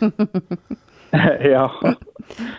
[1.54, 1.64] Já,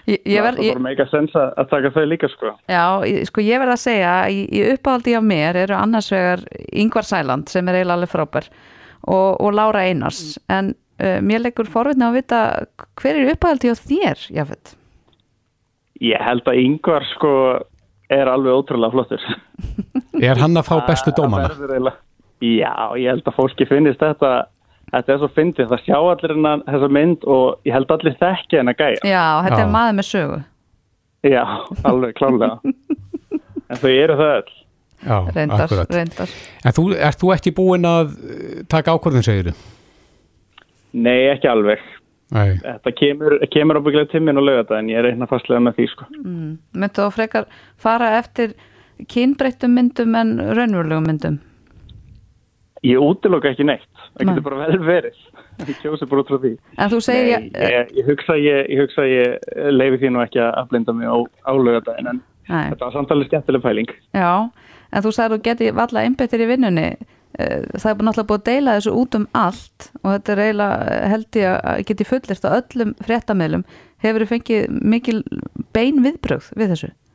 [0.07, 2.53] Ég, ég verð, það ég, voru mega sens að, taka þau líka sko.
[2.71, 2.83] já,
[3.27, 7.07] sko ég verð að segja að í, í uppáhaldi á mér eru annars vegar Ingvar
[7.07, 8.47] Sæland sem er eiginlega alveg frábær
[9.03, 12.41] og, og Lára Einars en uh, mér leikur forvitna að vita
[13.01, 14.75] hver er uppáhaldi á þér, Jafet?
[16.05, 17.33] Ég held að yngvar sko
[18.13, 19.23] er alveg ótrúlega flottur.
[20.23, 21.49] Er hann að fá bestu dómana?
[22.39, 24.47] Já, ég held að fólki finnist þetta,
[24.91, 28.61] þetta er svo fyndið, það sjá allir hennar þessa mynd og ég held allir þekki
[28.61, 29.01] hennar gæja.
[29.03, 29.65] Já, þetta Já.
[29.65, 30.39] er maður með sögu
[31.27, 31.43] Já,
[31.89, 32.73] alveg klálega.
[33.69, 34.55] en þau eru það öll.
[34.97, 35.91] Já, reyndar, akkurat.
[35.93, 36.31] reyndar
[36.65, 39.57] En þú, ert þú ekki búin að eh, taka ákvörðun, segir þú?
[40.97, 41.83] Nei, ekki alveg.
[42.33, 42.57] Nei.
[42.63, 46.07] Þetta kemur, kemur ábygglega tíminn og lögata en ég er einhverja fastlega með því sko.
[46.17, 46.49] mm.
[46.81, 47.45] Myndu þá frekar
[47.79, 48.55] fara eftir
[49.13, 51.37] kynbreyttum myndum en raunverulegum myndum
[52.85, 53.96] Ég útiloka ekki neitt.
[54.17, 55.19] Það getur bara vel verið.
[55.67, 56.53] Ég kjósi bara út frá því.
[56.77, 60.23] En þú segir Nei, ég, ég að ég, ég, hugsa að ég leifi því nú
[60.23, 61.17] ekki að blinda mig á,
[61.47, 62.65] á lögadaginn en Nei.
[62.71, 63.93] þetta var samtalið skemmtileg pæling.
[64.15, 64.31] Já,
[64.91, 66.89] en þú sagði að þú geti valla einbettir í vinnunni
[67.37, 70.95] Eh, það er náttúrulega búið að deila þessu út um allt og þetta er eiginlega
[71.11, 73.65] held ég að geti fullist á öllum fréttameilum
[74.01, 75.19] hefur þið fengið mikil
[75.75, 77.06] bein viðbrögð við þessu Eh,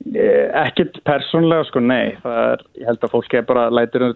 [0.00, 2.14] Ekkert persónlega sko, nei.
[2.22, 4.06] Það er, ég held að fólki er bara lætur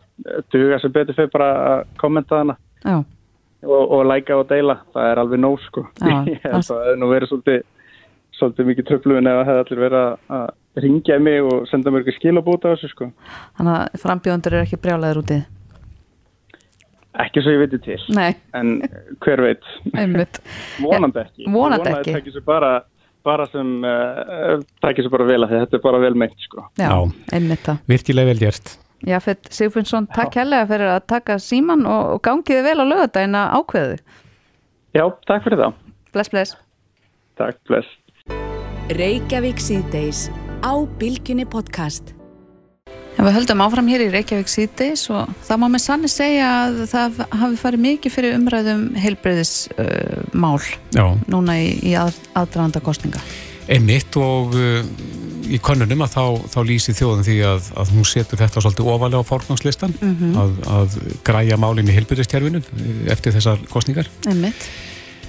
[0.53, 2.57] duga sem betur fyrir bara að kommenta hana
[2.95, 4.79] og, og læka og deila.
[4.97, 5.85] Það er alveg nóg sko.
[6.01, 6.17] Já,
[6.55, 7.61] að það hefði nú verið svolítið,
[8.41, 12.03] svolítið mikið tröfluðin ef það hefði allir verið að- að ringja mig og senda mér
[12.03, 13.11] ekki skilabúta á þessu sko.
[13.61, 15.43] þannig að frambjóðundur er ekki brjálæður úti
[17.23, 18.01] Ekki svo ég viti til.
[18.11, 18.73] Nei, En
[19.23, 19.63] hver veit.
[20.01, 20.41] einmitt
[20.83, 21.45] Vonandi ekki.
[21.47, 22.11] Vonandi að ekki.
[22.11, 22.71] Það tekið sér bara,
[23.25, 26.67] bara sem uh, tekið sér bara vel að því þetta er bara vel meint sko.
[26.81, 26.91] Já,
[27.35, 28.75] einmitt það Virkilega vel gert.
[29.05, 33.99] Jafet Sigfinnsson, takk helga fyrir að taka síman og, gangiði vel á lögadaginn að ákveðu
[34.95, 35.81] Já, takk fyrir það.
[36.15, 36.55] Bless, bless
[37.35, 37.89] Takk, bless.
[38.95, 40.29] Reykjavík síðdeis
[40.63, 42.14] á Bilginni podcast.
[43.15, 46.81] En við höldum áfram hér í Reykjavík síðdeis og það má með sanni segja að
[46.91, 50.25] það hafi farið mikið fyrir umræðum heilbreyðis uh,
[51.31, 53.23] núna í, í að, aðdraðanda kostninga.
[53.71, 54.81] Einmitt og uh,
[55.47, 56.25] í könnunum að þá,
[56.57, 60.35] þá lýsi þjóðum því að, að hún setur þetta svolítið ofalega á fórgangslistan Mhm.
[60.41, 60.97] að, að
[61.27, 62.65] græja málinn í heilbyrðistjærfinu
[63.15, 64.11] eftir þessar kostningar.
[64.27, 64.67] Einmitt.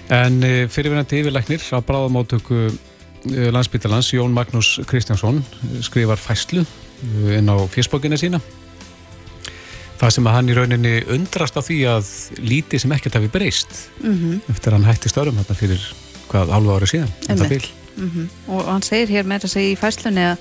[0.09, 6.81] En uh, fyrirverandi yfirlæknir að bráðamáttöku uh, landsbyttalans Jón Magnús Kristjánsson uh, skrifar fæslu uh,
[7.37, 8.41] inn á fésbókina sína.
[9.95, 12.11] Það sem að hann í rauninni undrast á því að
[12.43, 15.87] lítið sem ekkert hafi breyst Mm eftir að hann hætti störum þarna fyrir
[16.29, 17.11] hvað hálfu ári síðan.
[17.27, 17.65] það bil.
[17.95, 18.27] -hmm.
[18.47, 20.37] Og hann segir hér með að segja í fæslunni að,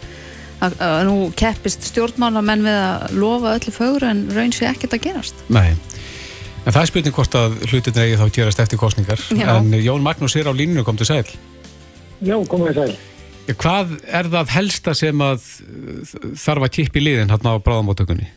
[0.61, 5.05] að, að nú keppist stjórnmálamenn við að lofa öllu fögru en raun sé ekkert að
[5.07, 5.35] gerast.
[5.49, 5.77] Nei,
[6.65, 9.49] en það er spurning hvort að hlutin eigi þá að gerast eftir kostningar Já.
[9.57, 11.25] en Jón Magnús er á línunu kom til sæl
[12.25, 12.95] Já, komið sæl.
[13.45, 18.31] Hvað er það helsta sem að uh, þarf að kippa í liðin hérna á bráðamóttökunni?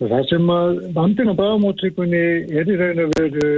[0.00, 3.52] Það sem að vandin á bráðamóttökunni er í raun og veru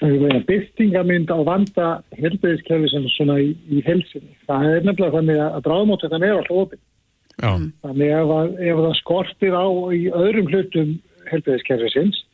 [0.00, 4.34] meina byrtingamind á vanda helbæðiskerfi sem svona í, í helsinni.
[4.50, 6.82] Það er nefnilega þannig að bráðamóttökan er alltaf opinn.
[7.40, 7.50] Já.
[7.86, 10.94] Þannig ef, að, ef það skortir á í öðrum hlutum
[11.30, 12.24] helbriðiskerfisins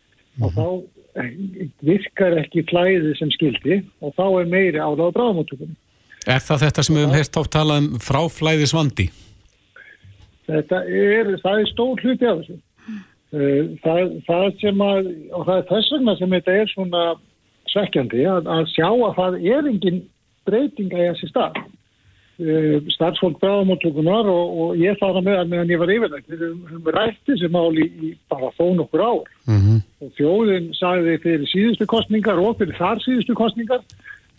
[0.43, 0.67] og þá
[1.21, 1.33] eh,
[1.87, 5.77] virkar ekki flæðið sem skildi og þá er meiri áláð á bráðamóttökunum.
[6.27, 9.07] Er það þetta sem við höfum heyrt átt talað um fráflæðisvandi?
[10.47, 12.59] Þetta er, það er stór hluti af þessu.
[13.37, 17.01] Eh, Það, það sem að, og það er þess vegna sem þetta er svona
[17.73, 19.99] svekkjandi að, að sjá að það er engin
[20.47, 21.59] breytinga í þessi stað.
[22.37, 26.27] Uh, starfsfólk bráðamóttökunar og, og ég fara með það meðan ég var yfirleitt.
[26.29, 29.23] Við höfum- höfum rætt þessi mál í, bara þó nokkur ár
[30.05, 33.81] og þjóðin sagði fyrir síðustu kostningar og fyrir þar síðustu kostningar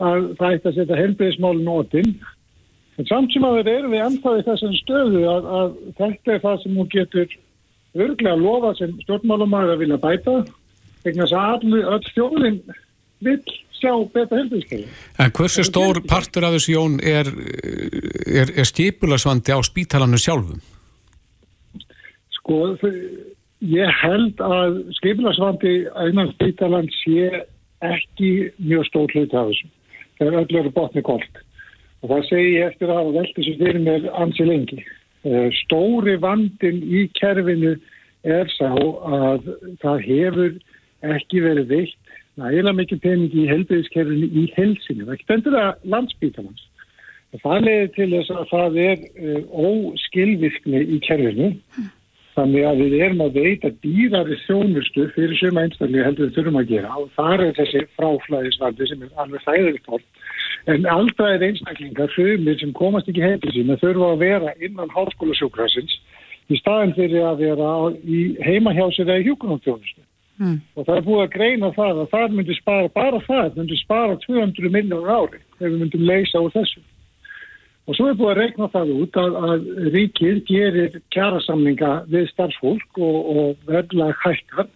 [0.04, 2.14] að það ætti að setja helbriðismálinu óttinn
[2.98, 6.44] en samt sem að þeir eru við ennþá í þessum stöðu að, að þetta er
[6.46, 7.38] það sem hún getur
[7.98, 10.36] örglega lofa sem stjórnmálumæður að vilja bæta
[11.06, 12.60] vegna þess að all, þjóðin
[13.26, 13.42] vill
[13.78, 14.88] sjá betra helbriðiskerfi.
[15.22, 17.30] En hversu stór partur af þessu Jón er,
[18.26, 20.62] er, er skipularsvandi á spítalannu sjálfum?
[22.40, 22.60] Sko,
[23.66, 27.44] ég held að skipilagsvandi einan spítalan sé
[27.86, 29.70] ekki mjög stór hluti af þessu.
[30.20, 31.44] Er öll eru botni kolt.
[32.02, 34.80] Og það segi ég eftir að hafa velt þessu fyrir mér ansi lengi.
[35.26, 37.76] Eh, Stóri vandin í kerfinu
[38.28, 39.48] er sá að
[39.82, 40.58] það hefur
[41.16, 45.08] ekki verið veitt nægilega mikið pening í helbriðiskerfinu í helsinu.
[45.14, 46.66] Ekki endur að landsbítalans.
[47.42, 51.50] Það leiði til þess að það er uh, óskilvirkni í kerfinu
[52.38, 56.72] þannig að við erum að veita dýrari þjónustu fyrir suma einstaklega heldur við þurfum að
[56.72, 56.94] gera.
[57.02, 60.06] Og þar er þessi fráflæðisvandi sem er alveg þægilegt orð
[60.74, 64.94] en aldrei er einstaklingar sumir sem komast ekki heimil sín að þurfa að vera innan
[64.96, 65.98] háskólasjúkrasins
[66.48, 67.72] í staðin fyrir að vera
[68.04, 70.04] í heima hjá sér eða í hjúkunarþjónustu
[70.38, 70.60] Mm.
[70.78, 74.18] og það er búið að greina það að það myndi spara, bara það myndi spara
[74.22, 76.84] 200 miljónur ári ef við myndum leysa úr þessu
[77.88, 83.00] og svo er búið að reikna það út að, að ríkið gerir kjærasamninga við starfsfólk
[83.00, 84.68] og, og verðlag hækkar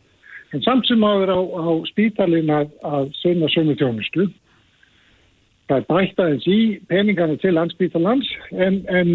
[0.52, 4.28] en samt sem áður á, á spítalinn að, að sögna sögnu þjónustu
[5.72, 6.60] það er bætt aðeins í
[6.92, 9.14] peningana til landsbítalans en, en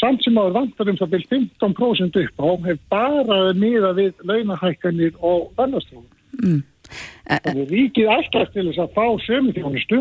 [0.00, 5.18] samt sem áður vantar um það byrj 15% upp á hef bara miða við launahækkanir
[5.20, 6.10] og vannastróðum.
[6.42, 6.62] Mm.
[7.30, 10.00] Þannig ríkið ætlast til þess að fá sömu þjónustu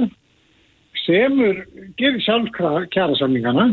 [1.04, 1.64] semur
[2.00, 2.52] gerir sjálf
[2.94, 3.72] kjærasamningana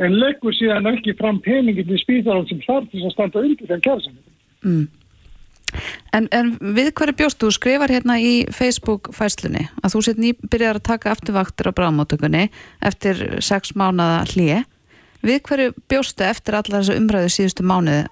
[0.00, 3.84] en leggur síðan ekki fram peningin í spítalan sem þarf til að standa undir þeim
[3.84, 4.34] kjærasamningum.
[4.64, 4.88] Mm.
[6.16, 10.80] En, en við hverju bjóst þú skrifar hérna í Facebook fæslunni að þú sett nýbyrjar
[10.80, 12.48] að taka afturvaktir á bráðmótökunni
[12.82, 14.64] eftir sex mánada hlýje
[15.22, 18.02] við hverju bjóstu eftir alla þessu umræðu síðustu mánuði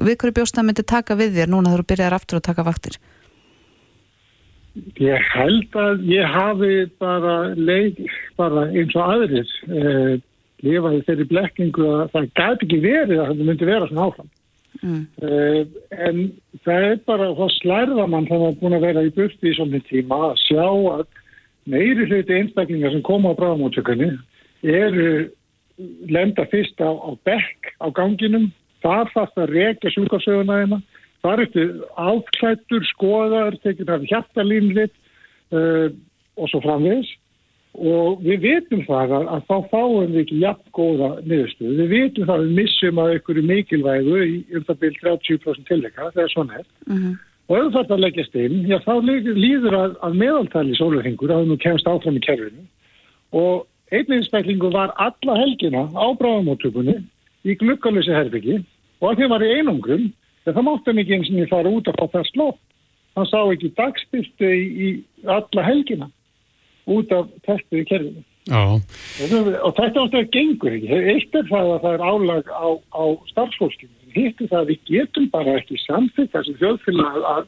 [0.00, 2.66] við hverju bjóstu að myndi taka við þér núna þegar þú byrjar aftur að taka
[2.66, 2.98] vaktir
[4.98, 8.00] Ég held að ég hafi bara leik,
[8.38, 10.14] bara eins og aðrir eh,
[10.64, 14.32] lifaði þeirri blekkingu að það gæti ekki verið að það myndi vera svona áfram.
[14.80, 15.02] mm.
[15.22, 15.60] Uh,
[16.08, 16.18] en
[16.66, 19.80] það er bara þá slærða mann þannig að búin að vera í burti í svona
[19.86, 21.04] tíma að sjá að
[21.70, 24.10] meiri hluti einstaklingar sem koma á bráðamóttökunni
[24.62, 25.08] eru
[26.10, 28.50] lenda fyrst á, á bekk á ganginum,
[28.82, 30.82] þar fast að reka sjúkarsöguna
[31.24, 34.94] þeirna, þar eftir átklættur, skoðar, tekið það hjartalínlit
[35.54, 35.90] uh,
[36.36, 37.12] og svo framvegis
[37.74, 41.76] og við vitum það að, að þá fáum við ekki jafn góða niðurstöðu.
[41.80, 46.10] Við vitum það að við missum að ykkur mikilvægu í um það byrj 30% tilleika
[46.14, 46.68] þegar svona er.
[46.86, 47.16] Mhm.
[47.44, 51.88] Og ef þetta leggjast inn, já þá líður- að, að meðaltali sólarhengur að nú kemst
[51.90, 52.62] áfram í kerfinu
[53.34, 57.02] og einn einstaklingu var alla helgina á bráðamóttökunni
[57.44, 58.62] í glukkalösi herbyggi
[59.02, 60.06] og að því var í einungrum,
[60.44, 62.62] þegar það hann ekki eins og niður fara út að fá það slótt.
[63.14, 64.88] Hann sá ekki dagstyrtu í, í
[65.30, 66.08] alla helgina
[66.90, 68.24] út af testu í kerfinu.
[68.52, 68.82] Og,
[69.64, 70.96] og þetta ástæður gengur ekki.
[71.14, 73.94] Eitt er það að það er álag á, á starfsfólkinu.
[74.14, 77.46] Hitt er það að við getum bara ekki samþýtt þessi þjóðfélag að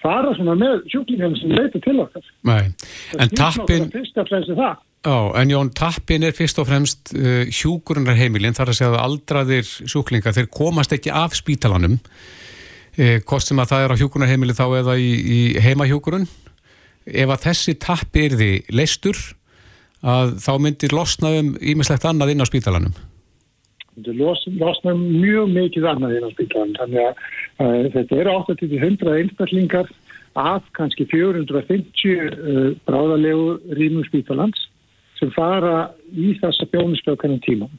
[0.00, 2.30] fara svona með sjúklingarnir sem leita til okkar.
[2.48, 2.70] nei.
[3.18, 4.78] En tappin, náttúrulega Fyrst að fremst er það.
[5.04, 9.66] Já, en Jón, tappin er fyrst og fremst uh, hjúkurunarheimilin, þar að segja að aldraðir
[9.88, 14.66] sjúklingar, þeir komast ekki af spítalanum, uh, hvort sem að það er á hjúkurunarheimili þá
[14.82, 16.28] eða í, í heimahjúkurun.
[17.10, 19.20] Ef að þessi tappi er því leistur,
[20.00, 22.94] að þá myndir losna um ímislegt annað inn á spítalanum.
[23.96, 26.76] Þetta los, losna mjög mikið annað inn á spítalan.
[26.78, 27.24] Þannig að
[27.64, 29.90] uh, þetta eru 80-100 einstaklingar
[30.38, 34.68] af kannski 450 uh, bráðalegu rýmum spítalans
[35.20, 37.72] sem fara í þessa bjónustökanum tíman.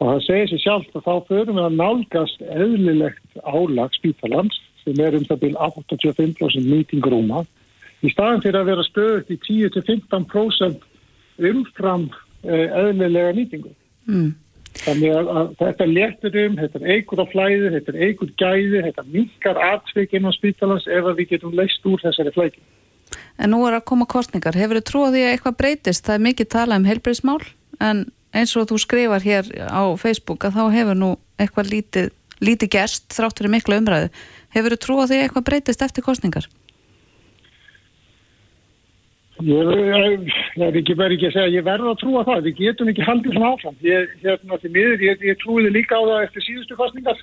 [0.00, 5.00] Og það segir sér sjálf að þá förum við að nálgast eðlilegt álag spítalans sem
[5.04, 7.44] er um það byrj 85% nýtingrúma
[8.00, 10.86] í staðan fyrir að vera stöðut í 10-15%
[11.50, 13.74] umfram uh, eðlilega nýtingu.
[14.08, 14.30] Mm.
[14.80, 18.82] Þannig að, að þetta léttur um, þetta er eigur á flæði, þetta er eigur gæði,
[18.86, 22.62] þetta minkar atvikinn á spítalans ef við getum leist úr þessari flæki.
[23.40, 24.58] En nú er að koma kostningar.
[24.58, 26.04] Hefur þið trúið því að eitthvað breytist?
[26.06, 27.42] Það er mikið talað um heilbreyðismál
[27.80, 28.02] en
[28.36, 31.10] eins og þú skrifar hér á Facebook að þá hefur nú
[31.40, 32.10] eitthvað lítið,
[32.44, 34.10] lítið gerst þrátt fyrir mikla umræðu.
[34.54, 36.50] Hefur þið trúið því að eitthvað breytist eftir kostningar?
[39.40, 40.26] Ég, ég,
[40.60, 43.36] ég, ég verð ekki að segja, ég verð að trúa það, við getum ekki haldið
[43.36, 43.76] svona áfram.
[43.84, 47.22] Ég, hérna, miður, ég, ég trúiði líka á það eftir síðustu kostningar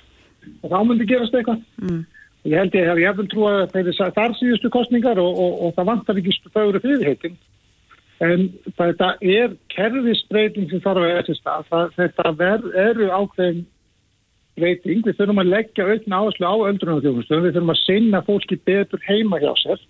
[0.64, 1.60] og þá myndi gerast eitthvað.
[1.78, 2.00] Mm.
[2.48, 5.74] Ég held ég hef ég vel trúið að þeir þar síðustu kostningar og, og, og
[5.76, 7.34] það vantar ekki stöður fyrirheitin.
[8.24, 8.46] En
[8.78, 11.66] þetta er kerfisbreyting sem þarf að eftir stað.
[11.68, 13.60] Það, þetta ver, eru ákveðin
[14.58, 15.04] breyting.
[15.06, 17.44] Við þurfum að leggja aukna áherslu á öldrunarþjónustöðum.
[17.44, 19.84] Við þurfum að sinna fólki betur heima hjá sér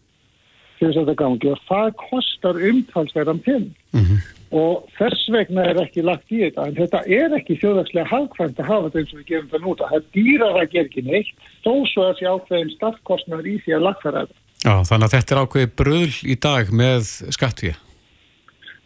[0.78, 4.20] til þess að það gangi og það kostar umtalsverðan penning mm -hmm.
[4.60, 8.70] og þess vegna er ekki lagt í þetta en þetta er ekki þjóðagslega hagkvæmt að
[8.70, 11.34] hafa þetta eins og við gefum það núta það er dýrar að gera ekki neitt
[11.64, 14.40] þó svo að þessi ákveðin starfkostnar í því að lagfæra þetta.
[14.59, 17.02] Já, þannig að þetta er ákveði bröðl í dag með
[17.36, 17.76] skattvíja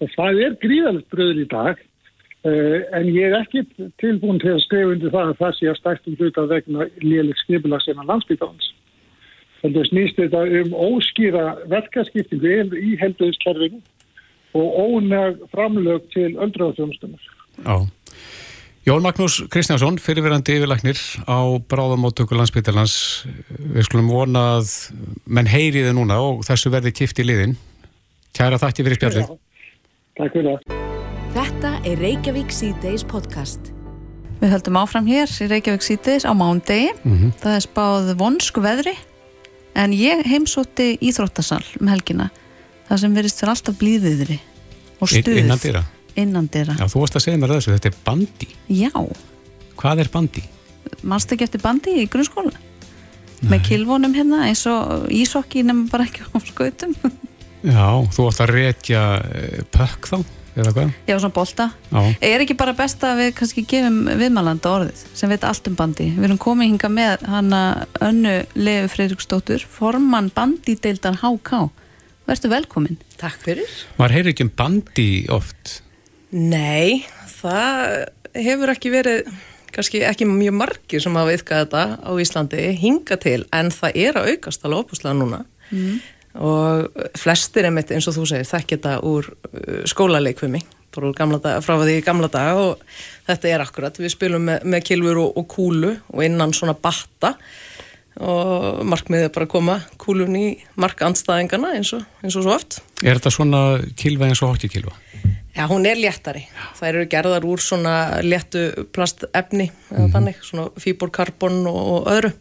[0.02, 1.80] og það er gríðalegt bröðl í dag
[2.48, 3.64] uh, en ég er ekki
[4.02, 7.80] tilbúin til að skrifa undir það að það sé að stæktum hluta vegna léleg skrifila
[7.84, 8.70] sem að landsbyggjáðans
[9.62, 13.78] Þannig snýst þetta um óskýra verkaskiptingu í helduðiskerfinu
[14.58, 17.20] og ónæg framlög til öldráðsjónustunum.
[17.62, 17.86] Já.
[18.82, 20.98] Jón Magnús Kristjánsson, fyrirverandi yfirlæknir
[21.30, 21.38] á
[21.70, 22.96] bráðamóttöku landsbytjarlands.
[23.46, 24.72] Við skulum vona að
[25.30, 27.54] menn heyriði núna og þessu verði kipt í liðin.
[28.34, 29.30] Kæra þakki fyrir spjallið.
[30.18, 30.74] Takk fyrir það.
[31.36, 33.70] Þetta er Reykjavík C-Days podcast.
[34.42, 36.90] Við höldum áfram hér í Reykjavík C-Days á mándegi.
[37.06, 37.32] Mm -hmm.
[37.38, 38.98] Það er spáð vonsku veðri
[39.74, 42.30] en ég heimsótti íþróttasal um helgina
[42.88, 44.38] það sem verist fyrir alltaf blíðiðri
[45.00, 45.38] og stuð.
[45.42, 45.82] innan dýra.
[46.16, 48.48] innan dýra Já, þú varst að segja mér þessu, þetta er bandi.
[48.68, 48.90] Já,
[49.82, 50.42] Hvað er bandi?
[51.08, 52.52] mannst ekki eftir bandi í grunnskóla
[53.48, 56.92] með kilvónum hérna eins og ísokki nefnum bara ekki á skautum.
[57.62, 59.00] Já, þú varst að rekja
[59.74, 60.16] pökk þá,
[60.56, 60.94] eða hvað?
[61.08, 61.68] Já, svona bolta.
[61.90, 62.00] Já,
[62.32, 66.08] Er ekki bara best að við kannski gefum viðmælanda orðið sem veit allt um bandi?
[66.16, 67.62] Við erum komið hinga með hana
[68.00, 71.70] önnu Lefu Freiriksdóttur formann bandideildan HK
[72.28, 72.98] Vertu velkomin.
[73.18, 73.70] Takk fyrir.
[73.98, 75.80] Maður heyri ekki um bandi oft.
[76.30, 77.02] Nei,
[77.40, 77.96] það
[78.38, 79.32] hefur ekki verið
[79.72, 84.20] kannski ekki mjög margir sem hafa yfkað þetta á Íslandi hinga til en það er
[84.20, 85.42] að aukast alveg opuslega núna.
[85.72, 85.98] Mm.
[86.34, 92.28] Og flestir einmitt eins og þú segir þekk þetta úr uh, skólaleikvimi frá því gamla
[92.28, 92.80] dag og
[93.26, 97.34] þetta er akkurat, við spilum með, með kilfur og, og kúlu og innan svona batta
[98.20, 100.46] og markmiðið er bara að koma kúlun í
[100.76, 103.62] markandstæðingana eins og, eins og svo oft Er þetta svona
[103.96, 104.92] kilva eins og hokkikilva?
[105.52, 106.46] Já, hún er léttari.
[106.78, 107.94] Það eru gerðar úr svona
[108.24, 110.12] léttu plastefni, mm -hmm.
[110.12, 112.32] þannig, svona fíborkarbon og, og öðru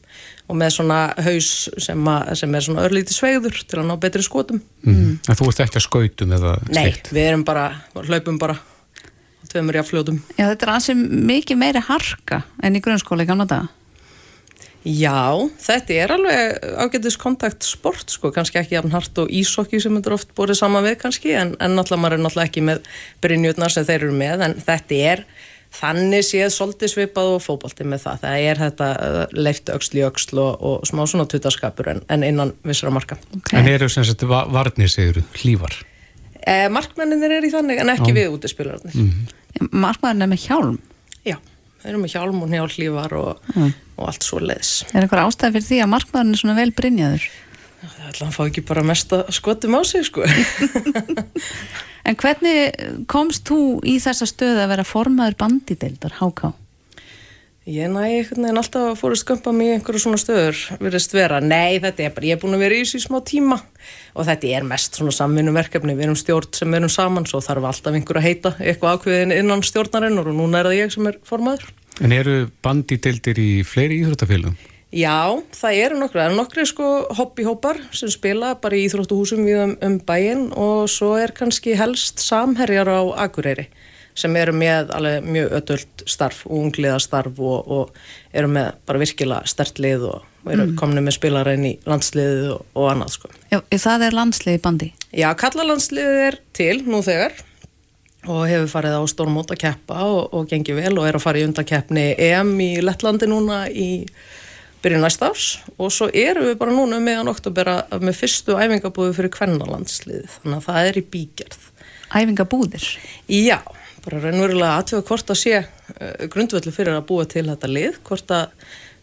[0.49, 1.51] og með svona haus
[1.81, 4.61] sem, a, sem er svona örlíti sveigður til að ná betri skotum.
[4.85, 5.19] Mm.
[5.27, 8.57] En þú ert ekki að skautum eða Nei, við erum bara, hlaupum bara
[9.41, 10.22] og tveimur jáfljótum.
[10.38, 13.69] Já, þetta er ansið mikið meiri harka enn í grunnskóla í gamla daga.
[14.81, 20.09] Já, þetta er alveg ágætis kontaktsport sko, kannski ekki jafn hart og ísokki sem þetta
[20.09, 22.88] er oft borðið saman við kannski en, en náttúrulega maður er náttúrulega ekki með
[23.22, 25.23] brinjutnar sem þeir eru með en þetta er
[25.72, 28.23] þannig séð svolítið svipað og fókbalti með það.
[28.23, 32.26] Það er þetta uh, leift öxl í öxl og, og smá svona tuttaskapur en, en
[32.27, 33.19] innan vissra marka.
[33.41, 33.60] Okay.
[33.61, 35.77] En eru sem sagt varnir segur, hlývar?
[36.41, 38.18] Eh, markmenninir er í þannig en ekki Já.
[38.18, 38.98] við útispilararnir.
[38.98, 39.72] Mm -hmm.
[39.72, 40.77] Markmennin er með hjálm?
[41.27, 41.38] Já,
[41.84, 44.81] þeir eru með hjálm og njálf hlývar og mm og allt svo leiðis.
[44.91, 47.30] Er eitthvað ástæði fyrir því að markmaðurinn er svona vel brinjaður?
[47.81, 50.26] Það ætla að fá ekki bara mest að skotum á sig sko.
[52.06, 56.53] en hvernig komst þú í þessa stöðu að vera formaður bandideildar, Háká?
[57.69, 61.38] Ég næ einhvern veginn alltaf að fóru skömpa mig í einhverju svona stöður, verðist vera.
[61.45, 63.60] Nei, þetta er bara, ég er búin að vera í þessu smá tíma
[64.18, 65.94] og þetta er mest svona samvinnumverkefni.
[65.94, 69.61] Við erum stjórn sem erum saman, svo þarf alltaf einhver að heita eitthvað ákveðin innan
[69.61, 71.69] stjórnarinn og núna er það ég sem er formaður.
[72.02, 74.57] En eru bandideildir í fleiri íþróttafélagum?
[74.91, 76.19] Já, það eru nokkru.
[76.19, 80.89] Það eru nokkru sko hobbyhópar sem spila bara í íþróttuhúsum við um, um bæinn og
[80.91, 83.69] svo er kannski helst samherjar á Akureyri
[84.18, 89.47] sem eru með alveg mjög ödult starf og ungliðastarf og, og eru með bara virkilega
[89.47, 90.73] stertlið og, og eru mm.
[90.81, 93.31] komin með spilaræn í landsliðið og, og annað sko.
[93.53, 94.91] Já, það er landsliði bandi?
[95.15, 97.39] Já, kallalandsliðið er til nú þegar
[98.27, 101.41] og hefur farið á stórmót að keppa og, og gengið vel og er að fara
[101.41, 104.03] í undakeppni EM í Lettlandi núna í
[104.82, 105.48] byrjun næsta árs
[105.78, 110.58] og svo erum við bara núna meðan oktober að- með fyrstu æfingabúðu fyrir kvennalandsliðið þannig
[110.58, 111.68] að það er í bígerð
[112.12, 112.86] Æfingabúðir?
[113.32, 113.60] Já,
[114.03, 118.34] bara raunverulega aðtöða hvort að sé uh, grundvöldu fyrir að búa til þetta lið hvort
[118.36, 118.49] að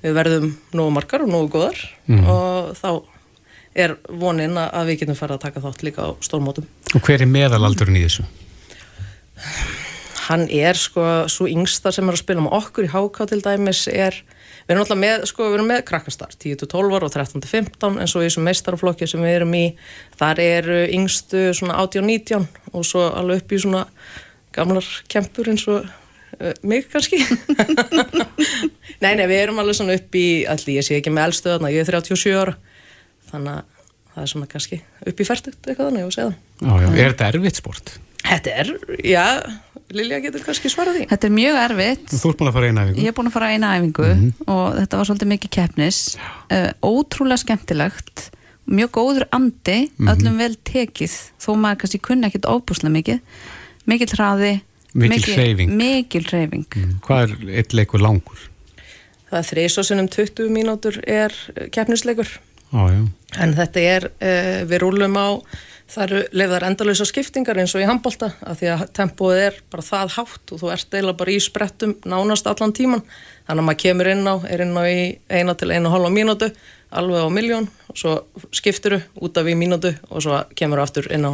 [0.05, 1.79] við verðum nógu margar og nógu góðar
[2.09, 2.27] Mhm.
[2.29, 2.91] og þá
[3.79, 7.23] er vonin að að við getum fara að taka þátt líka á stórmótum Og hver
[7.23, 8.25] er meðalaldurinn í þessu?
[10.29, 13.85] hann er sko svo yngsta sem er að spila með okkur í HK til dæmis
[13.89, 14.17] er,
[14.69, 18.21] við erum alltaf með sko, við erum með krakkastar, 10-12 ára og 13-15 en svo
[18.21, 19.63] í þessum meistaraflokki sem við erum í
[20.21, 23.87] þar eru yngstu svona 18-19 og svo alveg upp í svona
[24.53, 27.23] gamlar kempur eins og uh, mig kannski
[29.05, 31.87] nei, nei, við erum alveg svona upp í allir, ég sé ekki með eldstöðna, ég
[31.87, 32.59] er 37 ára
[33.33, 33.75] þannig að
[34.13, 36.73] það er svona kannski upp í færtugt eitthvað þannig, ég var að segja það Já,
[36.83, 36.89] já.
[36.91, 37.97] Er þetta erfitt sport?
[38.29, 38.71] Þetta er,
[39.07, 39.25] já,
[39.97, 41.05] Lilja getur kannski svarað því.
[41.09, 42.09] Þetta er mjög erfitt.
[42.13, 43.01] Þú ert búin að fara eina æfingu.
[43.01, 44.09] Ég er búin að fara eina æfingu
[44.47, 46.01] og þetta var svolítið mikið keppnis.
[46.53, 48.25] Uh, ótrúlega skemmtilegt,
[48.69, 50.09] mjög góður andi, Mhm.
[50.13, 53.21] öllum vel tekið, þó maður kannski kunni ekkit óbúslega mikið.
[53.87, 54.61] Mikil hraði.
[54.95, 55.71] Mikil hreyfing.
[55.77, 56.67] Mikil hreyfing.
[57.07, 58.39] Hvað er eitt leikur langur?
[59.31, 61.33] Það er þrís og sinnum 20 mínútur er
[61.73, 62.29] keppnisleikur.
[62.73, 63.09] Já, já.
[63.41, 65.41] En þetta er, uh, við rúlum á,
[65.89, 69.87] það eru lefðar endalösa skiptingar eins og í handbolta, af því að tempóið er bara
[69.87, 73.05] það hátt og þú ert eiginlega bara í sprettum nánast allan tíman.
[73.49, 74.99] Þannig að maður kemur inn á, er inn á í
[75.33, 76.51] eina til einu og hálfa mínútu,
[76.89, 78.17] alveg á miljón, og svo
[78.53, 81.33] skipturu út af í mínútu og svo kemur aftur inn á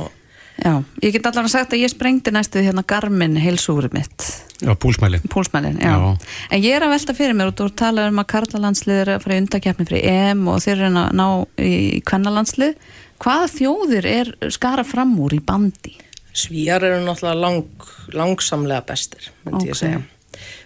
[0.54, 4.26] Já, ég get allavega sagt að ég sprengdi næstu hérna Garmin heilsúrið mitt.
[4.62, 5.24] Já, púlsmælin.
[5.30, 5.90] Púlsmælin, já.
[5.90, 6.18] Já.
[6.50, 9.24] En ég er að velta fyrir mér og þú talar um að Karlalandslið er að
[9.24, 11.26] fara í undakefni fyrir EM og þeir eru að ná
[11.58, 12.76] í kvennalandslið.
[13.22, 15.94] Hvaða þjóðir er skara fram úr í bandi?
[16.34, 19.78] Svíjar eru náttúrulega lang, langsamlega bestir, myndi ég Ok.
[19.78, 20.02] segja.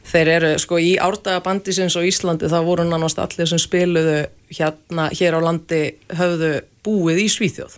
[0.09, 5.11] Þeir eru, sko, í árdaga bandisins á Íslandi þá voru nánast allir sem spiluðu hérna,
[5.13, 7.77] hér á landi höfðu búið í Svíþjóð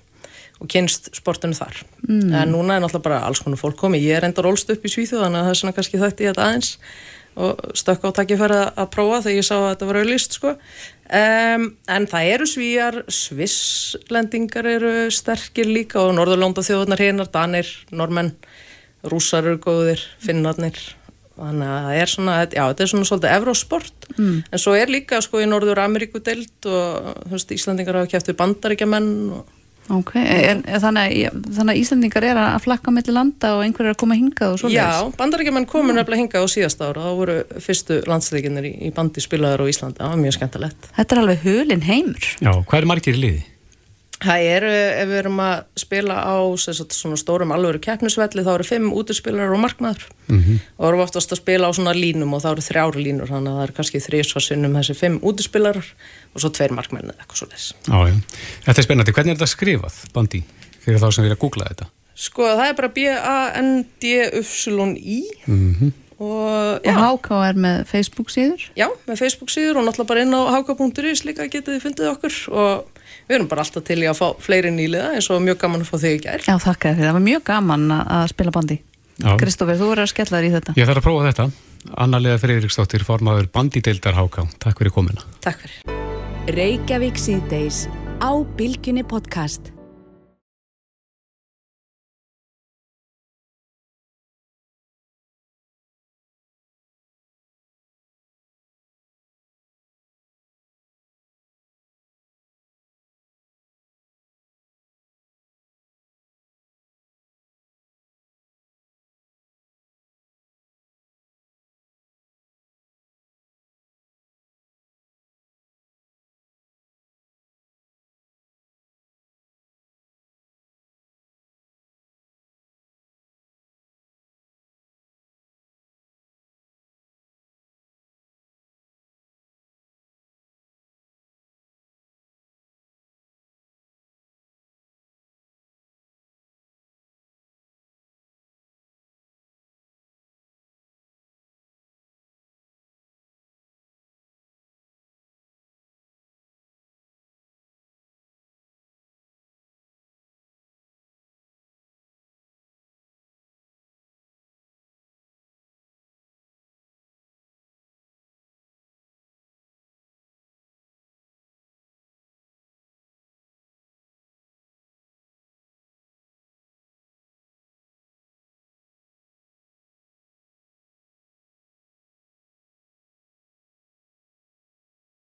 [0.61, 1.83] og kynst sportinu þar.
[2.07, 2.33] Mm.
[2.33, 4.07] En núna er náttúrulega bara alls konar fólk komið.
[4.07, 6.29] Ég er enda rólst upp í Svíþjóð, þannig að það er svona kannski þetta í
[6.31, 6.71] þetta aðeins
[7.37, 10.55] og stökk á takkifæri að prófa þegar ég sá að þetta var auðlist, sko.
[11.11, 18.33] Um, en það eru svíjar, svisslendingar eru sterkir líka og norðurlónda þjóðunar hinnar, danir, normenn,
[19.11, 20.79] rússar eru góðir, finnarnir.
[21.41, 24.43] Þannig að það er svona, já, þetta er svona svolítið evrósport, Mm.
[24.53, 28.37] en svo er líka sko í Norður Ameríku deild og veist, Íslandingar hafa kæft við
[28.41, 29.47] bandaríkjamenn og
[29.91, 33.95] Ok, en, þannig, að, þannig að Íslandingar er að flakka mellir landa og einhver er
[33.97, 34.79] að koma hingað og svoleiðis?
[34.79, 39.25] Já, bandaríkjumenn komu nefnilega hingað á síðasta ára, þá voru fyrstu landsleikinnir í, í bandi
[39.25, 40.91] spilaður á Íslandi, það var mjög skemmtilegt.
[41.01, 42.29] Þetta er alveg hulin heimur.
[42.39, 43.43] Já, hvað er margir í liði?
[44.21, 44.71] Það eru,
[45.01, 48.91] ef við erum að spila á sem sagt, svona stórum alvöru keppnisvelli, þá eru fimm
[48.93, 50.59] útispilarar og markmaður Mhm.
[50.79, 53.57] og erum oftast að spila á svona línum og þá eru þrjár línur, þannig að
[53.57, 55.87] það er kannski þrísvarsinnum þessi fimm útispilarar
[56.35, 57.49] og svo tveir markmenn eða eitthvað svo
[58.07, 58.15] já.
[58.67, 59.13] Þetta er spennandi.
[59.17, 60.45] Hvernig er þetta skrifað, bandi,
[60.85, 61.87] fyrir þá sem vilja googla þetta?
[62.15, 64.43] Sko, það er bara B-A-N-D-Y
[65.49, 68.61] Mm og, Og HK er með Facebook síður?
[68.77, 72.35] Já, með Facebook síður og náttúrulega bara inn á hk.is líka getið þið fundið okkur
[72.53, 72.85] og
[73.31, 75.91] við erum bara alltaf til í að fá fleiri nýliða eins og mjög gaman að
[75.93, 76.45] fá þig í gær.
[76.49, 77.07] Já, þakka þér fyrir.
[77.07, 78.79] Það var mjög gaman að að spila bandi.
[79.21, 79.33] Já.
[79.41, 80.77] Kristoffer, þú verður að skella þér í þetta.
[80.81, 81.49] Ég þarf að prófa þetta.
[82.05, 84.47] Anna-Lega Freyriksdóttir, formaður bandideildar HK.
[84.61, 85.27] Takk fyrir komina.
[85.45, 85.81] Takk fyrir.